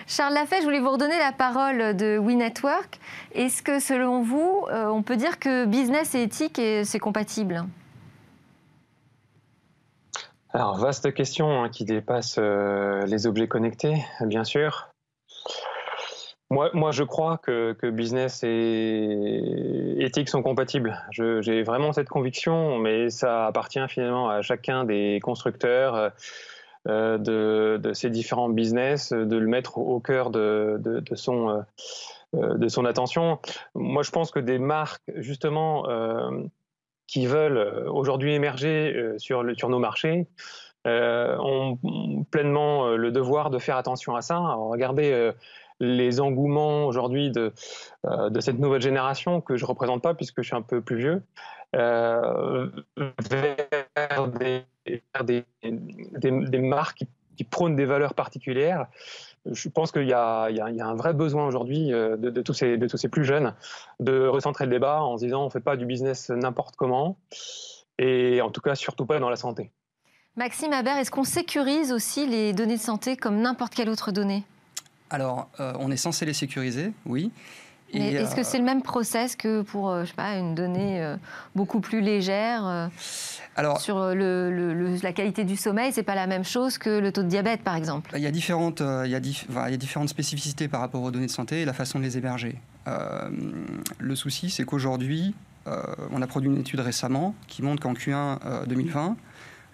Charles 0.08 0.34
Lafay, 0.34 0.60
je 0.60 0.64
voulais 0.64 0.80
vous 0.80 0.92
redonner 0.92 1.18
la 1.18 1.32
parole 1.32 1.96
de 1.96 2.18
WeNetwork. 2.18 3.00
Est-ce 3.34 3.62
que, 3.64 3.80
selon 3.80 4.22
vous, 4.22 4.66
euh, 4.72 4.88
on 4.88 5.02
peut 5.02 5.18
dire 5.18 5.40
que 5.40 5.66
business 5.66 6.16
et 6.16 6.24
éthique, 6.24 6.62
c'est 6.84 7.00
compatible? 7.00 7.66
Alors, 10.54 10.78
vaste 10.78 11.14
question 11.14 11.64
hein, 11.64 11.70
qui 11.70 11.84
dépasse 11.84 12.38
les 12.38 13.26
objets 13.26 13.48
connectés, 13.48 14.04
bien 14.22 14.44
sûr. 14.44 14.93
Moi, 16.74 16.92
je 16.92 17.04
crois 17.04 17.38
que, 17.38 17.90
business 17.90 18.44
et 18.44 19.96
éthique 20.00 20.30
sont 20.30 20.44
compatibles. 20.44 21.00
J'ai 21.12 21.64
vraiment 21.64 21.94
cette 21.94 22.10
conviction, 22.10 22.78
mais 22.78 23.10
ça 23.10 23.48
appartient 23.48 23.86
finalement 23.88 24.30
à 24.30 24.42
chacun 24.42 24.84
des 24.84 25.20
constructeurs 25.24 26.12
euh, 26.88 27.18
de, 27.18 27.94
ces 27.94 28.10
différents 28.10 28.50
business 28.50 29.14
de 29.14 29.38
le 29.38 29.48
mettre 29.48 29.78
au 29.78 30.00
cœur 30.00 30.30
de, 30.30 31.02
son, 31.16 31.64
euh, 32.36 32.58
de 32.58 32.68
son 32.68 32.86
attention. 32.86 33.40
Moi, 33.74 34.04
je 34.04 34.12
pense 34.12 34.32
que 34.32 34.40
des 34.40 34.60
marques, 34.60 35.02
justement, 35.16 35.90
euh, 35.90 36.30
qui 37.08 37.26
veulent 37.26 37.88
aujourd'hui 37.88 38.34
émerger 38.34 39.16
sur 39.18 39.44
nos 39.44 39.80
marchés, 39.80 40.28
ont 40.86 41.78
pleinement 42.32 42.90
le 42.90 43.12
devoir 43.12 43.50
de 43.50 43.60
faire 43.60 43.78
attention 43.78 44.16
à 44.16 44.22
ça. 44.22 44.38
regardez 44.38 45.32
les 45.80 46.20
engouements 46.20 46.86
aujourd'hui 46.86 47.32
de, 47.32 47.54
euh, 48.06 48.30
de 48.30 48.40
cette 48.40 48.60
nouvelle 48.60 48.82
génération, 48.82 49.42
que 49.42 49.58
je 49.58 49.64
ne 49.64 49.68
représente 49.68 50.02
pas 50.02 50.14
puisque 50.14 50.42
je 50.42 50.48
suis 50.48 50.56
un 50.56 50.62
peu 50.62 50.82
plus 50.82 50.98
vieux, 50.98 51.24
euh, 51.76 52.70
vers, 53.30 54.28
des, 55.24 56.60
marques 56.60 57.04
qui, 57.36 57.44
prônent 57.44 57.76
des 57.76 57.86
valeurs 57.86 58.14
particulières. 58.14 58.88
Je 59.46 59.68
pense 59.70 59.92
qu'il 59.92 60.08
y, 60.08 60.14
a 60.14 60.48
un 60.48 60.96
vrai 60.96 61.14
besoin 61.14 61.46
aujourd'hui 61.48 61.92
euh, 61.92 62.16
de, 62.16 62.42
tous 62.42 62.54
ces, 62.54 62.78
plus 63.10 63.26
jeunes 63.26 63.54
de 64.00 64.28
recentrer 64.28 64.66
le 64.66 64.72
débat 64.72 65.02
en 65.02 65.18
se 65.18 65.26
disant 65.26 65.42
on 65.42 65.46
ne 65.46 65.50
fait 65.50 65.60
pas 65.60 65.76
du 65.76 65.86
business 65.86 66.30
n'importe 66.30 66.76
comment 66.76 67.18
et 67.98 68.42
en 68.42 68.50
tout 68.50 68.62
cas 68.62 68.76
surtout 68.76 69.06
pas 69.06 69.20
dans 69.20 69.30
la 69.30 69.36
santé. 69.36 69.72
Maxime 70.36 70.74
Habert, 70.74 70.98
est-ce 70.98 71.12
qu'on 71.12 71.24
sécurise 71.24 71.92
aussi 71.92 72.26
les 72.26 72.54
données 72.54 72.78
de 72.78 72.82
santé 72.82 73.18
comme 73.18 73.42
n'importe 73.42 73.76
quelle 73.76 73.90
autre 73.90 74.12
donnée? 74.12 74.44
Alors, 75.14 75.48
euh, 75.60 75.74
on 75.80 75.92
est 75.92 75.98
censé 75.98 76.26
les 76.26 76.34
sécuriser, 76.34 76.92
oui. 77.06 77.32
Est-ce 77.94 78.34
que 78.34 78.42
euh, 78.42 78.44
c'est 78.44 78.58
le 78.58 78.64
même 78.64 78.82
process 78.82 79.36
que 79.36 79.62
pour, 79.62 79.92
euh, 79.92 80.06
je 80.06 80.10
sais 80.10 80.16
pas, 80.16 80.38
une 80.38 80.56
donnée 80.56 81.08
beaucoup 81.54 81.82
plus 81.82 82.02
légère 82.02 82.90
Alors, 83.56 83.80
sur 83.80 84.16
le, 84.16 84.98
la 85.04 85.14
qualité 85.14 85.44
du 85.44 85.56
sommeil, 85.56 85.94
c'est 85.94 86.02
pas 86.02 86.16
la 86.16 86.26
même 86.26 86.44
chose 86.44 86.80
que 86.80 86.90
le 86.90 87.12
taux 87.12 87.22
de 87.22 87.28
diabète, 87.28 87.62
par 87.62 87.76
exemple? 87.76 88.10
Il 88.16 88.24
y 88.24 88.26
a 88.26 88.32
différentes, 88.32 88.80
il 88.80 89.12
y 89.12 89.16
a, 89.16 89.20
il 89.20 89.72
y 89.72 89.74
a 89.76 89.78
différentes 89.78 90.10
spécificités 90.10 90.68
par 90.68 90.80
rapport 90.80 91.04
aux 91.04 91.12
données 91.12 91.28
de 91.28 91.32
santé 91.32 91.62
et 91.62 91.66
la 91.66 91.74
façon 91.74 92.00
de 92.00 92.04
les 92.04 92.18
héberger. 92.18 92.56
le 94.00 94.16
souci, 94.16 94.50
c'est 94.50 94.66
qu'aujourd'hui, 94.66 95.36
on 96.12 96.24
a 96.24 96.26
produit 96.26 96.50
une 96.50 96.58
étude 96.58 96.80
récemment 96.80 97.36
qui 97.48 97.62
montre 97.62 97.84
qu'en 97.84 97.94
Q1 97.94 98.66
2020, 98.66 99.16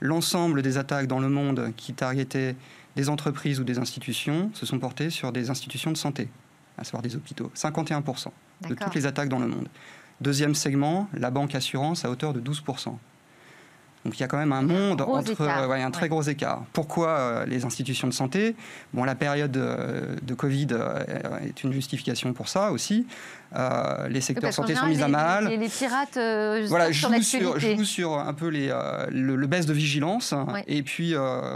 l'ensemble 0.02 0.62
des 0.62 0.78
attaques 0.78 1.08
dans 1.08 1.20
le 1.20 1.30
monde 1.30 1.72
qui 1.78 1.94
targetaient 1.94 2.58
des 2.96 3.10
entreprises 3.10 3.60
ou 3.60 3.64
des 3.64 3.78
institutions 3.78 4.52
se 4.54 4.66
sont 4.66 4.80
portées 4.80 5.10
sur 5.10 5.32
des 5.32 5.50
institutions 5.50 5.92
de 5.92 5.98
santé, 5.98 6.30
à 6.78 6.84
savoir 6.84 7.02
des 7.02 7.16
hôpitaux. 7.16 7.52
51% 7.56 8.28
de 8.68 8.76
toutes 8.76 8.96
les 8.96 9.06
attaques 9.06 9.30
dans 9.30 9.40
le 9.40 9.48
monde. 9.48 9.68
Deuxième 10.22 10.56
segment, 10.56 11.08
la 11.14 11.32
banque 11.32 11.56
assurance 11.56 12.04
à 12.04 12.10
hauteur 12.10 12.34
de 12.34 12.42
12%. 12.42 12.98
Donc 14.06 14.18
il 14.18 14.22
y 14.22 14.24
a 14.24 14.28
quand 14.28 14.38
même 14.38 14.54
un 14.54 14.62
monde 14.62 15.02
entre 15.02 15.42
un 15.42 15.92
très 15.92 16.08
gros 16.08 16.22
écart. 16.22 16.64
Pourquoi 16.72 17.10
euh, 17.10 17.46
les 17.46 17.66
institutions 17.66 18.08
de 18.08 18.14
santé? 18.14 18.56
Bon, 18.94 19.04
la 19.04 19.16
période 19.16 19.58
euh, 19.58 20.16
de 20.22 20.34
Covid 20.34 20.68
euh, 20.72 21.04
est 21.46 21.64
une 21.64 21.74
justification 21.74 22.32
pour 22.32 22.48
ça 22.48 22.72
aussi. 22.72 23.06
les 24.10 24.22
secteurs 24.22 24.52
de 24.52 24.56
santé 24.56 24.76
sont 24.76 24.86
mis 24.86 25.02
à 25.02 25.10
mal. 25.10 25.52
Et 25.52 25.58
les 25.58 25.68
pirates 25.68 26.18
voilà, 26.68 26.92
jouent 26.92 27.22
sur, 27.22 27.60
jouent 27.60 27.84
sur 27.84 28.18
un 28.18 28.34
peu 28.34 28.48
les, 28.48 28.74
le, 29.12 29.48
baisse 29.48 29.66
de 29.66 29.74
vigilance. 29.74 30.34
Et 30.68 30.82
puis, 30.82 31.14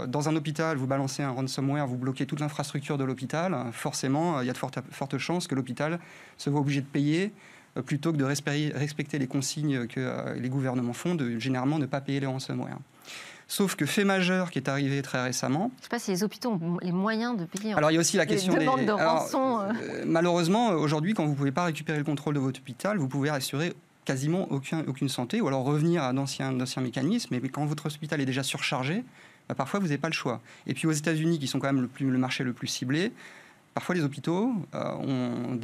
dans 0.08 0.28
un 0.28 0.36
hôpital, 0.36 0.76
vous 0.76 0.86
balancez 0.86 1.22
un 1.22 1.30
ransomware, 1.30 1.86
vous 1.86 1.96
bloquez 1.96 2.26
toute 2.26 2.40
l'infrastructure 2.40 2.98
de 2.98 3.04
l'hôpital. 3.04 3.56
Forcément, 3.72 4.42
il 4.42 4.46
y 4.46 4.50
a 4.50 4.52
de 4.52 4.58
fortes, 4.58 4.78
fortes 4.90 5.16
chances 5.16 5.46
que 5.46 5.54
l'hôpital 5.54 5.98
se 6.36 6.50
voit 6.50 6.60
obligé 6.60 6.82
de 6.82 6.86
payer 6.86 7.32
plutôt 7.82 8.12
que 8.12 8.16
de 8.16 8.24
respecter 8.24 9.18
les 9.18 9.26
consignes 9.26 9.86
que 9.86 10.00
euh, 10.00 10.34
les 10.34 10.48
gouvernements 10.48 10.92
font, 10.92 11.14
de 11.14 11.38
généralement 11.38 11.78
ne 11.78 11.86
pas 11.86 12.00
payer 12.00 12.20
les 12.20 12.26
ransomware. 12.26 12.78
Sauf 13.46 13.74
que 13.74 13.84
fait 13.84 14.04
majeur 14.04 14.50
qui 14.50 14.58
est 14.58 14.68
arrivé 14.68 15.02
très 15.02 15.22
récemment. 15.22 15.70
Je 15.74 15.80
ne 15.80 15.82
sais 15.82 15.88
pas 15.88 15.98
si 15.98 16.10
les 16.10 16.24
hôpitaux 16.24 16.52
ont 16.52 16.78
les 16.80 16.92
moyens 16.92 17.36
de 17.36 17.44
payer. 17.44 17.74
Alors 17.74 17.90
il 17.90 17.94
y 17.94 17.96
a 17.96 18.00
aussi 18.00 18.16
la 18.16 18.26
question 18.26 18.54
des. 18.54 18.64
De 18.64 18.92
rançon, 18.92 19.60
euh. 19.60 20.04
malheureusement, 20.06 20.70
aujourd'hui, 20.70 21.14
quand 21.14 21.24
vous 21.24 21.32
ne 21.32 21.36
pouvez 21.36 21.52
pas 21.52 21.64
récupérer 21.64 21.98
le 21.98 22.04
contrôle 22.04 22.34
de 22.34 22.40
votre 22.40 22.60
hôpital, 22.60 22.96
vous 22.96 23.08
pouvez 23.08 23.28
assurer 23.28 23.74
quasiment 24.04 24.50
aucun, 24.50 24.84
aucune 24.86 25.08
santé 25.08 25.40
ou 25.40 25.48
alors 25.48 25.64
revenir 25.64 26.02
à 26.02 26.12
d'anciens 26.12 26.80
mécanismes. 26.80 27.36
Mais 27.38 27.48
quand 27.48 27.64
votre 27.66 27.86
hôpital 27.86 28.20
est 28.20 28.26
déjà 28.26 28.42
surchargé, 28.42 29.04
bah, 29.48 29.54
parfois 29.54 29.80
vous 29.80 29.86
n'avez 29.86 29.98
pas 29.98 30.08
le 30.08 30.14
choix. 30.14 30.40
Et 30.66 30.74
puis 30.74 30.86
aux 30.86 30.92
États-Unis, 30.92 31.38
qui 31.38 31.46
sont 31.46 31.58
quand 31.58 31.72
même 31.72 31.82
le, 31.82 31.88
plus, 31.88 32.08
le 32.08 32.18
marché 32.18 32.44
le 32.44 32.52
plus 32.52 32.66
ciblé, 32.66 33.12
Parfois, 33.74 33.96
les 33.96 34.04
hôpitaux 34.04 34.52
euh, 34.76 35.56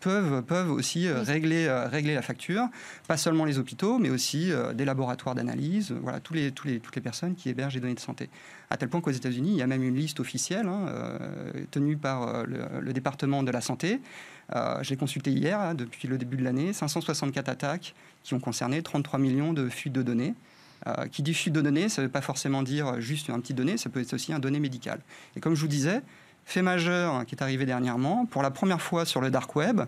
peuvent, 0.00 0.42
peuvent 0.44 0.70
aussi 0.70 1.08
euh, 1.08 1.22
régler, 1.22 1.66
euh, 1.66 1.88
régler 1.88 2.14
la 2.14 2.22
facture. 2.22 2.68
Pas 3.08 3.16
seulement 3.16 3.44
les 3.44 3.58
hôpitaux, 3.58 3.98
mais 3.98 4.08
aussi 4.08 4.52
des 4.74 4.84
laboratoires 4.84 5.34
d'analyse, 5.34 5.92
voilà, 6.00 6.20
tous 6.20 6.32
les, 6.32 6.52
tous 6.52 6.68
les, 6.68 6.78
toutes 6.78 6.94
les 6.94 7.02
personnes 7.02 7.34
qui 7.34 7.48
hébergent 7.48 7.74
les 7.74 7.80
données 7.80 7.94
de 7.94 8.00
santé. 8.00 8.30
À 8.70 8.76
tel 8.76 8.88
point 8.88 9.00
qu'aux 9.00 9.10
États-Unis, 9.10 9.50
il 9.50 9.56
y 9.56 9.62
a 9.62 9.66
même 9.66 9.82
une 9.82 9.96
liste 9.96 10.20
officielle 10.20 10.68
hein, 10.68 10.86
tenue 11.72 11.96
par 11.96 12.44
le, 12.46 12.92
département 12.92 13.42
de 13.42 13.50
la 13.50 13.60
santé. 13.60 14.00
J'ai 14.82 14.96
consulté 14.96 15.32
hier, 15.32 15.58
hein, 15.58 15.74
depuis 15.74 16.06
le 16.06 16.18
début 16.18 16.36
de 16.36 16.44
l'année, 16.44 16.72
564 16.72 17.48
attaques 17.48 17.94
qui 18.22 18.34
ont 18.34 18.40
concerné 18.40 18.80
33 18.82 19.18
millions 19.18 19.52
de 19.52 19.68
fuites 19.68 19.92
de 19.92 20.02
données. 20.02 20.34
qui 21.10 21.22
dit 21.22 21.34
fuite 21.34 21.54
de 21.54 21.60
données, 21.60 21.88
ça 21.88 22.02
ne 22.02 22.06
veut 22.06 22.12
pas 22.12 22.22
forcément 22.22 22.62
dire 22.62 23.00
juste 23.00 23.28
un 23.30 23.40
petit 23.40 23.54
donné, 23.54 23.76
ça 23.76 23.90
peut 23.90 24.00
être 24.00 24.14
aussi 24.14 24.32
un 24.32 24.38
donné 24.38 24.60
médical. 24.60 25.00
Et 25.34 25.40
comme 25.40 25.56
je 25.56 25.62
vous 25.62 25.68
disais, 25.68 26.00
fait 26.44 26.62
majeur 26.62 27.24
qui 27.26 27.34
est 27.34 27.42
arrivé 27.42 27.66
dernièrement, 27.66 28.26
pour 28.26 28.42
la 28.42 28.50
première 28.50 28.82
fois 28.82 29.04
sur 29.04 29.20
le 29.20 29.30
dark 29.30 29.54
web, 29.56 29.82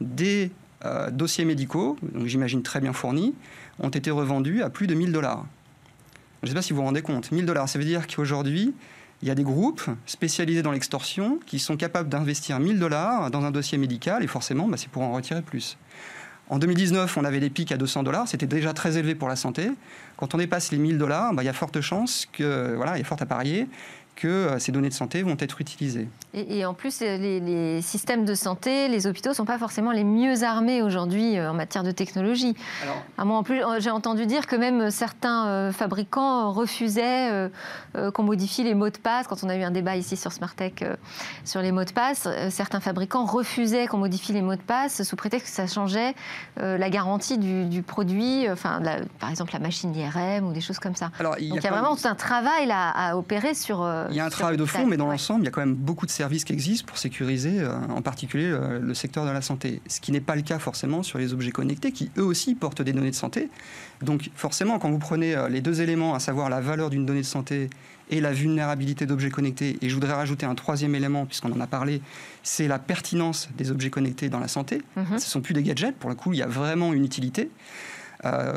des 0.00 0.50
euh, 0.84 1.10
dossiers 1.10 1.44
médicaux, 1.44 1.96
donc 2.02 2.26
j'imagine 2.26 2.62
très 2.62 2.80
bien 2.80 2.92
fournis, 2.92 3.34
ont 3.80 3.88
été 3.88 4.10
revendus 4.10 4.62
à 4.62 4.70
plus 4.70 4.86
de 4.86 4.94
1000 4.94 5.12
dollars. 5.12 5.44
Je 6.42 6.46
ne 6.46 6.50
sais 6.50 6.54
pas 6.54 6.62
si 6.62 6.72
vous 6.72 6.78
vous 6.78 6.84
rendez 6.84 7.02
compte, 7.02 7.32
1000 7.32 7.46
dollars, 7.46 7.68
ça 7.68 7.78
veut 7.78 7.84
dire 7.84 8.06
qu'aujourd'hui, 8.06 8.74
Il 9.20 9.26
y 9.26 9.32
a 9.32 9.34
des 9.34 9.42
groupes 9.42 9.82
spécialisés 10.06 10.62
dans 10.62 10.70
l'extorsion 10.70 11.40
qui 11.44 11.58
sont 11.58 11.76
capables 11.76 12.08
d'investir 12.08 12.60
1000 12.60 12.78
dollars 12.78 13.32
dans 13.32 13.42
un 13.42 13.50
dossier 13.50 13.76
médical 13.76 14.22
et 14.22 14.28
forcément, 14.28 14.68
bah, 14.68 14.76
c'est 14.76 14.88
pour 14.88 15.02
en 15.02 15.12
retirer 15.12 15.42
plus. 15.42 15.76
En 16.48 16.60
2019, 16.60 17.16
on 17.16 17.24
avait 17.24 17.40
des 17.40 17.50
pics 17.50 17.72
à 17.72 17.76
200 17.76 18.04
dollars, 18.04 18.28
c'était 18.28 18.46
déjà 18.46 18.72
très 18.72 18.96
élevé 18.96 19.16
pour 19.16 19.28
la 19.28 19.34
santé. 19.34 19.70
Quand 20.16 20.34
on 20.34 20.38
dépasse 20.38 20.70
les 20.70 20.78
1000 20.78 20.98
dollars, 20.98 21.34
bah, 21.34 21.42
il 21.42 21.46
y 21.46 21.48
a 21.48 21.52
forte 21.52 21.80
chance 21.80 22.28
que, 22.32 22.74
voilà, 22.76 22.96
il 22.96 23.00
y 23.00 23.02
a 23.02 23.04
fort 23.04 23.20
à 23.20 23.26
parier 23.26 23.66
que 24.18 24.26
euh, 24.26 24.58
ces 24.58 24.72
données 24.72 24.88
de 24.88 24.94
santé 24.94 25.22
vont 25.22 25.36
être 25.38 25.60
utilisées. 25.60 26.08
Et, 26.34 26.66
en 26.66 26.74
plus, 26.74 27.00
les, 27.00 27.80
systèmes 27.82 28.24
de 28.24 28.34
santé, 28.34 28.88
les 28.88 29.06
hôpitaux 29.06 29.30
ne 29.30 29.34
sont 29.34 29.44
pas 29.44 29.58
forcément 29.58 29.92
les 29.92 30.04
mieux 30.04 30.42
armés 30.42 30.82
aujourd'hui 30.82 31.38
euh, 31.38 31.50
en 31.50 31.54
matière 31.54 31.84
de 31.84 31.92
technologie. 31.92 32.54
Ah, 33.16 33.24
en 33.24 33.42
plus, 33.44 33.62
euh, 33.62 33.78
j'ai 33.78 33.90
entendu 33.90 34.26
dire 34.26 34.46
que 34.46 34.56
même 34.56 34.90
certains 34.90 35.70
fabricants 35.72 36.50
refusaient 36.50 37.50
qu'on 38.12 38.22
modifie 38.22 38.64
les 38.64 38.74
mots 38.74 38.90
de 38.90 38.98
passe. 38.98 39.26
Quand 39.28 39.44
on 39.44 39.48
a 39.48 39.56
eu 39.56 39.62
un 39.62 39.70
débat 39.70 39.96
ici 39.96 40.16
sur 40.16 40.32
Smartech 40.32 40.84
sur 41.44 41.62
les 41.62 41.70
mots 41.70 41.84
de 41.84 41.92
passe, 41.92 42.28
certains 42.50 42.80
fabricants 42.80 43.24
refusaient 43.24 43.86
qu'on 43.86 43.98
modifie 43.98 44.32
les 44.32 44.42
mots 44.42 44.56
de 44.56 44.60
passe 44.60 45.02
sous 45.02 45.16
prétexte 45.16 45.48
que 45.48 45.54
ça 45.54 45.66
changeait 45.66 46.14
la 46.56 46.90
garantie 46.90 47.38
du, 47.38 47.82
produit, 47.82 48.48
enfin, 48.50 48.80
par 49.20 49.30
exemple 49.30 49.52
la 49.52 49.60
machine 49.60 49.94
IRM 49.94 50.46
ou 50.46 50.52
des 50.52 50.60
choses 50.60 50.78
comme 50.78 50.96
ça. 50.96 51.10
Donc 51.22 51.36
il 51.38 51.54
y 51.54 51.66
a, 51.66 51.70
vraiment 51.70 51.96
tout 51.96 52.08
un 52.08 52.14
travail 52.14 52.70
à 52.70 53.16
opérer 53.16 53.54
sur 53.54 53.86
il 54.10 54.16
y 54.16 54.20
a 54.20 54.24
un 54.24 54.30
travail 54.30 54.56
de 54.56 54.64
fond, 54.64 54.86
mais 54.86 54.96
dans 54.96 55.06
l'ensemble, 55.06 55.42
il 55.42 55.44
y 55.44 55.48
a 55.48 55.50
quand 55.50 55.60
même 55.60 55.74
beaucoup 55.74 56.06
de 56.06 56.10
services 56.10 56.44
qui 56.44 56.52
existent 56.52 56.86
pour 56.86 56.98
sécuriser, 56.98 57.60
euh, 57.60 57.76
en 57.88 58.02
particulier 58.02 58.46
euh, 58.46 58.80
le 58.80 58.94
secteur 58.94 59.24
de 59.24 59.30
la 59.30 59.42
santé. 59.42 59.80
Ce 59.86 60.00
qui 60.00 60.12
n'est 60.12 60.20
pas 60.20 60.36
le 60.36 60.42
cas 60.42 60.58
forcément 60.58 61.02
sur 61.02 61.18
les 61.18 61.32
objets 61.32 61.50
connectés, 61.50 61.92
qui 61.92 62.10
eux 62.16 62.24
aussi 62.24 62.54
portent 62.54 62.82
des 62.82 62.92
données 62.92 63.10
de 63.10 63.16
santé. 63.16 63.48
Donc 64.02 64.30
forcément, 64.34 64.78
quand 64.78 64.90
vous 64.90 64.98
prenez 64.98 65.34
euh, 65.34 65.48
les 65.48 65.60
deux 65.60 65.80
éléments, 65.80 66.14
à 66.14 66.20
savoir 66.20 66.48
la 66.48 66.60
valeur 66.60 66.90
d'une 66.90 67.06
donnée 67.06 67.20
de 67.20 67.26
santé 67.26 67.70
et 68.10 68.20
la 68.20 68.32
vulnérabilité 68.32 69.04
d'objets 69.04 69.30
connectés, 69.30 69.78
et 69.82 69.88
je 69.88 69.94
voudrais 69.94 70.14
rajouter 70.14 70.46
un 70.46 70.54
troisième 70.54 70.94
élément, 70.94 71.26
puisqu'on 71.26 71.52
en 71.52 71.60
a 71.60 71.66
parlé, 71.66 72.00
c'est 72.42 72.68
la 72.68 72.78
pertinence 72.78 73.48
des 73.56 73.70
objets 73.70 73.90
connectés 73.90 74.28
dans 74.28 74.40
la 74.40 74.48
santé. 74.48 74.82
Mhm. 74.96 75.06
Ce 75.10 75.14
ne 75.14 75.18
sont 75.20 75.40
plus 75.40 75.54
des 75.54 75.62
gadgets, 75.62 75.94
pour 75.96 76.08
le 76.08 76.16
coup, 76.16 76.32
il 76.32 76.38
y 76.38 76.42
a 76.42 76.46
vraiment 76.46 76.92
une 76.92 77.04
utilité. 77.04 77.50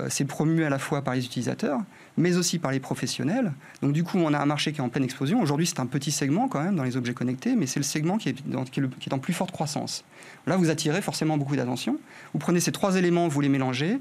c'est 0.09 0.25
promu 0.25 0.63
à 0.63 0.69
la 0.69 0.79
fois 0.79 1.03
par 1.03 1.13
les 1.13 1.23
utilisateurs, 1.23 1.81
mais 2.17 2.37
aussi 2.37 2.59
par 2.59 2.71
les 2.71 2.79
professionnels. 2.79 3.53
Donc 3.81 3.93
du 3.93 4.03
coup, 4.03 4.17
on 4.17 4.33
a 4.33 4.39
un 4.39 4.45
marché 4.45 4.71
qui 4.71 4.79
est 4.79 4.83
en 4.83 4.89
pleine 4.89 5.03
explosion. 5.03 5.41
Aujourd'hui, 5.41 5.67
c'est 5.67 5.79
un 5.79 5.85
petit 5.85 6.11
segment 6.11 6.47
quand 6.47 6.61
même 6.61 6.75
dans 6.75 6.83
les 6.83 6.97
objets 6.97 7.13
connectés, 7.13 7.55
mais 7.55 7.65
c'est 7.65 7.79
le 7.79 7.83
segment 7.83 8.17
qui 8.17 8.29
est, 8.29 9.13
en 9.13 9.19
plus 9.19 9.33
forte 9.33 9.51
croissance. 9.51 10.03
Là, 10.47 10.57
vous 10.57 10.69
attirez 10.69 11.01
forcément 11.01 11.37
beaucoup 11.37 11.55
d'attention. 11.55 11.97
Vous 12.33 12.39
prenez 12.39 12.59
ces 12.59 12.71
trois 12.71 12.95
éléments, 12.95 13.27
vous 13.27 13.41
les 13.41 13.49
mélangez. 13.49 13.99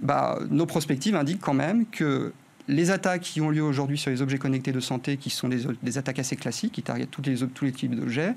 Bah, 0.00 0.38
nos 0.50 0.66
prospectives 0.66 1.16
indiquent 1.16 1.40
quand 1.40 1.54
même 1.54 1.86
que 1.86 2.32
les 2.68 2.90
attaques 2.90 3.22
qui 3.22 3.40
ont 3.40 3.50
lieu 3.50 3.62
aujourd'hui 3.62 3.98
sur 3.98 4.10
les 4.10 4.20
objets 4.22 4.38
connectés 4.38 4.72
de 4.72 4.80
santé, 4.80 5.16
qui 5.16 5.30
sont 5.30 5.48
des, 5.48 5.98
attaques 5.98 6.18
assez 6.18 6.36
classiques, 6.36 6.72
qui 6.72 6.82
targetent 6.82 7.10
tous 7.10 7.22
les, 7.22 7.36
tous 7.36 7.64
les 7.64 7.72
types 7.72 7.94
d'objets, 7.94 8.34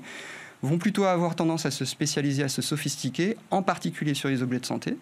vont 0.62 0.78
plutôt 0.78 1.04
avoir 1.04 1.36
tendance 1.36 1.66
à 1.66 1.70
se 1.70 1.84
spécialiser, 1.84 2.44
à 2.44 2.48
se 2.48 2.62
sophistiquer, 2.62 3.36
en 3.50 3.62
particulier 3.62 4.14
sur 4.14 4.28
les 4.28 4.42
objets 4.42 4.60
de 4.60 4.66
santé 4.66 4.96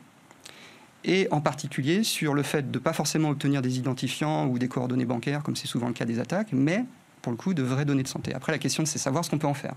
et 1.05 1.29
en 1.31 1.41
particulier 1.41 2.03
sur 2.05 2.35
le 2.35 2.43
fait 2.43 2.71
de 2.71 2.79
ne 2.79 2.83
pas 2.83 2.93
forcément 2.93 3.31
obtenir 3.31 3.63
des 3.63 3.79
identifiants 3.79 4.47
ou 4.47 4.59
des 4.59 4.69
coordonnées 4.69 5.05
bancaires, 5.05 5.43
comme 5.43 5.57
c'est 5.57 5.67
souvent 5.67 5.89
le 5.89 5.95
cas 5.95 6.05
des 6.05 6.19
attaques, 6.19 6.53
mais 6.53 6.85
pour 7.23 7.33
le 7.33 7.39
coup 7.39 7.55
de 7.55 7.63
vraies 7.63 7.85
données 7.85 8.03
de 8.03 8.09
santé. 8.09 8.35
Après, 8.35 8.53
la 8.53 8.59
question, 8.59 8.85
c'est 8.85 8.99
savoir 8.99 9.25
ce 9.25 9.31
qu'on 9.31 9.39
peut 9.39 9.47
en 9.47 9.55
faire. 9.55 9.75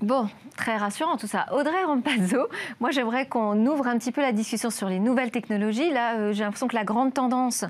Bon, 0.00 0.28
très 0.56 0.76
rassurant 0.76 1.16
tout 1.16 1.26
ça. 1.26 1.46
Audrey 1.52 1.82
Rampazzo, 1.84 2.46
moi 2.78 2.92
j'aimerais 2.92 3.26
qu'on 3.26 3.66
ouvre 3.66 3.88
un 3.88 3.98
petit 3.98 4.12
peu 4.12 4.20
la 4.20 4.30
discussion 4.30 4.70
sur 4.70 4.88
les 4.88 5.00
nouvelles 5.00 5.32
technologies. 5.32 5.90
Là, 5.90 6.16
euh, 6.18 6.32
j'ai 6.32 6.44
l'impression 6.44 6.68
que 6.68 6.76
la 6.76 6.84
grande 6.84 7.12
tendance, 7.12 7.64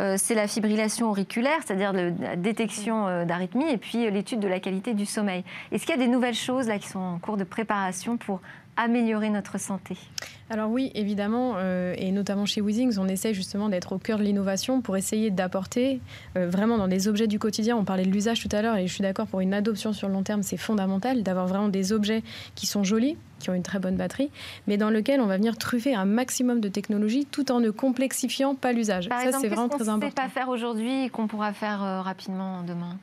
euh, 0.00 0.16
c'est 0.18 0.34
la 0.34 0.48
fibrillation 0.48 1.08
auriculaire, 1.08 1.60
c'est-à-dire 1.64 1.92
la 1.92 2.34
détection 2.34 3.06
euh, 3.06 3.24
d'arythmie 3.24 3.70
et 3.70 3.76
puis 3.76 4.10
l'étude 4.10 4.40
de 4.40 4.48
la 4.48 4.58
qualité 4.58 4.92
du 4.92 5.06
sommeil. 5.06 5.44
Est-ce 5.70 5.86
qu'il 5.86 5.94
y 5.94 5.98
a 5.98 6.04
des 6.04 6.10
nouvelles 6.10 6.34
choses 6.34 6.66
là 6.66 6.80
qui 6.80 6.88
sont 6.88 6.98
en 6.98 7.18
cours 7.20 7.36
de 7.36 7.44
préparation 7.44 8.16
pour 8.16 8.40
améliorer 8.78 9.28
notre 9.28 9.58
santé 9.58 9.96
alors 10.50 10.70
oui, 10.70 10.90
évidemment, 10.94 11.54
euh, 11.56 11.94
et 11.98 12.10
notamment 12.10 12.46
chez 12.46 12.62
Weezings, 12.62 12.98
on 12.98 13.06
essaie 13.06 13.34
justement 13.34 13.68
d'être 13.68 13.92
au 13.92 13.98
cœur 13.98 14.18
de 14.18 14.22
l'innovation 14.22 14.80
pour 14.80 14.96
essayer 14.96 15.30
d'apporter 15.30 16.00
euh, 16.36 16.48
vraiment 16.48 16.78
dans 16.78 16.88
des 16.88 17.06
objets 17.06 17.26
du 17.26 17.38
quotidien. 17.38 17.76
On 17.76 17.84
parlait 17.84 18.06
de 18.06 18.10
l'usage 18.10 18.40
tout 18.40 18.48
à 18.52 18.62
l'heure 18.62 18.76
et 18.76 18.86
je 18.86 18.92
suis 18.94 19.02
d'accord 19.02 19.26
pour 19.26 19.40
une 19.40 19.52
adoption 19.52 19.92
sur 19.92 20.08
le 20.08 20.14
long 20.14 20.22
terme, 20.22 20.42
c'est 20.42 20.56
fondamental 20.56 21.22
d'avoir 21.22 21.46
vraiment 21.46 21.68
des 21.68 21.92
objets 21.92 22.22
qui 22.54 22.66
sont 22.66 22.82
jolis, 22.82 23.18
qui 23.40 23.50
ont 23.50 23.54
une 23.54 23.62
très 23.62 23.78
bonne 23.78 23.96
batterie, 23.96 24.30
mais 24.66 24.78
dans 24.78 24.90
lequel 24.90 25.20
on 25.20 25.26
va 25.26 25.36
venir 25.36 25.58
truffer 25.58 25.94
un 25.94 26.06
maximum 26.06 26.60
de 26.60 26.68
technologies 26.68 27.26
tout 27.26 27.52
en 27.52 27.60
ne 27.60 27.70
complexifiant 27.70 28.54
pas 28.54 28.72
l'usage. 28.72 29.08
Ça, 29.08 29.32
c'est 29.38 29.48
vraiment 29.48 29.68
très 29.68 29.88
important. 29.90 30.06
ne 30.06 30.12
pas 30.12 30.28
faire 30.28 30.48
aujourd'hui 30.48 31.04
et 31.04 31.10
qu'on 31.10 31.26
pourra 31.26 31.52
faire 31.52 31.82
euh, 31.82 32.00
rapidement 32.00 32.62
demain? 32.62 32.98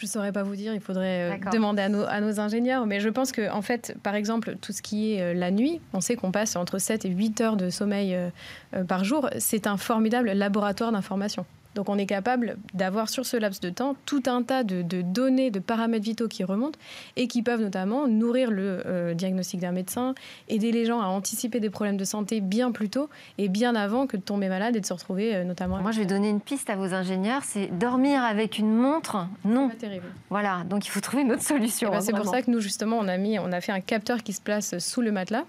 Je 0.00 0.06
ne 0.06 0.10
saurais 0.10 0.32
pas 0.32 0.42
vous 0.42 0.56
dire, 0.56 0.72
il 0.72 0.80
faudrait 0.80 1.32
euh, 1.32 1.50
demander 1.52 1.82
à 1.82 1.88
nos, 1.90 2.04
à 2.04 2.20
nos, 2.20 2.40
ingénieurs. 2.40 2.86
Mais 2.86 3.00
je 3.00 3.08
pense 3.10 3.32
que, 3.32 3.50
en 3.50 3.60
fait, 3.60 3.94
par 4.02 4.14
exemple, 4.14 4.56
tout 4.60 4.72
ce 4.72 4.80
qui 4.80 5.12
est 5.12 5.20
euh, 5.20 5.34
la 5.34 5.50
nuit, 5.50 5.80
on 5.92 6.00
sait 6.00 6.16
qu'on 6.16 6.32
passe 6.32 6.56
entre 6.56 6.78
7 6.78 7.04
et 7.04 7.10
8 7.10 7.40
heures 7.42 7.56
de 7.56 7.68
sommeil 7.68 8.14
euh, 8.14 8.84
par 8.84 9.04
jour. 9.04 9.28
C'est 9.38 9.66
un 9.66 9.76
formidable 9.76 10.32
laboratoire 10.32 10.90
d'information. 10.90 11.44
Donc 11.74 11.88
on 11.88 11.98
est 11.98 12.06
capable 12.06 12.56
d'avoir 12.74 13.08
sur 13.08 13.24
ce 13.24 13.36
laps 13.36 13.60
de 13.60 13.70
temps 13.70 13.96
tout 14.06 14.22
un 14.26 14.42
tas 14.42 14.64
de, 14.64 14.82
données, 15.02 15.50
de 15.50 15.60
paramètres 15.60 16.04
vitaux 16.04 16.28
qui 16.28 16.44
remontent 16.44 16.78
et 17.16 17.28
qui 17.28 17.42
peuvent 17.42 17.60
notamment 17.60 18.08
nourrir 18.08 18.50
le 18.50 18.82
euh, 18.86 19.14
diagnostic 19.14 19.60
d'un 19.60 19.72
médecin, 19.72 20.14
aider 20.48 20.72
les 20.72 20.84
gens 20.84 21.00
à 21.00 21.06
anticiper 21.06 21.60
des 21.60 21.70
problèmes 21.70 21.96
de 21.96 22.04
santé 22.04 22.40
bien 22.40 22.72
plus 22.72 22.88
tôt 22.88 23.08
et 23.38 23.48
bien 23.48 23.74
avant 23.74 24.06
que 24.06 24.16
de 24.16 24.22
tomber 24.22 24.48
malade 24.48 24.76
et 24.76 24.80
de 24.80 24.86
se 24.86 24.92
retrouver 24.92 25.34
euh, 25.34 25.44
notamment. 25.44 25.80
Moi, 25.80 25.92
je 25.92 26.00
vais 26.00 26.06
donner 26.06 26.28
une 26.28 26.40
piste 26.40 26.70
à 26.70 26.76
vos 26.76 26.92
ingénieurs, 26.94 27.42
c'est 27.44 27.66
dormir 27.66 28.22
avec 28.22 28.58
une 28.58 28.74
montre. 28.74 29.26
Non. 29.44 29.68
Pas 29.68 29.76
terrible. 29.76 30.06
Voilà, 30.28 30.64
donc 30.68 30.86
il 30.86 30.90
faut 30.90 31.00
trouver 31.00 31.22
une 31.22 31.32
autre 31.32 31.42
solution. 31.42 31.90
Eh 31.92 31.96
ben, 31.96 32.00
c'est 32.00 32.12
pour 32.12 32.26
ça 32.26 32.42
que 32.42 32.50
nous 32.50 32.60
justement 32.60 32.98
on 32.98 33.08
a 33.08 33.16
mis, 33.16 33.38
on 33.38 33.52
a 33.52 33.60
fait 33.60 33.72
un 33.72 33.80
capteur 33.80 34.22
qui 34.22 34.32
se 34.32 34.40
place 34.40 34.78
sous 34.78 35.00
le 35.00 35.12
matelas 35.12 35.44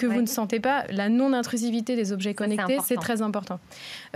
que 0.00 0.06
vous 0.06 0.20
ne 0.20 0.26
sentez 0.26 0.60
pas. 0.60 0.84
La 0.90 1.08
non-intrusivité 1.08 1.96
des 1.96 2.12
objets 2.12 2.34
connectés, 2.34 2.78
c'est 2.84 2.96
très 2.96 3.22
important. 3.22 3.60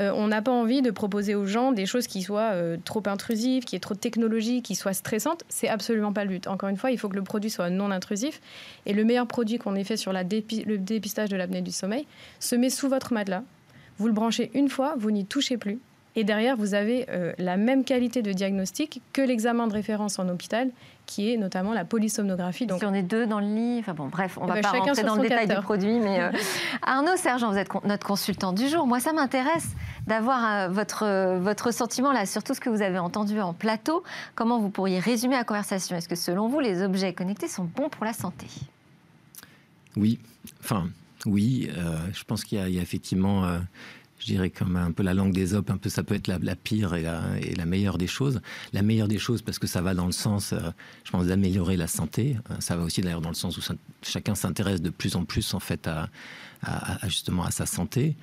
Euh, 0.01 0.13
on 0.15 0.29
n'a 0.29 0.43
pas 0.43 0.53
envie 0.53 0.83
de 0.83 0.91
proposer 0.91 1.35
aux 1.35 1.47
gens 1.47 1.73
des 1.73 1.87
choses 1.87 2.07
qui 2.07 2.23
soient 2.23 2.53
euh, 2.53 2.77
trop 2.85 3.03
intrusives, 3.07 3.65
qui 3.65 3.77
aient 3.77 3.81
trop 3.81 3.95
de 3.95 3.99
technologie, 3.99 4.63
qui 4.63 4.75
soient 4.75 4.95
stressantes. 4.95 5.45
C'est 5.49 5.69
absolument 5.69 6.13
pas 6.13 6.25
le 6.25 6.31
but. 6.31 6.47
Encore 6.47 6.69
une 6.69 6.77
fois, 6.77 6.91
il 6.91 6.99
faut 6.99 7.09
que 7.09 7.17
le 7.17 7.23
produit 7.23 7.51
soit 7.51 7.71
non 7.71 7.91
intrusif. 7.91 8.41
Et 8.87 8.93
le 8.95 9.05
meilleur 9.05 9.27
produit 9.27 9.59
qu'on 9.59 9.75
ait 9.75 9.85
fait 9.85 9.97
sur 9.97 10.13
la 10.13 10.23
le 10.23 10.79
dépistage 10.79 11.29
de 11.29 11.37
l'apnée 11.37 11.63
du 11.63 11.71
sommeil 11.71 12.07
se 12.41 12.57
met 12.57 12.71
sous 12.71 12.89
votre 12.89 13.13
matelas. 13.13 13.43
Vous 13.99 14.07
le 14.07 14.13
branchez 14.13 14.51
une 14.55 14.69
fois, 14.69 14.95
vous 14.99 15.11
n'y 15.11 15.27
touchez 15.27 15.57
plus. 15.57 15.79
Et 16.17 16.25
derrière, 16.25 16.57
vous 16.57 16.75
avez 16.75 17.07
euh, 17.11 17.33
la 17.39 17.57
même 17.57 17.85
qualité 17.85 18.23
de 18.23 18.33
diagnostic 18.33 19.03
que 19.13 19.21
l'examen 19.21 19.67
de 19.67 19.73
référence 19.73 20.19
en 20.19 20.29
hôpital 20.29 20.71
qui 21.07 21.33
est 21.33 21.37
notamment 21.37 21.73
la 21.75 21.85
polysomnographie. 21.85 22.67
Donc, 22.67 22.79
si 22.79 22.87
on 22.87 22.95
est 22.95 23.03
deux 23.03 23.27
dans 23.27 23.41
le 23.41 23.47
lit, 23.47 23.79
enfin 23.81 23.95
bon, 23.95 24.07
bref, 24.07 24.39
on 24.41 24.45
ne 24.45 24.49
va 24.49 24.59
eh 24.59 24.63
ben, 24.63 24.71
pas 24.71 24.79
rentrer 24.79 25.03
dans 25.03 25.17
le 25.17 25.23
détail 25.23 25.47
du 25.47 25.55
produit, 25.57 25.99
mais 25.99 26.21
euh, 26.21 26.31
Arnaud 26.83 27.17
Sergent, 27.17 27.51
vous 27.51 27.59
êtes 27.59 27.69
notre 27.85 28.07
consultant 28.07 28.53
du 28.53 28.69
jour. 28.69 28.87
Moi, 28.87 29.01
ça 29.01 29.13
m'intéresse 29.13 29.69
d'avoir 30.07 30.45
euh, 30.45 30.69
votre, 30.69 31.39
votre 31.39 31.73
sentiment 31.73 32.13
là 32.13 32.27
sur 32.27 32.43
tout 32.43 32.55
ce 32.55 32.61
que 32.61 32.71
vous 32.71 32.83
avez 32.83 32.99
entendu 32.99 33.41
en 33.41 33.53
plateau. 33.53 34.03
Comment 34.35 34.59
vous 34.61 34.71
pourriez 34.71 34.99
résumer 34.99 35.37
la 35.37 35.45
conversation? 35.45 35.97
Est-ce 35.97 36.09
que 36.09 36.17
selon 36.17 36.49
vous, 36.49 36.61
les 36.61 36.83
objets 36.83 37.13
connectés 37.13 37.49
sont 37.49 37.65
bons 37.65 37.89
pour 37.89 38.05
la 38.05 38.13
santé? 38.13 38.47
Oui, 39.97 40.19
enfin, 40.61 40.89
oui, 41.27 41.71
euh, 41.77 41.99
je 42.13 42.25
pense 42.25 42.45
qu'il 42.45 42.59
y, 42.59 42.79
a 42.79 42.83
effectivement 42.83 43.45
je 44.19 44.27
dirais 44.27 44.51
comme 44.51 44.77
un 44.77 44.93
peu 44.93 45.03
la 45.03 45.15
langue 45.15 45.33
des 45.33 45.55
op, 45.55 45.71
un 45.71 45.77
peu 45.77 45.89
ça 45.89 46.03
peut 46.03 46.15
être 46.15 46.29
la, 46.29 46.57
pire 46.57 46.95
et 46.95 47.03
la, 47.03 47.23
et 47.41 47.55
la, 47.55 47.67
meilleure 47.67 47.99
des 47.99 48.07
choses. 48.07 48.41
La 48.73 48.83
meilleure 48.83 49.09
des 49.09 49.19
choses 49.19 49.43
parce 49.43 49.59
que 49.59 49.67
ça 49.67 49.83
va 49.83 49.95
dans 49.95 50.07
le 50.07 50.13
sens, 50.13 50.53
euh, 50.53 50.59
je 51.05 51.11
pense, 51.11 51.27
d'améliorer 51.27 51.77
la 51.77 51.87
santé. 51.87 52.37
Euh, 52.51 52.55
ça 52.61 52.77
va 52.77 52.85
aussi 52.85 53.01
d'ailleurs 53.01 53.21
dans 53.21 53.29
le 53.29 53.35
sens 53.35 53.59
où 53.59 53.61
chacun 54.03 54.35
s'intéresse 54.35 54.81
de 54.81 54.91
plus 54.91 55.17
en 55.17 55.25
plus 55.25 55.55
en 55.55 55.61
fait 55.61 55.87
à, 55.87 56.09
à, 56.63 57.09
justement 57.09 57.45
à 57.45 57.51
sa 57.51 57.67
santé. 57.67 58.17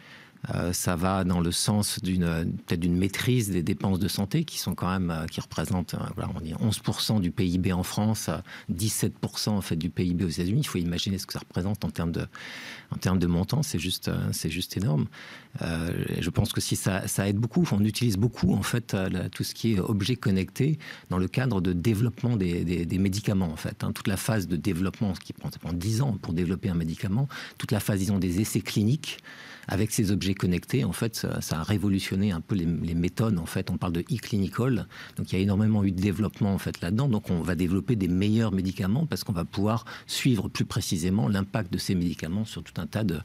Euh, 0.50 0.74
ça 0.74 0.96
va 0.96 1.24
dans 1.24 1.40
le 1.40 1.52
sens 1.52 2.02
d'une 2.02 2.52
peut-être 2.66 2.80
d'une 2.80 2.98
maîtrise 2.98 3.52
des 3.52 3.62
dépenses 3.62 4.00
de 4.00 4.08
santé 4.08 4.44
qui 4.44 4.58
sont 4.58 4.74
quand 4.74 4.90
même 4.90 5.12
euh, 5.12 5.26
qui 5.28 5.40
représentent 5.40 5.94
euh, 5.94 6.26
on 6.36 6.42
dit 6.42 6.54
11% 6.54 7.22
du 7.22 7.30
PIB 7.30 7.72
en 7.74 7.84
France, 7.84 8.30
17% 8.74 9.50
en 9.50 9.62
fait 9.62 9.76
du 9.76 9.92
PIB 9.92 10.26
aux 10.26 10.30
États-Unis. 10.30 10.62
Il 10.62 10.68
faut 10.68 10.80
imaginer 10.80 11.20
ce 11.20 11.28
que 11.28 11.34
ça 11.34 11.40
représente 11.40 11.86
en 11.86 11.92
termes 11.92 12.12
de 12.12 12.26
en 12.90 12.98
termes 12.98 13.20
de 13.20 13.28
montant, 13.28 13.62
c'est 13.64 13.80
juste 13.80 14.10
c'est 14.32 14.50
juste 14.50 14.76
énorme. 14.76 15.08
je 15.62 16.30
pense 16.30 16.52
que 16.52 16.60
si 16.60 16.76
ça, 16.76 17.06
aide 17.26 17.38
beaucoup, 17.38 17.66
on 17.72 17.86
utilise 17.86 18.18
beaucoup 18.18 18.54
en 18.54 18.64
fait 18.64 18.96
tout 19.32 19.44
ce 19.44 19.54
qui 19.54 19.74
est 19.74 19.80
objet 19.80 20.18
connecté 20.18 20.78
dans 21.10 21.18
le 21.18 21.30
cadre 21.30 21.62
de 21.62 21.72
développement 21.72 22.36
des, 22.36 22.66
des, 22.86 22.98
médicaments 22.98 23.52
en 23.52 23.56
fait. 23.56 23.84
Hein. 23.84 23.94
Toute 23.94 24.08
la 24.08 24.18
phase 24.18 24.48
de 24.48 24.58
développement, 24.58 25.16
ce 25.16 25.22
qui 25.22 25.32
prend, 25.32 25.50
ça 25.50 25.60
prend 25.60 25.72
10 25.72 26.02
ans 26.02 26.18
pour 26.22 26.34
développer 26.34 26.68
un 26.68 26.76
médicament, 26.76 27.30
toute 27.58 27.72
la 27.72 27.80
phase 27.80 28.00
disons 28.00 28.20
des 28.20 28.42
essais 28.42 28.62
cliniques 28.62 29.20
avec 29.68 29.92
ces 29.92 30.12
objets 30.12 30.31
objets 30.32 30.36
connectés, 30.36 30.84
en 30.84 30.92
fait, 30.92 31.28
ça, 31.40 31.60
a 31.60 31.64
révolutionné 31.64 32.32
un 32.32 32.42
peu 32.42 32.56
les, 32.56 32.96
méthodes. 32.96 33.38
En 33.40 33.46
fait, 33.46 33.70
on 33.70 33.78
parle 33.78 33.94
de 33.94 34.02
e-clinical, 34.02 34.88
donc 35.16 35.32
il 35.32 35.36
y 35.36 35.40
a 35.40 35.42
énormément 35.42 35.84
eu 35.84 35.92
de 35.92 36.02
développement 36.02 36.54
en 36.54 36.58
fait 36.58 36.82
là-dedans. 36.82 37.08
Donc 37.08 37.30
on 37.30 37.42
va 37.42 37.56
développer 37.56 37.96
des 37.96 38.08
meilleurs 38.08 38.52
médicaments 38.52 39.06
parce 39.06 39.24
qu'on 39.24 39.34
va 39.34 39.46
pouvoir 39.46 39.86
suivre 40.08 40.50
plus 40.50 40.66
précisément 40.66 41.28
l'impact 41.28 41.72
de 41.72 41.78
ces 41.78 41.96
médicaments 41.96 42.46
sur 42.46 42.64
tout 42.64 42.80
un 42.82 42.88
tas 42.88 43.04
de, 43.04 43.20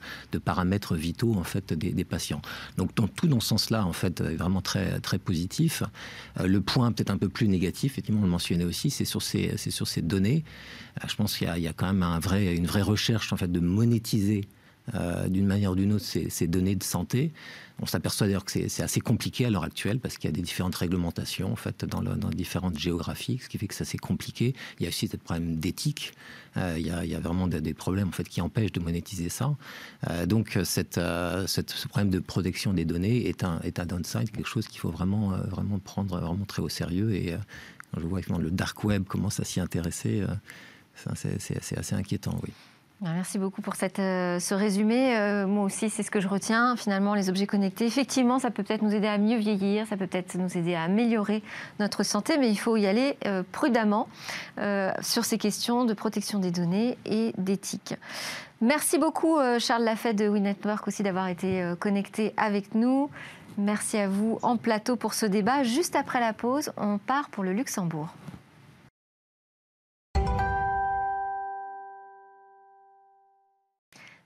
paramètres 0.45 0.95
vitaux 0.95 1.35
en 1.35 1.45
fait 1.45 1.73
des, 1.73 2.05
patients. 2.05 2.43
Donc 2.77 2.95
dans 2.95 3.09
tout 3.09 3.27
dans 3.27 3.41
ce 3.41 3.49
sens-là, 3.49 3.85
en 3.85 3.93
fait, 3.93 4.21
est 4.21 4.37
vraiment 4.37 4.63
très 4.63 5.01
très 5.01 5.19
positif. 5.19 5.83
Euh, 6.41 6.47
le 6.47 6.61
point 6.61 6.93
peut-être 6.93 7.11
un 7.11 7.19
peu 7.19 7.29
plus 7.29 7.49
négatif, 7.49 7.93
effectivement, 7.93 8.21
on 8.21 8.25
le 8.25 8.31
mentionnait 8.31 8.65
aussi, 8.65 8.91
c'est 8.91 9.05
sur 9.05 9.23
ces 9.23 9.55
c'est 9.57 9.71
sur 9.71 9.89
ces 9.89 10.03
données. 10.03 10.45
Euh, 11.03 11.09
je 11.09 11.17
pense 11.17 11.37
qu'il 11.37 11.53
y, 11.57 11.61
y, 11.61 11.69
a 11.69 11.73
quand 11.73 11.87
même 11.87 12.03
un 12.03 12.19
vrai, 12.19 12.55
une 12.55 12.67
vraie 12.67 12.83
recherche 12.83 13.33
en 13.33 13.37
fait 13.37 13.51
de 13.51 13.61
monétiser 13.61 14.49
euh, 14.95 15.27
d'une 15.29 15.47
manière 15.47 15.73
ou 15.73 15.75
d'une 15.75 15.93
autre 15.93 16.05
ces, 16.05 16.47
données 16.47 16.77
de 16.77 16.85
santé. 16.85 17.33
On 17.83 17.87
s'aperçoit 17.87 18.29
d'ailleurs 18.29 18.45
que 18.45 18.69
c'est 18.69 18.83
assez 18.83 19.01
compliqué 19.01 19.45
à 19.45 19.51
l'heure 19.51 19.65
actuelle 19.65 19.99
parce 19.99 20.17
qu'il 20.17 20.31
y 20.31 20.33
a 20.33 20.37
des 20.37 20.43
différentes 20.43 20.77
réglementations 20.77 21.53
en 21.53 21.57
fait 21.57 21.85
dans, 21.85 22.03
différentes 22.31 22.79
géographies, 22.79 23.41
ce 23.43 23.49
qui 23.49 23.59
fait 23.59 23.67
que 23.67 23.75
ça 23.75 23.85
c'est 23.85 23.99
compliqué. 23.99 24.55
Il 24.79 24.85
y 24.85 24.87
a 24.87 24.89
aussi 24.89 25.09
des 25.09 25.19
problèmes 25.19 25.57
d'éthique. 25.57 26.15
Euh, 26.57 26.77
il, 26.79 26.87
y 26.87 27.15
a 27.15 27.21
vraiment 27.21 27.49
des, 27.49 27.75
problèmes 27.75 28.09
en 28.09 28.13
fait 28.13 28.29
qui 28.29 28.41
empêchent 28.41 28.73
de 28.73 28.81
monétiser 28.81 29.29
ça. 29.29 29.57
Euh, 30.09 30.25
donc 30.25 30.57
ce 30.63 31.87
problème 31.89 32.11
de 32.11 32.21
protection 32.21 32.73
des 32.73 32.85
données 32.85 33.29
est 33.29 33.43
un, 33.43 33.61
downside, 33.87 34.31
quelque 34.31 34.49
chose 34.49 34.69
qu'il 34.69 34.81
faut 34.81 34.91
vraiment, 34.91 35.31
vraiment 35.49 35.81
prendre 35.81 36.21
vraiment 36.21 36.45
très 36.45 36.63
au 36.63 36.69
sérieux. 36.69 37.13
Et 37.13 37.35
je 37.97 38.07
vois 38.07 38.23
que 38.23 38.33
le 38.33 38.53
dark 38.53 38.85
web 38.85 39.05
commence 39.05 39.41
à 39.41 39.45
s'y 39.45 39.59
intéresser. 39.59 40.25
c'est 41.17 41.77
assez 41.77 41.95
inquiétant, 41.97 42.39
oui. 42.45 42.53
Bah, 43.03 43.11
merci 43.15 43.39
beaucoup 43.39 43.61
pour 43.61 43.75
euh, 43.99 44.39
ce 44.39 44.55
résumé. 44.55 45.19
Euh, 45.19 45.47
moi 45.47 45.65
aussi, 45.65 45.91
c'est 45.91 46.03
ce 46.03 46.11
que 46.11 46.19
je 46.19 46.29
retiens. 46.29 46.77
Finalement, 46.77 47.15
les 47.15 47.29
objets 47.29 47.47
connectés, 47.47 47.85
effectivement, 47.85 48.39
ça 48.39 48.51
peut 48.51 48.63
peut-être 48.63 48.81
nous 48.81 48.95
aider 48.95 49.07
à 49.07 49.19
mieux 49.19 49.37
vieillir, 49.37 49.87
ça 49.87 49.99
peut 49.99 50.07
peut-être 50.07 50.37
nous 50.37 50.57
aider 50.57 50.75
à 50.75 50.85
améliorer 50.85 51.43
notre 51.79 52.05
santé, 52.05 52.39
mais 52.39 52.49
il 52.49 52.57
faut 52.57 52.79
y 52.79 52.87
aller 52.87 53.19
euh, 53.27 53.43
prudemment 53.53 54.09
sur 55.03 55.27
ces 55.27 55.37
questions 55.37 55.85
de 55.85 55.93
protection 55.93 56.39
des 56.39 56.51
données 56.51 56.97
et 57.05 57.35
d'éthique. 57.37 57.95
Merci 58.63 58.97
beaucoup, 58.97 59.37
Charles 59.59 59.85
Lafayette 59.85 60.17
de 60.17 60.29
WeNetwork, 60.29 60.89
aussi 60.89 61.03
d'avoir 61.03 61.29
été 61.29 61.75
connecté 61.79 62.33
avec 62.39 62.75
nous. 62.75 63.11
Merci 63.59 63.99
à 63.99 64.09
vous 64.09 64.39
en 64.43 64.57
plateau 64.57 64.97
pour 64.97 65.13
ce 65.13 65.27
débat. 65.27 65.63
Juste 65.63 65.95
après 65.95 66.21
la 66.21 66.33
pause, 66.33 66.73
on 66.79 66.97
part 66.97 67.29
pour 67.29 67.45
le 67.45 67.53
Luxembourg. 67.53 68.09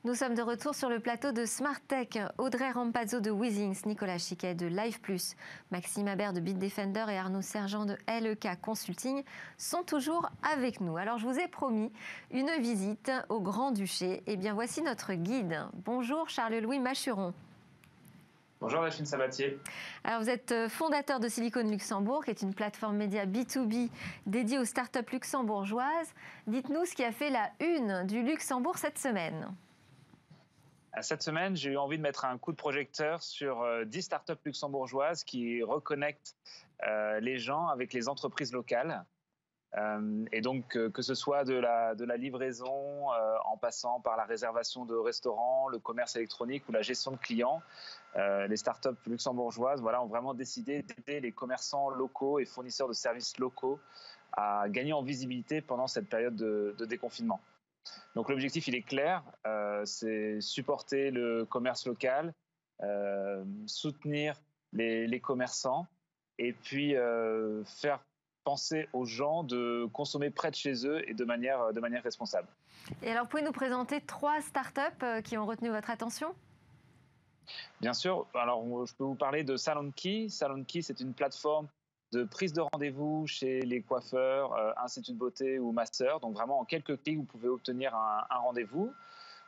Nous 0.02 0.14
sommes 0.14 0.34
de 0.34 0.40
retour 0.40 0.74
sur 0.74 0.88
le 0.88 0.98
plateau 0.98 1.30
de 1.30 1.44
Smart 1.44 1.78
Tech. 1.86 2.16
Audrey 2.38 2.70
Rampazzo 2.70 3.20
de 3.20 3.30
Weezings, 3.30 3.84
Nicolas 3.84 4.16
Chiquet 4.16 4.54
de 4.54 4.64
Live 4.64 4.98
Plus, 5.02 5.36
Maxime 5.70 6.08
Habert 6.08 6.32
de 6.32 6.40
Bitdefender 6.40 7.04
et 7.10 7.18
Arnaud 7.18 7.42
Sergent 7.42 7.84
de 7.84 7.98
LEK 8.08 8.48
Consulting 8.62 9.22
sont 9.58 9.82
toujours 9.82 10.30
avec 10.54 10.80
nous. 10.80 10.96
Alors 10.96 11.18
je 11.18 11.26
vous 11.26 11.38
ai 11.38 11.48
promis 11.48 11.92
une 12.30 12.50
visite 12.60 13.12
au 13.28 13.40
Grand-Duché. 13.40 14.12
Et 14.12 14.22
eh 14.28 14.36
bien 14.38 14.54
voici 14.54 14.80
notre 14.80 15.12
guide. 15.12 15.66
Bonjour 15.84 16.30
Charles-Louis 16.30 16.78
Machuron. 16.78 17.34
Bonjour 18.58 18.80
Rachine 18.80 19.04
Sabatier. 19.04 19.58
Alors 20.04 20.22
vous 20.22 20.30
êtes 20.30 20.52
euh, 20.52 20.70
fondateur 20.70 21.20
de 21.20 21.28
Silicon 21.28 21.68
Luxembourg, 21.68 22.24
qui 22.24 22.30
est 22.30 22.40
une 22.40 22.54
plateforme 22.54 22.96
média 22.96 23.26
B2B 23.26 23.90
dédiée 24.24 24.58
aux 24.58 24.64
startups 24.64 25.12
luxembourgeoises. 25.12 26.14
Dites-nous 26.46 26.86
ce 26.86 26.94
qui 26.94 27.04
a 27.04 27.12
fait 27.12 27.28
la 27.28 27.50
une 27.60 28.06
du 28.06 28.22
Luxembourg 28.22 28.78
cette 28.78 28.98
semaine. 28.98 29.54
Cette 31.02 31.22
semaine, 31.22 31.56
j'ai 31.56 31.70
eu 31.70 31.76
envie 31.76 31.96
de 31.98 32.02
mettre 32.02 32.24
un 32.24 32.36
coup 32.36 32.50
de 32.50 32.56
projecteur 32.56 33.22
sur 33.22 33.64
10 33.86 33.98
euh, 33.98 34.00
startups 34.00 34.40
luxembourgeoises 34.44 35.22
qui 35.22 35.62
reconnectent 35.62 36.34
euh, 36.86 37.20
les 37.20 37.38
gens 37.38 37.68
avec 37.68 37.92
les 37.92 38.08
entreprises 38.08 38.52
locales. 38.52 39.04
Euh, 39.78 40.24
et 40.32 40.40
donc, 40.40 40.76
que 40.92 41.02
ce 41.02 41.14
soit 41.14 41.44
de 41.44 41.54
la, 41.54 41.94
de 41.94 42.04
la 42.04 42.16
livraison, 42.16 43.08
en 43.44 43.56
passant 43.56 44.00
par 44.00 44.16
la 44.16 44.24
réservation 44.24 44.84
de 44.84 44.96
restaurants, 44.96 45.68
le 45.68 45.78
commerce 45.78 46.16
électronique 46.16 46.68
ou 46.68 46.72
la 46.72 46.82
gestion 46.82 47.12
de 47.12 47.18
clients, 47.18 47.62
les 48.16 48.56
startups 48.56 48.88
luxembourgeoises 49.06 49.80
voilà, 49.80 50.02
ont 50.02 50.08
vraiment 50.08 50.34
décidé 50.34 50.82
d'aider 50.82 51.20
les 51.20 51.30
commerçants 51.30 51.88
locaux 51.88 52.40
et 52.40 52.44
fournisseurs 52.44 52.88
de 52.88 52.94
services 52.94 53.38
locaux 53.38 53.78
à 54.32 54.68
gagner 54.68 54.92
en 54.92 55.02
visibilité 55.02 55.60
pendant 55.60 55.86
cette 55.86 56.08
période 56.08 56.34
de 56.34 56.84
déconfinement. 56.84 57.40
Donc 58.14 58.28
l'objectif, 58.28 58.66
il 58.68 58.74
est 58.74 58.82
clair, 58.82 59.22
euh, 59.46 59.84
c'est 59.84 60.40
supporter 60.40 61.10
le 61.10 61.44
commerce 61.44 61.86
local, 61.86 62.34
euh, 62.82 63.44
soutenir 63.66 64.40
les, 64.72 65.20
commerçants 65.20 65.86
et 66.38 66.52
puis 66.52 66.96
euh, 66.96 67.64
faire 67.64 68.00
penser 68.44 68.88
aux 68.92 69.04
gens 69.04 69.44
de 69.44 69.88
consommer 69.92 70.30
près 70.30 70.50
de 70.50 70.56
chez 70.56 70.86
eux 70.86 71.08
et 71.08 71.14
de 71.14 71.24
manière, 71.24 71.72
de 71.72 71.80
manière 71.80 72.02
responsable. 72.02 72.48
Et 73.02 73.10
alors, 73.10 73.28
pouvez 73.28 73.42
nous 73.42 73.52
présenter 73.52 74.00
trois 74.00 74.40
startups 74.40 75.22
qui 75.24 75.36
ont 75.36 75.46
retenu 75.46 75.68
votre 75.68 75.90
attention? 75.90 76.34
Bien 77.80 77.92
sûr. 77.92 78.26
Alors, 78.34 78.86
je 78.86 78.94
peux 78.94 79.04
vous 79.04 79.14
parler 79.14 79.44
de 79.44 79.56
SalonKey. 79.56 80.28
SalonKey, 80.28 80.82
c'est 80.82 81.00
une 81.00 81.12
plateforme 81.12 81.68
de 82.12 82.24
prise 82.24 82.52
de 82.52 82.60
rendez-vous 82.60 83.26
chez 83.26 83.60
les 83.60 83.82
coiffeurs, 83.82 84.52
euh, 84.54 84.72
instituts 84.82 85.12
de 85.12 85.18
beauté 85.18 85.58
ou 85.58 85.72
masseurs. 85.72 86.20
Donc 86.20 86.34
vraiment 86.34 86.60
en 86.60 86.64
quelques 86.64 87.02
clics, 87.02 87.18
vous 87.18 87.24
pouvez 87.24 87.48
obtenir 87.48 87.94
un, 87.94 88.38
rendez-vous. 88.38 88.92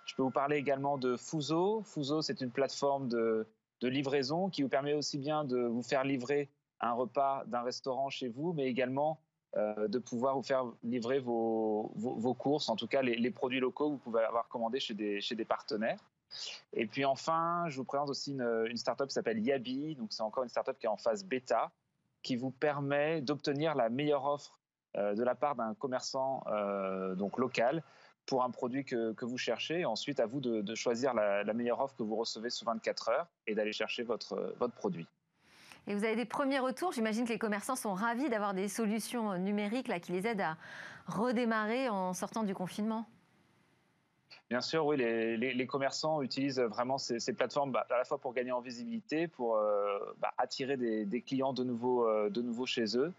Je 0.05 0.15
peux 0.15 0.23
vous 0.23 0.31
parler 0.31 0.57
également 0.57 0.99
de 0.99 1.17
Fuso. 1.17 1.83
Fuso, 1.83 2.23
c'est 2.23 2.41
une 2.41 2.51
plateforme 2.51 3.09
de, 3.09 3.47
livraison 3.81 4.49
qui 4.49 4.63
vous 4.63 4.69
permet 4.69 4.95
aussi 4.95 5.19
bien 5.19 5.45
de 5.45 5.59
vous 5.59 5.83
faire 5.83 6.05
livrer 6.05 6.49
un 6.79 6.93
repas 6.93 7.43
d'un 7.47 7.63
restaurant 7.63 8.11
chez 8.11 8.29
vous, 8.29 8.53
mais 8.53 8.69
également 8.69 9.21
euh, 9.57 9.89
de 9.89 9.99
pouvoir 9.99 10.37
vous 10.37 10.43
faire 10.45 10.67
livrer 10.85 11.19
vos, 11.19 11.93
courses, 12.39 12.69
en 12.69 12.77
tout 12.77 12.87
cas 12.87 13.03
les, 13.03 13.31
produits 13.33 13.59
locaux 13.59 13.87
que 13.87 13.95
vous 13.95 13.99
pouvez 13.99 14.23
avoir 14.23 14.47
commandés 14.47 14.79
chez 14.79 14.95
des, 14.95 15.45
partenaires. 15.45 15.99
Et 16.73 16.87
puis 16.87 17.05
enfin, 17.05 17.65
je 17.67 17.77
vous 17.77 17.85
présente 17.85 18.09
aussi 18.09 18.31
une, 18.31 18.67
une 18.69 18.77
startup 18.77 19.09
qui 19.09 19.15
s'appelle 19.15 19.41
Yabi. 19.41 19.97
Donc 19.97 20.13
c'est 20.13 20.23
encore 20.23 20.45
une 20.45 20.49
startup 20.49 20.79
qui 20.79 20.87
est 20.87 20.89
en 20.89 20.97
phase 20.97 21.25
bêta 21.25 21.73
qui 22.23 22.37
vous 22.37 22.51
permet 22.51 23.21
d'obtenir 23.21 23.75
la 23.75 23.89
meilleure 23.89 24.25
offre 24.25 24.59
euh, 24.97 25.15
de 25.15 25.23
la 25.23 25.35
part 25.35 25.55
d'un 25.55 25.75
commerçant 25.75 26.45
euh, 26.47 27.15
donc 27.15 27.39
local 27.39 27.83
pour 28.27 28.45
un 28.45 28.51
produit 28.51 28.85
que, 28.85 29.25
vous 29.25 29.39
cherchez. 29.39 29.85
ensuite, 29.85 30.21
à 30.21 30.27
vous 30.27 30.41
de, 30.41 30.75
choisir 30.75 31.13
la, 31.13 31.53
meilleure 31.55 31.81
offre 31.81 31.97
que 31.97 32.05
vous 32.05 32.15
recevez 32.15 32.51
sous 32.51 32.65
24 32.65 33.09
heures 33.09 33.27
et 33.49 33.55
d'aller 33.55 33.73
chercher 33.73 34.05
votre, 34.05 34.55
votre 34.61 34.75
produit. 34.75 35.09
Et 35.89 35.95
vous 35.97 36.05
avez 36.05 36.15
des 36.15 36.25
premiers 36.25 36.61
retours. 36.61 36.93
J'imagine 36.93 37.25
que 37.25 37.33
les 37.33 37.39
commerçants 37.39 37.75
sont 37.75 37.95
ravis 37.95 38.29
d'avoir 38.29 38.55
des 38.55 38.69
solutions 38.69 39.37
numériques 39.39 39.89
là, 39.89 39.99
qui 39.99 40.13
les 40.13 40.27
aident 40.29 40.43
à 40.43 40.57
redémarrer 41.09 41.89
en 41.89 42.13
sortant 42.13 42.45
du 42.45 42.55
confinement. 42.55 43.07
Bien 44.51 44.61
sûr, 44.61 44.85
oui, 44.85 44.97
les, 44.99 45.67
commerçants 45.67 46.21
utilisent 46.21 46.61
vraiment 46.61 46.99
ces, 46.99 47.33
plateformes 47.33 47.73
bah, 47.73 47.87
à 47.89 47.97
la 47.97 48.05
fois 48.05 48.19
pour 48.19 48.35
gagner 48.35 48.53
en 48.53 48.61
visibilité, 48.61 49.27
pour 49.27 49.57
euh, 49.57 49.99
bah, 50.19 50.35
attirer 50.37 50.77
des, 50.77 51.23
clients 51.23 51.55
de 51.55 51.65
nouveau, 51.65 52.07
euh, 52.07 52.29
de 52.29 52.43
nouveau 52.43 52.67
chez 52.67 52.99
eux. 52.99 53.15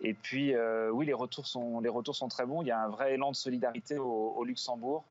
Et 0.00 0.14
puis, 0.14 0.54
euh, 0.54 0.90
oui, 0.90 1.04
les 1.04 1.12
retours, 1.12 1.46
sont, 1.46 1.80
les 1.80 1.90
très 2.30 2.46
bons. 2.46 2.62
Il 2.62 2.68
y 2.68 2.70
a 2.70 2.80
un 2.80 2.88
vrai 2.88 3.12
élan 3.14 3.30
de 3.30 3.36
solidarité 3.36 3.98
au, 3.98 4.42
Luxembourg, 4.44 5.04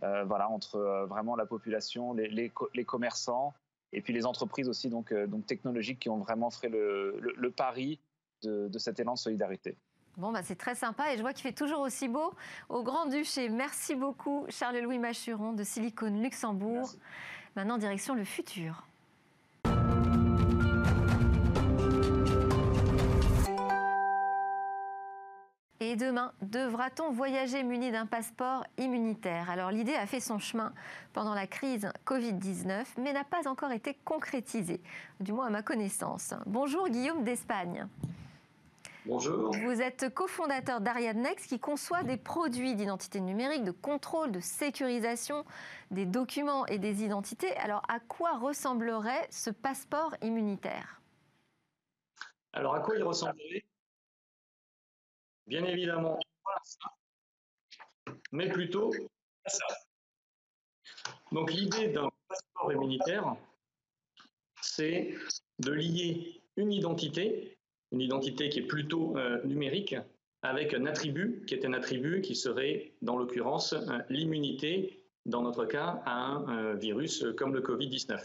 voilà, 0.00 0.50
entre 0.50 1.06
vraiment 1.08 1.36
la 1.36 1.46
population, 1.46 2.14
les, 2.14 2.50
commerçants, 2.84 3.54
et 3.92 4.00
puis 4.00 4.12
les 4.12 4.26
entreprises 4.26 4.68
aussi 4.68 4.88
donc, 4.88 5.14
technologiques 5.46 6.00
qui 6.00 6.08
ont 6.08 6.18
vraiment 6.18 6.50
fait 6.50 6.68
le, 6.68 7.52
pari 7.56 8.00
de 8.42 8.78
cet 8.78 8.98
élan 8.98 9.14
de 9.14 9.18
solidarité. 9.18 9.76
Bon, 10.18 10.30
bah, 10.30 10.42
c'est 10.42 10.56
très 10.56 10.74
sympa 10.74 11.12
et 11.12 11.16
je 11.16 11.22
vois 11.22 11.32
qu'il 11.32 11.42
fait 11.42 11.52
toujours 11.52 11.80
aussi 11.80 12.06
beau 12.06 12.34
au 12.68 12.82
Grand-Duché. 12.82 13.48
Merci 13.48 13.94
beaucoup, 13.94 14.44
Charles-Louis 14.50 14.98
Machuron 14.98 15.52
de 15.52 15.64
Silicon 15.64 16.20
Luxembourg. 16.22 16.90
Maintenant, 17.56 17.78
direction 17.78 18.14
le 18.14 18.24
futur. 18.24 18.84
Et 25.80 25.96
demain, 25.96 26.32
devra-t-on 26.42 27.10
voyager 27.10 27.62
muni 27.64 27.90
d'un 27.90 28.06
passeport 28.06 28.64
immunitaire? 28.78 29.50
Alors 29.50 29.70
l'idée 29.70 29.94
a 29.94 30.06
fait 30.06 30.20
son 30.20 30.38
chemin 30.38 30.72
pendant 31.12 31.34
la 31.34 31.46
crise 31.46 31.90
Covid-19, 32.06 32.84
mais 32.98 33.12
n'a 33.12 33.24
pas 33.24 33.48
encore 33.48 33.72
été 33.72 33.94
concrétisée, 34.04 34.80
du 35.20 35.32
moins 35.32 35.46
à 35.46 35.50
ma 35.50 35.62
connaissance. 35.62 36.34
Bonjour 36.46 36.88
Guillaume 36.88 37.24
d'Espagne. 37.24 37.88
Bonjour. 39.04 39.52
Vous 39.56 39.82
êtes 39.82 40.14
cofondateur 40.14 40.80
d'Ariadnex 40.80 41.46
qui 41.48 41.58
conçoit 41.58 42.04
des 42.04 42.16
produits 42.16 42.76
d'identité 42.76 43.18
numérique, 43.20 43.64
de 43.64 43.72
contrôle, 43.72 44.30
de 44.30 44.38
sécurisation 44.38 45.44
des 45.90 46.06
documents 46.06 46.66
et 46.66 46.78
des 46.78 47.02
identités. 47.02 47.52
Alors 47.56 47.82
à 47.88 47.98
quoi 47.98 48.38
ressemblerait 48.38 49.26
ce 49.30 49.50
passeport 49.50 50.14
immunitaire? 50.22 51.00
Alors 52.52 52.76
à 52.76 52.80
quoi 52.80 52.96
il 52.96 53.02
ressemblerait? 53.02 53.64
Bien 55.48 55.64
évidemment, 55.64 56.20
mais 58.30 58.48
plutôt 58.48 58.92
à 59.44 59.50
ça. 59.50 59.66
Donc 61.32 61.50
l'idée 61.50 61.88
d'un 61.88 62.08
passeport 62.28 62.72
immunitaire, 62.72 63.34
c'est 64.60 65.12
de 65.58 65.72
lier 65.72 66.40
une 66.56 66.72
identité, 66.72 67.58
une 67.92 68.00
identité 68.00 68.48
qui 68.48 68.60
est 68.60 68.66
plutôt 68.66 69.14
numérique, 69.44 69.94
avec 70.42 70.74
un 70.74 70.86
attribut 70.86 71.44
qui 71.46 71.54
est 71.54 71.64
un 71.64 71.72
attribut 71.72 72.20
qui 72.20 72.34
serait, 72.34 72.92
dans 73.02 73.16
l'occurrence, 73.16 73.74
l'immunité, 74.08 75.04
dans 75.24 75.42
notre 75.42 75.64
cas, 75.66 76.02
à 76.04 76.14
un 76.14 76.74
virus 76.74 77.24
comme 77.36 77.54
le 77.54 77.60
Covid-19. 77.60 78.18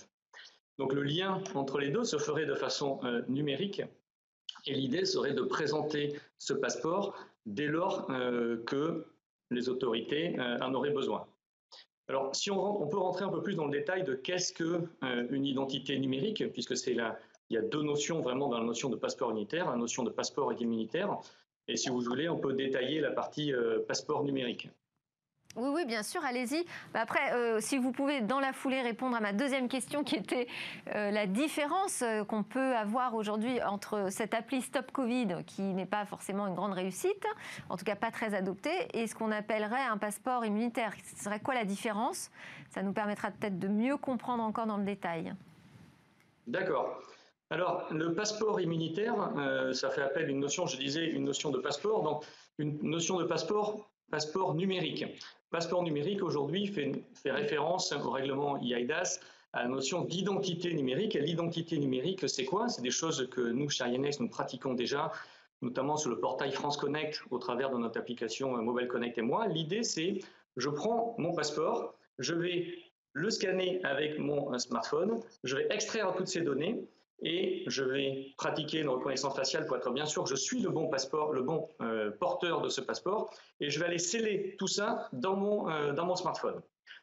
Donc 0.80 0.94
le 0.94 1.04
lien 1.04 1.42
entre 1.54 1.80
les 1.80 1.90
deux 1.90 2.04
se 2.04 2.18
ferait 2.18 2.46
de 2.46 2.56
façon 2.56 3.00
numérique 3.28 3.82
et 4.66 4.74
l'idée 4.74 5.06
serait 5.06 5.34
de 5.34 5.42
présenter 5.42 6.20
ce 6.38 6.54
passeport 6.54 7.16
dès 7.46 7.68
lors 7.68 8.08
que 8.66 9.06
les 9.52 9.70
autorités 9.70 10.36
en 10.62 10.74
auraient 10.74 10.92
besoin. 10.92 11.28
Alors, 12.10 12.34
si 12.34 12.50
on, 12.52 12.88
peut 12.88 12.98
rentrer 12.98 13.26
un 13.26 13.30
peu 13.30 13.42
plus 13.42 13.56
dans 13.56 13.66
le 13.66 13.72
détail 13.72 14.04
de 14.04 14.14
qu'est-ce 14.16 14.54
qu'une 14.54 14.88
une 15.30 15.46
identité 15.46 16.00
numérique, 16.00 16.52
puisque 16.54 16.78
c'est 16.78 16.94
là, 16.94 17.20
il 17.50 17.56
y 17.56 17.58
a 17.58 17.62
deux 17.62 17.82
notions 17.82 18.22
vraiment 18.22 18.50
dans 18.50 18.60
la 18.60 18.66
notion 18.66 18.90
de 18.90 18.96
passeport 18.96 19.32
unitaire, 19.32 19.70
la 19.70 19.78
notion 19.78 20.04
de 20.04 20.10
passeport 20.10 20.54
immunitaire. 20.54 21.18
Et 21.68 21.78
si 21.78 21.90
vous 21.90 22.02
voulez, 22.02 22.30
on 22.30 22.38
peut 22.38 22.54
détailler 22.54 23.00
la 23.00 23.12
partie 23.12 23.54
euh, 23.54 23.80
passeport 23.88 24.24
numérique. 24.24 24.70
Oui, 25.56 25.70
oui, 25.74 25.86
bien 25.86 26.04
sûr, 26.04 26.24
allez-y. 26.24 26.66
Bah, 26.94 27.00
après, 27.02 27.34
euh, 27.34 27.60
si 27.60 27.78
vous 27.78 27.92
pouvez, 27.92 28.22
dans 28.22 28.40
la 28.40 28.54
foulée, 28.54 28.82
répondre 28.82 29.16
à 29.16 29.20
ma 29.20 29.34
deuxième 29.34 29.68
question, 29.68 30.04
qui 30.04 30.16
était 30.16 30.48
euh, 30.94 31.10
la 31.10 31.26
différence 31.26 32.04
qu'on 32.28 32.44
peut 32.44 32.76
avoir 32.76 33.16
aujourd'hui 33.16 33.62
entre 33.64 34.12
cette 34.12 34.34
appli 34.34 34.62
Stop 34.62 34.92
Covid, 34.92 35.44
qui 35.48 35.64
n'est 35.64 35.88
pas 35.88 36.06
forcément 36.06 36.48
une 36.48 36.54
grande 36.54 36.74
réussite, 36.74 37.26
en 37.70 37.78
tout 37.78 37.86
cas 37.86 37.96
pas 37.96 38.12
très 38.12 38.36
adoptée, 38.36 38.88
et 38.94 39.08
ce 39.08 39.16
qu'on 39.16 39.32
appellerait 39.32 39.82
un 39.82 39.98
passeport 39.98 40.46
immunitaire. 40.46 40.94
Ce 41.16 41.24
serait 41.24 41.40
quoi 41.40 41.56
la 41.56 41.66
différence? 41.66 42.30
Ça 42.70 42.84
nous 42.84 42.94
permettra 42.94 43.32
peut-être 43.32 43.58
de 43.58 43.68
mieux 43.68 43.98
comprendre 43.98 44.44
encore 44.44 44.68
dans 44.68 44.78
le 44.78 44.86
détail. 44.86 45.34
D'accord. 46.46 47.02
Alors, 47.50 47.88
le 47.92 48.14
passeport 48.14 48.60
immunitaire, 48.60 49.34
euh, 49.38 49.72
ça 49.72 49.90
fait 49.90 50.02
appel 50.02 50.26
à 50.26 50.30
une 50.30 50.40
notion, 50.40 50.66
je 50.66 50.78
disais, 50.78 51.06
une 51.06 51.24
notion 51.24 51.50
de 51.50 51.60
passeport, 51.60 52.04
donc 52.04 52.26
une 52.58 52.78
notion 52.82 53.20
de 53.20 53.24
passeport, 53.24 53.90
passeport 54.12 54.54
numérique. 54.54 55.06
Passeport 55.50 55.82
numérique, 55.84 56.22
aujourd'hui, 56.24 56.68
fait, 56.68 56.92
référence 57.26 57.94
au 57.94 58.10
règlement 58.10 58.58
IAIDAS 58.58 59.22
à 59.54 59.64
la 59.64 59.70
notion 59.70 60.04
d'identité 60.04 60.74
numérique. 60.74 61.16
Et 61.16 61.22
l'identité 61.22 61.78
numérique, 61.78 62.28
c'est 62.28 62.44
quoi? 62.44 62.68
C'est 62.68 62.82
des 62.82 62.92
choses 62.92 63.30
que 63.32 63.40
nous, 63.40 63.70
chez 63.70 63.86
INX, 63.86 64.20
nous 64.20 64.28
pratiquons 64.28 64.74
déjà, 64.74 65.14
notamment 65.62 65.96
sur 65.96 66.10
le 66.10 66.20
portail 66.20 66.52
France 66.52 66.76
Connect, 66.76 67.24
au 67.32 67.38
travers 67.38 67.70
de 67.70 67.78
notre 67.78 67.98
application 67.98 68.62
Mobile 68.62 68.90
Connect 68.90 69.18
et 69.18 69.22
moi. 69.22 69.48
L'idée, 69.48 69.84
c'est, 69.84 70.20
je 70.58 70.70
prends 70.70 71.16
mon 71.18 71.34
passeport, 71.34 71.96
je 72.20 72.34
vais 72.34 72.78
le 73.14 73.30
scanner 73.30 73.80
avec 73.86 74.20
mon 74.20 74.58
smartphone, 74.60 75.22
je 75.46 75.56
vais 75.56 75.68
extraire 75.72 76.14
toutes 76.16 76.28
ces 76.28 76.42
données, 76.42 76.86
et 77.22 77.64
je 77.68 77.84
vais 77.84 78.34
pratiquer 78.38 78.82
une 78.82 78.90
reconnaissance 78.90 79.36
faciale 79.36 79.66
pour 79.66 79.78
être 79.78 79.92
bien 79.92 80.06
sûr 80.06 80.24
que 80.24 80.30
je 80.30 80.36
suis 80.36 80.62
le 80.62 80.70
bon 80.70 80.88
passeport, 80.88 81.34
le 81.34 81.42
bon 81.42 81.68
euh, 81.82 82.12
porteur 82.12 82.62
de 82.62 82.70
ce 82.70 82.82
passeport, 82.82 83.34
et 83.60 83.70
je 83.70 83.80
vais 83.80 83.86
aller 83.86 83.98
sceller 83.98 84.56
tout 84.58 84.68
ça 84.68 85.10
dans 85.14 85.36
mon, 85.36 85.70
euh, 85.70 85.94
dans 85.94 86.06
mon 86.06 86.16
smartphone. 86.16 86.62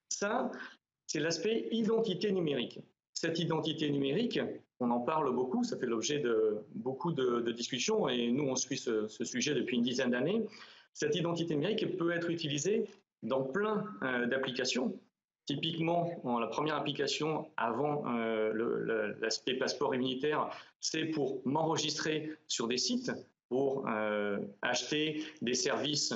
Ça, 0.08 0.50
c'est 1.06 1.20
l'aspect 1.20 1.68
identité 1.72 2.30
numérique. 2.30 2.80
Cette 3.12 3.38
identité 3.38 3.90
numérique, 3.90 4.40
on 4.80 4.90
en 4.90 5.00
parle 5.00 5.32
beaucoup, 5.34 5.64
ça 5.64 5.76
fait 5.76 5.86
l'objet 5.86 6.18
de 6.18 6.58
beaucoup 6.74 7.12
de, 7.12 7.50
discussions, 7.52 8.08
et 8.08 8.30
nous, 8.30 8.44
on 8.44 8.56
suit 8.56 8.78
ce, 8.78 9.08
sujet 9.08 9.54
depuis 9.54 9.76
une 9.76 9.82
dizaine 9.82 10.10
d'années. 10.10 10.44
Cette 10.92 11.16
identité 11.16 11.54
numérique 11.54 11.96
peut 11.96 12.12
être 12.12 12.30
utilisée 12.30 12.84
dans 13.22 13.42
plein 13.42 13.84
euh, 14.02 14.26
d'applications. 14.26 14.98
Typiquement, 15.46 16.22
la 16.40 16.46
première 16.46 16.76
application 16.76 17.50
avant 17.58 18.04
euh, 18.06 19.14
l'aspect 19.20 19.54
passeport 19.54 19.94
immunitaire, 19.94 20.48
c'est 20.80 21.04
pour 21.04 21.42
m'enregistrer 21.44 22.30
sur 22.46 22.66
des 22.66 22.78
sites, 22.78 23.12
pour 23.50 23.86
euh, 23.86 24.38
acheter 24.62 25.22
des 25.42 25.52
services 25.52 26.14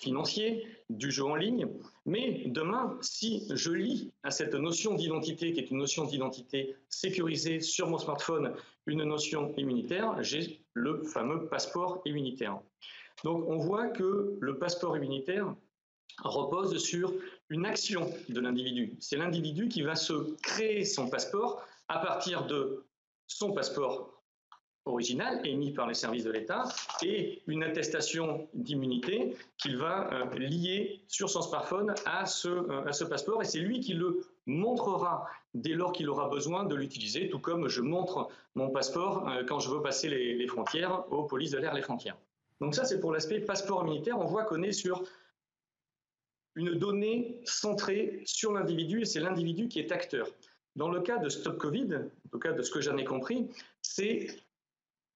financiers, 0.00 0.66
du 0.90 1.10
jeu 1.10 1.24
en 1.24 1.36
ligne. 1.36 1.68
Mais 2.04 2.42
demain, 2.46 2.98
si 3.00 3.46
je 3.54 3.70
lis 3.70 4.12
à 4.22 4.30
cette 4.30 4.54
notion 4.54 4.94
d'identité, 4.94 5.52
qui 5.52 5.60
est 5.60 5.70
une 5.70 5.78
notion 5.78 6.04
d'identité 6.04 6.76
sécurisée 6.88 7.60
sur 7.60 7.88
mon 7.88 7.98
smartphone, 7.98 8.54
une 8.86 9.04
notion 9.04 9.54
immunitaire, 9.56 10.22
j'ai 10.22 10.60
le 10.72 11.02
fameux 11.04 11.46
passeport 11.46 12.02
immunitaire. 12.04 12.60
Donc 13.22 13.44
on 13.48 13.58
voit 13.58 13.88
que 13.88 14.36
le 14.40 14.58
passeport 14.58 14.96
immunitaire 14.96 15.54
repose 16.22 16.76
sur 16.78 17.12
une 17.50 17.66
action 17.66 18.10
de 18.28 18.40
l'individu. 18.40 18.96
C'est 19.00 19.16
l'individu 19.16 19.68
qui 19.68 19.82
va 19.82 19.94
se 19.94 20.34
créer 20.42 20.84
son 20.84 21.08
passeport 21.08 21.62
à 21.88 21.98
partir 21.98 22.46
de 22.46 22.84
son 23.26 23.52
passeport 23.52 24.14
original 24.86 25.40
émis 25.46 25.72
par 25.72 25.86
les 25.86 25.94
services 25.94 26.24
de 26.24 26.30
l'État 26.30 26.64
et 27.02 27.42
une 27.46 27.62
attestation 27.62 28.48
d'immunité 28.52 29.34
qu'il 29.56 29.78
va 29.78 30.12
euh, 30.12 30.38
lier 30.38 31.00
sur 31.08 31.30
son 31.30 31.40
smartphone 31.40 31.94
à 32.04 32.26
ce, 32.26 32.48
euh, 32.48 32.84
à 32.86 32.92
ce 32.92 33.04
passeport 33.04 33.40
et 33.40 33.46
c'est 33.46 33.60
lui 33.60 33.80
qui 33.80 33.94
le 33.94 34.20
montrera 34.46 35.26
dès 35.54 35.72
lors 35.72 35.92
qu'il 35.92 36.10
aura 36.10 36.28
besoin 36.28 36.64
de 36.64 36.74
l'utiliser, 36.74 37.30
tout 37.30 37.38
comme 37.38 37.68
je 37.68 37.80
montre 37.80 38.28
mon 38.54 38.68
passeport 38.68 39.26
euh, 39.28 39.42
quand 39.44 39.58
je 39.58 39.70
veux 39.70 39.80
passer 39.80 40.08
les, 40.08 40.34
les 40.34 40.46
frontières 40.46 41.10
aux 41.10 41.24
polices 41.24 41.52
de 41.52 41.58
l'air 41.58 41.72
les 41.72 41.82
frontières. 41.82 42.18
Donc 42.60 42.74
ça 42.74 42.84
c'est 42.84 43.00
pour 43.00 43.12
l'aspect 43.12 43.40
passeport 43.40 43.82
immunitaire, 43.84 44.18
on 44.20 44.26
voit 44.26 44.44
qu'on 44.44 44.62
est 44.62 44.72
sur 44.72 45.02
une 46.56 46.74
donnée 46.74 47.40
centrée 47.44 48.22
sur 48.24 48.52
l'individu 48.52 49.02
et 49.02 49.04
c'est 49.04 49.20
l'individu 49.20 49.68
qui 49.68 49.80
est 49.80 49.92
acteur. 49.92 50.28
Dans 50.76 50.88
le 50.88 51.00
cas 51.00 51.18
de 51.18 51.28
Stop 51.28 51.58
Covid, 51.58 51.94
en 51.94 52.28
tout 52.30 52.38
cas 52.38 52.52
de 52.52 52.62
ce 52.62 52.70
que 52.70 52.80
j'en 52.80 52.96
ai 52.96 53.04
compris, 53.04 53.48
c'est 53.82 54.28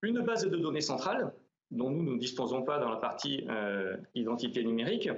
une 0.02 0.20
base 0.20 0.44
de 0.44 0.56
données 0.56 0.80
centrale 0.80 1.32
dont 1.70 1.90
nous 1.90 2.14
ne 2.14 2.18
disposons 2.18 2.62
pas 2.62 2.78
dans 2.78 2.90
la 2.90 2.96
partie 2.96 3.44
euh, 3.48 3.96
identité 4.14 4.62
numérique. 4.64 5.10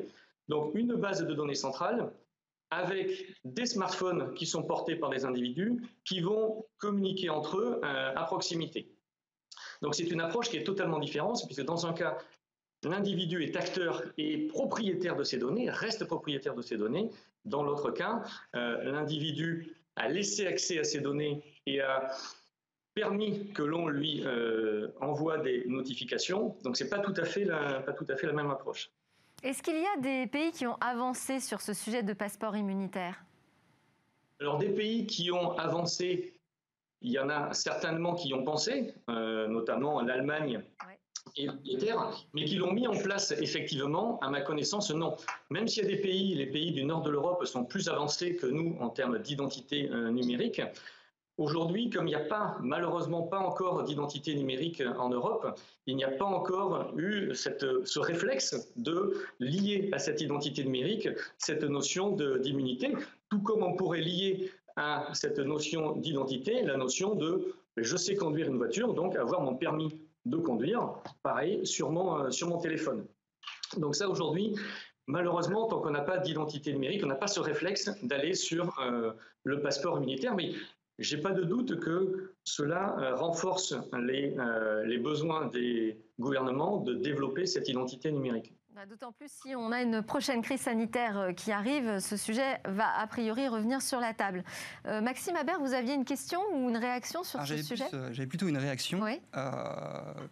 Donc 0.48 0.74
une 0.74 0.94
base 0.94 1.24
de 1.24 1.34
données 1.34 1.54
centrale 1.54 2.10
avec 2.70 3.36
des 3.44 3.66
smartphones 3.66 4.32
qui 4.34 4.46
sont 4.46 4.62
portés 4.62 4.96
par 4.96 5.10
des 5.10 5.24
individus 5.24 5.82
qui 6.04 6.20
vont 6.20 6.64
communiquer 6.78 7.28
entre 7.28 7.58
eux 7.58 7.80
euh, 7.84 8.12
à 8.14 8.24
proximité. 8.24 8.90
Donc 9.82 9.94
c'est 9.94 10.10
une 10.10 10.20
approche 10.20 10.48
qui 10.48 10.56
est 10.56 10.64
totalement 10.64 10.98
différente, 10.98 11.42
puisque 11.46 11.64
dans 11.64 11.86
un 11.86 11.92
cas, 11.92 12.18
l'individu 12.84 13.42
est 13.42 13.56
acteur 13.56 14.02
et 14.16 14.46
propriétaire 14.48 15.16
de 15.16 15.24
ces 15.24 15.38
données, 15.38 15.70
reste 15.70 16.04
propriétaire 16.04 16.54
de 16.54 16.62
ces 16.62 16.76
données. 16.76 17.10
Dans 17.44 17.62
l'autre 17.62 17.90
cas, 17.90 18.22
euh, 18.54 18.82
l'individu 18.84 19.76
a 19.96 20.08
laissé 20.08 20.46
accès 20.46 20.78
à 20.78 20.84
ces 20.84 21.00
données 21.00 21.42
et 21.66 21.80
a 21.80 22.10
permis 22.94 23.52
que 23.52 23.62
l'on 23.62 23.88
lui 23.88 24.22
euh, 24.24 24.88
envoie 25.00 25.38
des 25.38 25.64
notifications. 25.66 26.56
Donc 26.64 26.76
ce 26.76 26.84
n'est 26.84 26.90
pas, 26.90 26.98
tout 26.98 27.14
à 27.16 27.24
fait 27.24 27.44
la, 27.44 27.80
pas 27.80 27.92
tout 27.92 28.06
à 28.08 28.16
fait 28.16 28.26
la 28.26 28.32
même 28.32 28.50
approche. 28.50 28.90
Est-ce 29.42 29.62
qu'il 29.62 29.80
y 29.80 29.86
a 29.86 30.00
des 30.00 30.26
pays 30.26 30.52
qui 30.52 30.66
ont 30.66 30.76
avancé 30.80 31.40
sur 31.40 31.60
ce 31.60 31.72
sujet 31.72 32.02
de 32.02 32.12
passeport 32.12 32.56
immunitaire? 32.56 33.22
Alors 34.40 34.58
des 34.58 34.70
pays 34.70 35.06
qui 35.06 35.30
ont 35.30 35.56
avancé, 35.56 36.34
il 37.00 37.12
y 37.12 37.18
en 37.18 37.28
a 37.30 37.52
certainement 37.54 38.14
qui 38.14 38.34
ont 38.34 38.44
pensé, 38.44 38.94
euh, 39.08 39.46
notamment 39.48 40.02
l'Allemagne 40.02 40.62
mais 42.34 42.44
qui 42.44 42.56
l'ont 42.56 42.72
mis 42.72 42.86
en 42.86 42.96
place 42.96 43.32
effectivement, 43.32 44.18
à 44.20 44.30
ma 44.30 44.40
connaissance, 44.40 44.90
non. 44.90 45.16
Même 45.50 45.68
s'il 45.68 45.84
y 45.84 45.86
a 45.86 45.90
des 45.90 46.00
pays, 46.00 46.34
les 46.34 46.46
pays 46.46 46.72
du 46.72 46.84
nord 46.84 47.02
de 47.02 47.10
l'Europe 47.10 47.44
sont 47.44 47.64
plus 47.64 47.88
avancés 47.88 48.36
que 48.36 48.46
nous 48.46 48.76
en 48.80 48.88
termes 48.88 49.18
d'identité 49.18 49.88
euh, 49.90 50.10
numérique, 50.10 50.62
Aujourd'hui, 51.40 51.88
comme 51.88 52.06
il 52.06 52.10
n'y 52.10 52.16
a 52.16 52.20
pas, 52.20 52.58
malheureusement 52.60 53.22
pas 53.22 53.38
encore 53.38 53.84
d'identité 53.84 54.34
numérique 54.34 54.82
en 54.98 55.08
Europe, 55.08 55.58
il 55.86 55.96
n'y 55.96 56.04
a 56.04 56.10
pas 56.10 56.26
encore 56.26 56.92
eu 56.98 57.34
ce 57.34 57.98
réflexe 57.98 58.70
de 58.76 59.24
lier 59.38 59.88
à 59.92 59.98
cette 59.98 60.20
identité 60.20 60.62
numérique 60.64 61.08
cette 61.38 61.64
notion 61.64 62.10
d'immunité, 62.10 62.92
tout 63.30 63.40
comme 63.40 63.62
on 63.62 63.72
pourrait 63.72 64.02
lier 64.02 64.52
à 64.76 65.08
cette 65.14 65.38
notion 65.38 65.96
d'identité 65.96 66.60
la 66.60 66.76
notion 66.76 67.14
de 67.14 67.54
je 67.78 67.96
sais 67.96 68.16
conduire 68.16 68.48
une 68.48 68.58
voiture, 68.58 68.92
donc 68.92 69.16
avoir 69.16 69.40
mon 69.40 69.54
permis 69.54 69.98
de 70.26 70.36
conduire, 70.36 70.94
pareil, 71.22 71.66
sur 71.66 71.90
mon, 71.90 72.18
euh, 72.18 72.30
sur 72.30 72.48
mon 72.48 72.58
téléphone. 72.58 73.06
Donc 73.76 73.94
ça, 73.94 74.08
aujourd'hui, 74.08 74.54
malheureusement, 75.06 75.66
tant 75.66 75.80
qu'on 75.80 75.90
n'a 75.90 76.02
pas 76.02 76.18
d'identité 76.18 76.72
numérique, 76.72 77.02
on 77.04 77.08
n'a 77.08 77.14
pas 77.14 77.26
ce 77.26 77.40
réflexe 77.40 77.90
d'aller 78.02 78.34
sur 78.34 78.78
euh, 78.80 79.12
le 79.44 79.60
passeport 79.62 79.96
immunitaire, 79.98 80.34
mais 80.34 80.52
j'ai 80.98 81.18
pas 81.18 81.32
de 81.32 81.42
doute 81.42 81.80
que 81.80 82.34
cela 82.44 82.96
euh, 82.98 83.16
renforce 83.16 83.74
les 83.92 84.98
besoins 84.98 85.46
des 85.46 85.98
gouvernements 86.18 86.78
de 86.78 86.94
développer 86.94 87.46
cette 87.46 87.68
identité 87.68 88.12
numérique. 88.12 88.52
D'autant 88.88 89.12
plus 89.12 89.30
si 89.30 89.54
on 89.54 89.72
a 89.72 89.82
une 89.82 90.00
prochaine 90.00 90.40
crise 90.40 90.62
sanitaire 90.62 91.18
euh, 91.18 91.32
qui 91.32 91.52
arrive, 91.52 91.98
ce 91.98 92.16
sujet 92.16 92.60
va 92.64 92.88
a 92.88 93.06
priori 93.06 93.46
revenir 93.46 93.82
sur 93.82 94.00
la 94.00 94.14
table. 94.14 94.42
Euh, 94.86 95.02
Maxime 95.02 95.36
Habert, 95.36 95.60
vous 95.60 95.74
aviez 95.74 95.92
une 95.92 96.06
question 96.06 96.40
ou 96.54 96.70
une 96.70 96.78
réaction 96.78 97.22
sur 97.22 97.44
ce 97.44 97.62
sujet? 97.62 97.84
euh, 97.92 98.08
J'avais 98.12 98.26
plutôt 98.26 98.48
une 98.48 98.56
réaction, 98.56 99.04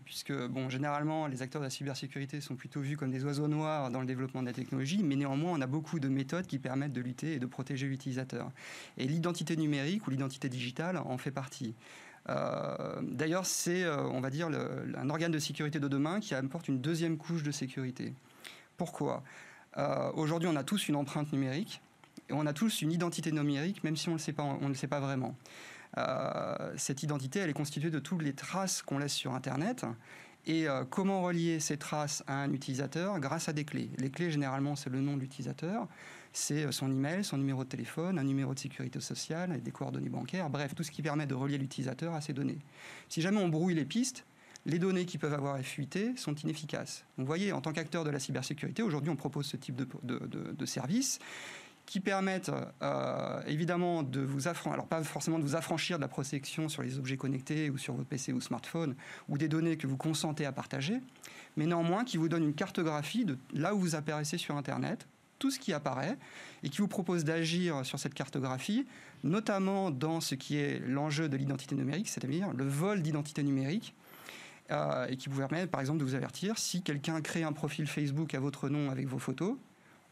puisque 0.04 0.32
bon, 0.32 0.70
généralement 0.70 1.26
les 1.26 1.42
acteurs 1.42 1.60
de 1.60 1.66
la 1.66 1.70
cybersécurité 1.70 2.40
sont 2.40 2.56
plutôt 2.56 2.80
vus 2.80 2.96
comme 2.96 3.10
des 3.10 3.22
oiseaux 3.24 3.48
noirs 3.48 3.90
dans 3.90 4.00
le 4.00 4.06
développement 4.06 4.40
de 4.40 4.46
la 4.46 4.54
technologie, 4.54 5.02
mais 5.02 5.16
néanmoins 5.16 5.52
on 5.52 5.60
a 5.60 5.66
beaucoup 5.66 6.00
de 6.00 6.08
méthodes 6.08 6.46
qui 6.46 6.58
permettent 6.58 6.94
de 6.94 7.02
lutter 7.02 7.34
et 7.34 7.38
de 7.38 7.46
protéger 7.46 7.86
l'utilisateur. 7.86 8.50
Et 8.96 9.06
l'identité 9.06 9.56
numérique 9.56 10.06
ou 10.06 10.10
l'identité 10.10 10.48
digitale 10.48 10.96
en 10.96 11.18
fait 11.18 11.32
partie. 11.32 11.74
D'ailleurs, 13.02 13.46
c'est, 13.46 13.88
on 13.88 14.20
va 14.20 14.30
dire, 14.30 14.48
un 14.48 15.10
organe 15.10 15.32
de 15.32 15.38
sécurité 15.38 15.80
de 15.80 15.88
demain 15.88 16.20
qui 16.20 16.34
apporte 16.34 16.68
une 16.68 16.80
deuxième 16.80 17.16
couche 17.16 17.42
de 17.42 17.50
sécurité. 17.50 18.14
Pourquoi? 18.78 19.24
Euh, 19.76 20.10
Aujourd'hui, 20.14 20.48
on 20.48 20.56
a 20.56 20.62
tous 20.62 20.88
une 20.88 20.96
empreinte 20.96 21.32
numérique 21.32 21.82
et 22.30 22.32
on 22.32 22.46
a 22.46 22.52
tous 22.52 22.80
une 22.80 22.92
identité 22.92 23.32
numérique, 23.32 23.82
même 23.84 23.96
si 23.96 24.08
on 24.08 24.12
ne 24.12 24.68
le 24.68 24.74
sait 24.74 24.86
pas, 24.86 25.00
vraiment. 25.00 25.36
Euh, 25.98 26.72
cette 26.76 27.02
identité, 27.02 27.40
elle 27.40 27.50
est 27.50 27.54
constituée 27.54 27.90
de 27.90 27.98
toutes 27.98 28.22
les 28.22 28.34
traces 28.34 28.80
qu'on 28.82 28.98
laisse 28.98 29.12
sur 29.12 29.34
Internet. 29.34 29.84
Et 30.46 30.68
euh, 30.68 30.84
comment 30.88 31.22
relier 31.22 31.58
ces 31.58 31.76
traces 31.76 32.22
à 32.28 32.36
un 32.36 32.52
utilisateur 32.52 33.18
grâce 33.18 33.48
à 33.48 33.52
des 33.52 33.64
clés 33.64 33.90
Les 33.98 34.10
clés, 34.10 34.30
généralement, 34.30 34.76
c'est 34.76 34.90
le 34.90 35.00
nom 35.00 35.16
de 35.16 35.22
l'utilisateur, 35.22 35.88
c'est 36.32 36.70
son 36.70 36.88
email, 36.92 37.24
son 37.24 37.36
numéro 37.36 37.64
de 37.64 37.68
téléphone, 37.68 38.16
un 38.16 38.24
numéro 38.24 38.54
de 38.54 38.60
sécurité 38.60 39.00
sociale, 39.00 39.60
des 39.60 39.70
coordonnées 39.72 40.08
bancaires, 40.08 40.50
bref, 40.50 40.76
tout 40.76 40.84
ce 40.84 40.92
qui 40.92 41.02
permet 41.02 41.26
de 41.26 41.34
relier 41.34 41.58
l'utilisateur 41.58 42.14
à 42.14 42.20
ces 42.20 42.32
données. 42.32 42.60
Si 43.08 43.22
jamais 43.22 43.38
on 43.38 43.48
brouille 43.48 43.74
les 43.74 43.84
pistes, 43.84 44.24
les 44.66 44.78
données 44.78 45.06
qui 45.06 45.18
peuvent 45.18 45.34
avoir 45.34 45.58
fuité 45.60 46.16
sont 46.16 46.34
inefficaces. 46.34 47.04
vous 47.16 47.24
voyez, 47.24 47.52
en 47.52 47.60
tant 47.60 47.72
qu'acteur 47.72 48.04
de 48.04 48.10
la 48.10 48.18
cybersécurité, 48.18 48.82
aujourd'hui 48.82 49.10
on 49.10 49.16
propose 49.16 49.46
ce 49.46 49.56
type 49.56 49.76
de, 49.76 50.66
services 50.66 51.18
qui 51.86 52.00
permettent 52.00 52.50
euh, 52.82 53.40
évidemment 53.46 54.02
de 54.02 54.20
vous 54.20 54.46
affranchir, 54.46 54.74
alors 54.74 54.86
pas 54.86 55.02
forcément 55.02 55.38
de 55.38 55.44
vous 55.44 55.56
affranchir 55.56 55.96
de 55.96 56.02
la 56.02 56.08
protection 56.08 56.68
sur 56.68 56.82
les 56.82 56.98
objets 56.98 57.16
connectés 57.16 57.70
ou 57.70 57.78
sur 57.78 57.94
vos 57.94 58.04
PC 58.04 58.34
ou 58.34 58.42
smartphones 58.42 58.94
ou 59.30 59.38
des 59.38 59.48
données 59.48 59.78
que 59.78 59.86
vous 59.86 59.96
consentez 59.96 60.44
à 60.44 60.52
partager, 60.52 61.00
mais 61.56 61.64
néanmoins 61.64 62.04
qui 62.04 62.18
vous 62.18 62.28
donne 62.28 62.44
une 62.44 62.54
cartographie 62.54 63.24
de 63.24 63.38
là 63.54 63.74
où 63.74 63.78
vous 63.78 63.94
apparaissez 63.94 64.36
sur 64.36 64.56
Internet, 64.56 65.06
tout 65.38 65.50
ce 65.50 65.58
qui 65.58 65.72
apparaît 65.72 66.18
et 66.62 66.68
qui 66.68 66.78
vous 66.78 66.88
propose 66.88 67.24
d'agir 67.24 67.86
sur 67.86 67.98
cette 67.98 68.14
cartographie, 68.14 68.86
notamment 69.24 69.90
dans 69.90 70.20
ce 70.20 70.34
qui 70.34 70.58
est 70.58 70.80
l'enjeu 70.86 71.28
de 71.28 71.36
l'identité 71.36 71.74
numérique, 71.74 72.08
c'est-à-dire 72.08 72.52
le 72.52 72.64
vol 72.64 73.02
d'identité 73.02 73.42
numérique 73.42 73.94
euh, 74.70 75.06
et 75.08 75.16
qui 75.16 75.28
vous 75.28 75.38
permet 75.38 75.66
par 75.66 75.80
exemple 75.80 75.98
de 76.00 76.04
vous 76.04 76.14
avertir 76.14 76.58
si 76.58 76.82
quelqu'un 76.82 77.20
crée 77.20 77.42
un 77.42 77.52
profil 77.52 77.86
Facebook 77.86 78.34
à 78.34 78.40
votre 78.40 78.68
nom 78.68 78.90
avec 78.90 79.06
vos 79.06 79.18
photos. 79.18 79.56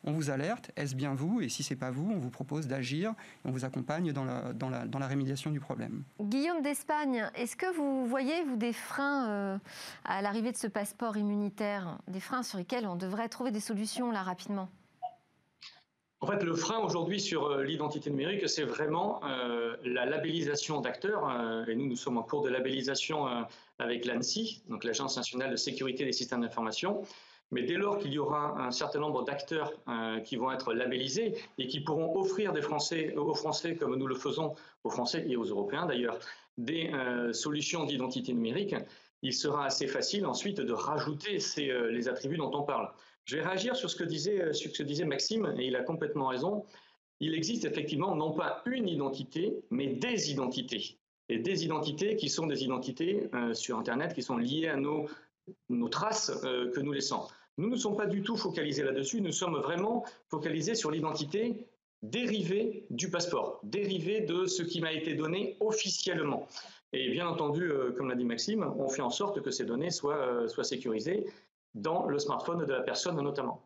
On 0.04 0.12
vous 0.12 0.30
alerte, 0.30 0.70
est-ce 0.76 0.94
bien 0.94 1.14
vous? 1.14 1.40
Et 1.40 1.48
si 1.48 1.64
c'est 1.64 1.74
pas 1.74 1.90
vous, 1.90 2.12
on 2.14 2.18
vous 2.18 2.30
propose 2.30 2.68
d'agir 2.68 3.14
on 3.44 3.50
vous 3.50 3.64
accompagne 3.64 4.12
dans 4.12 4.24
la 4.24 5.06
rémédiation 5.06 5.50
du 5.50 5.58
problème. 5.58 6.04
Guillaume 6.20 6.62
d'Espagne, 6.62 7.28
est-ce 7.34 7.56
que 7.56 7.74
vous 7.74 8.06
voyez, 8.06 8.44
vous, 8.44 8.56
des 8.56 8.72
freins 8.72 9.28
euh, 9.28 9.58
à 10.04 10.22
l'arrivée 10.22 10.52
de 10.52 10.56
ce 10.56 10.68
passeport 10.68 11.16
immunitaire? 11.16 11.98
Des 12.06 12.20
freins 12.20 12.44
sur 12.44 12.58
lesquels 12.58 12.86
on 12.86 12.94
devrait 12.94 13.28
trouver 13.28 13.50
des 13.50 13.60
solutions 13.60 14.12
là 14.12 14.22
rapidement? 14.22 14.68
En 16.20 16.26
fait, 16.26 16.42
le 16.42 16.54
frein 16.54 16.78
aujourd'hui 16.78 17.20
sur 17.20 17.46
euh, 17.46 17.62
l'identité 17.62 18.08
numérique, 18.08 18.48
c'est 18.48 18.62
vraiment 18.62 19.20
euh, 19.24 19.76
la 19.84 20.06
labellisation 20.06 20.80
d'acteurs. 20.80 21.28
Euh, 21.28 21.66
et 21.66 21.74
nous, 21.74 21.86
nous 21.86 21.96
sommes 21.96 22.16
en 22.16 22.22
cours 22.22 22.42
de 22.42 22.48
labellisation 22.48 23.26
avec 23.78 24.06
l'ANSI, 24.06 24.62
donc 24.68 24.84
l'Agence 24.84 25.16
nationale 25.16 25.50
de 25.50 25.56
sécurité 25.56 26.04
des 26.04 26.12
systèmes 26.12 26.40
d'information. 26.40 27.02
Mais 27.52 27.62
dès 27.62 27.74
lors 27.74 27.98
qu'il 27.98 28.12
y 28.12 28.18
aura 28.18 28.58
un 28.60 28.70
certain 28.72 28.98
nombre 28.98 29.22
d'acteurs 29.22 29.72
qui 30.24 30.34
vont 30.34 30.50
être 30.50 30.74
labellisés 30.74 31.36
et 31.58 31.68
qui 31.68 31.78
pourront 31.78 32.18
offrir 32.18 32.52
aux 32.52 33.34
Français, 33.34 33.76
comme 33.76 33.94
nous 33.94 34.06
le 34.08 34.16
faisons 34.16 34.56
aux 34.82 34.90
Français 34.90 35.24
et 35.28 35.36
aux 35.36 35.44
Européens 35.44 35.86
d'ailleurs, 35.86 36.18
des 36.58 36.90
solutions 37.32 37.84
d'identité 37.84 38.32
numérique, 38.32 38.74
il 39.22 39.32
sera 39.32 39.66
assez 39.66 39.86
facile 39.86 40.26
ensuite 40.26 40.60
de 40.60 40.72
rajouter 40.72 41.38
les 41.56 42.08
attributs 42.08 42.38
dont 42.38 42.50
on 42.52 42.62
parle. 42.62 42.90
Je 43.26 43.36
vais 43.36 43.42
réagir 43.42 43.74
sur 43.74 43.90
ce 43.90 43.96
que 43.96 44.04
disait, 44.04 44.40
euh, 44.40 45.04
Maxime, 45.04 45.52
et 45.58 45.66
il 45.66 45.74
a 45.74 45.82
complètement 45.82 46.28
raison. 46.28 46.64
Il 47.18 47.34
existe 47.34 47.64
effectivement 47.64 48.14
non 48.14 48.32
pas 48.32 48.62
une 48.66 48.88
identité, 48.88 49.56
mais 49.70 49.88
des 49.88 50.30
identités. 50.30 50.96
Et 51.28 51.38
des 51.38 51.64
identités 51.64 52.14
qui 52.14 52.28
sont 52.28 52.46
des 52.46 52.62
identités 52.62 53.28
euh, 53.34 53.52
sur 53.52 53.78
Internet, 53.78 54.14
qui 54.14 54.22
sont 54.22 54.36
liées 54.36 54.68
à 54.68 54.76
nos, 54.76 55.08
traces 55.90 56.30
euh, 56.44 56.70
que 56.70 56.78
nous 56.78 56.92
laissons. 56.92 57.22
Nous 57.58 57.68
ne 57.68 57.76
sommes 57.76 57.96
pas 57.96 58.06
du 58.06 58.22
tout 58.22 58.36
focalisés 58.36 58.84
là-dessus, 58.84 59.20
nous 59.20 59.32
sommes 59.32 59.56
vraiment 59.56 60.04
focalisés 60.28 60.76
sur 60.76 60.92
l'identité 60.92 61.66
dérivée 62.02 62.86
du 62.90 63.10
passeport, 63.10 63.58
dérivée 63.64 64.20
de 64.20 64.46
ce 64.46 64.62
qui 64.62 64.80
m'a 64.80 64.92
été 64.92 65.14
donné 65.14 65.56
officiellement. 65.58 66.46
Et 66.92 67.10
bien 67.10 67.26
entendu, 67.26 67.72
comme 67.96 68.08
l'a 68.08 68.14
dit 68.14 68.24
Maxime, 68.24 68.70
on 68.78 68.88
fait 68.88 69.02
en 69.02 69.10
sorte 69.10 69.40
que 69.42 69.50
ces 69.50 69.64
données 69.64 69.90
soient 69.90 70.46
sécurisées 70.62 71.26
dans 71.76 72.06
le 72.06 72.18
smartphone 72.18 72.64
de 72.64 72.72
la 72.72 72.80
personne 72.80 73.20
notamment. 73.20 73.62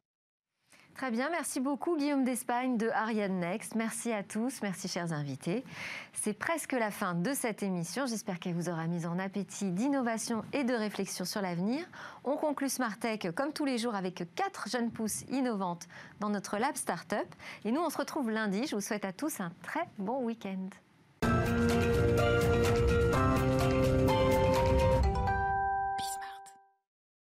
Très 0.94 1.10
bien, 1.10 1.30
merci 1.30 1.60
beaucoup 1.60 1.96
Guillaume 1.96 2.24
d'Espagne 2.24 2.76
de 2.76 2.88
Ariane 2.90 3.40
Next. 3.40 3.74
Merci 3.74 4.12
à 4.12 4.22
tous, 4.22 4.60
merci 4.60 4.86
chers 4.86 5.14
invités. 5.14 5.64
C'est 6.12 6.34
presque 6.34 6.72
la 6.72 6.90
fin 6.90 7.14
de 7.14 7.32
cette 7.32 7.62
émission. 7.62 8.04
J'espère 8.04 8.38
qu'elle 8.38 8.52
vous 8.52 8.68
aura 8.68 8.86
mis 8.86 9.06
en 9.06 9.18
appétit 9.18 9.70
d'innovation 9.70 10.42
et 10.52 10.62
de 10.62 10.74
réflexion 10.74 11.24
sur 11.24 11.40
l'avenir. 11.40 11.86
On 12.24 12.36
conclut 12.36 12.68
Smartech 12.68 13.30
comme 13.34 13.54
tous 13.54 13.64
les 13.64 13.78
jours 13.78 13.94
avec 13.94 14.24
quatre 14.34 14.68
jeunes 14.68 14.90
pousses 14.90 15.22
innovantes 15.30 15.86
dans 16.18 16.28
notre 16.28 16.58
lab 16.58 16.76
startup. 16.76 17.34
Et 17.64 17.72
nous, 17.72 17.80
on 17.80 17.88
se 17.88 17.96
retrouve 17.96 18.28
lundi. 18.28 18.66
Je 18.66 18.74
vous 18.74 18.82
souhaite 18.82 19.06
à 19.06 19.12
tous 19.12 19.40
un 19.40 19.52
très 19.62 19.88
bon 19.96 20.22
week-end. 20.22 20.68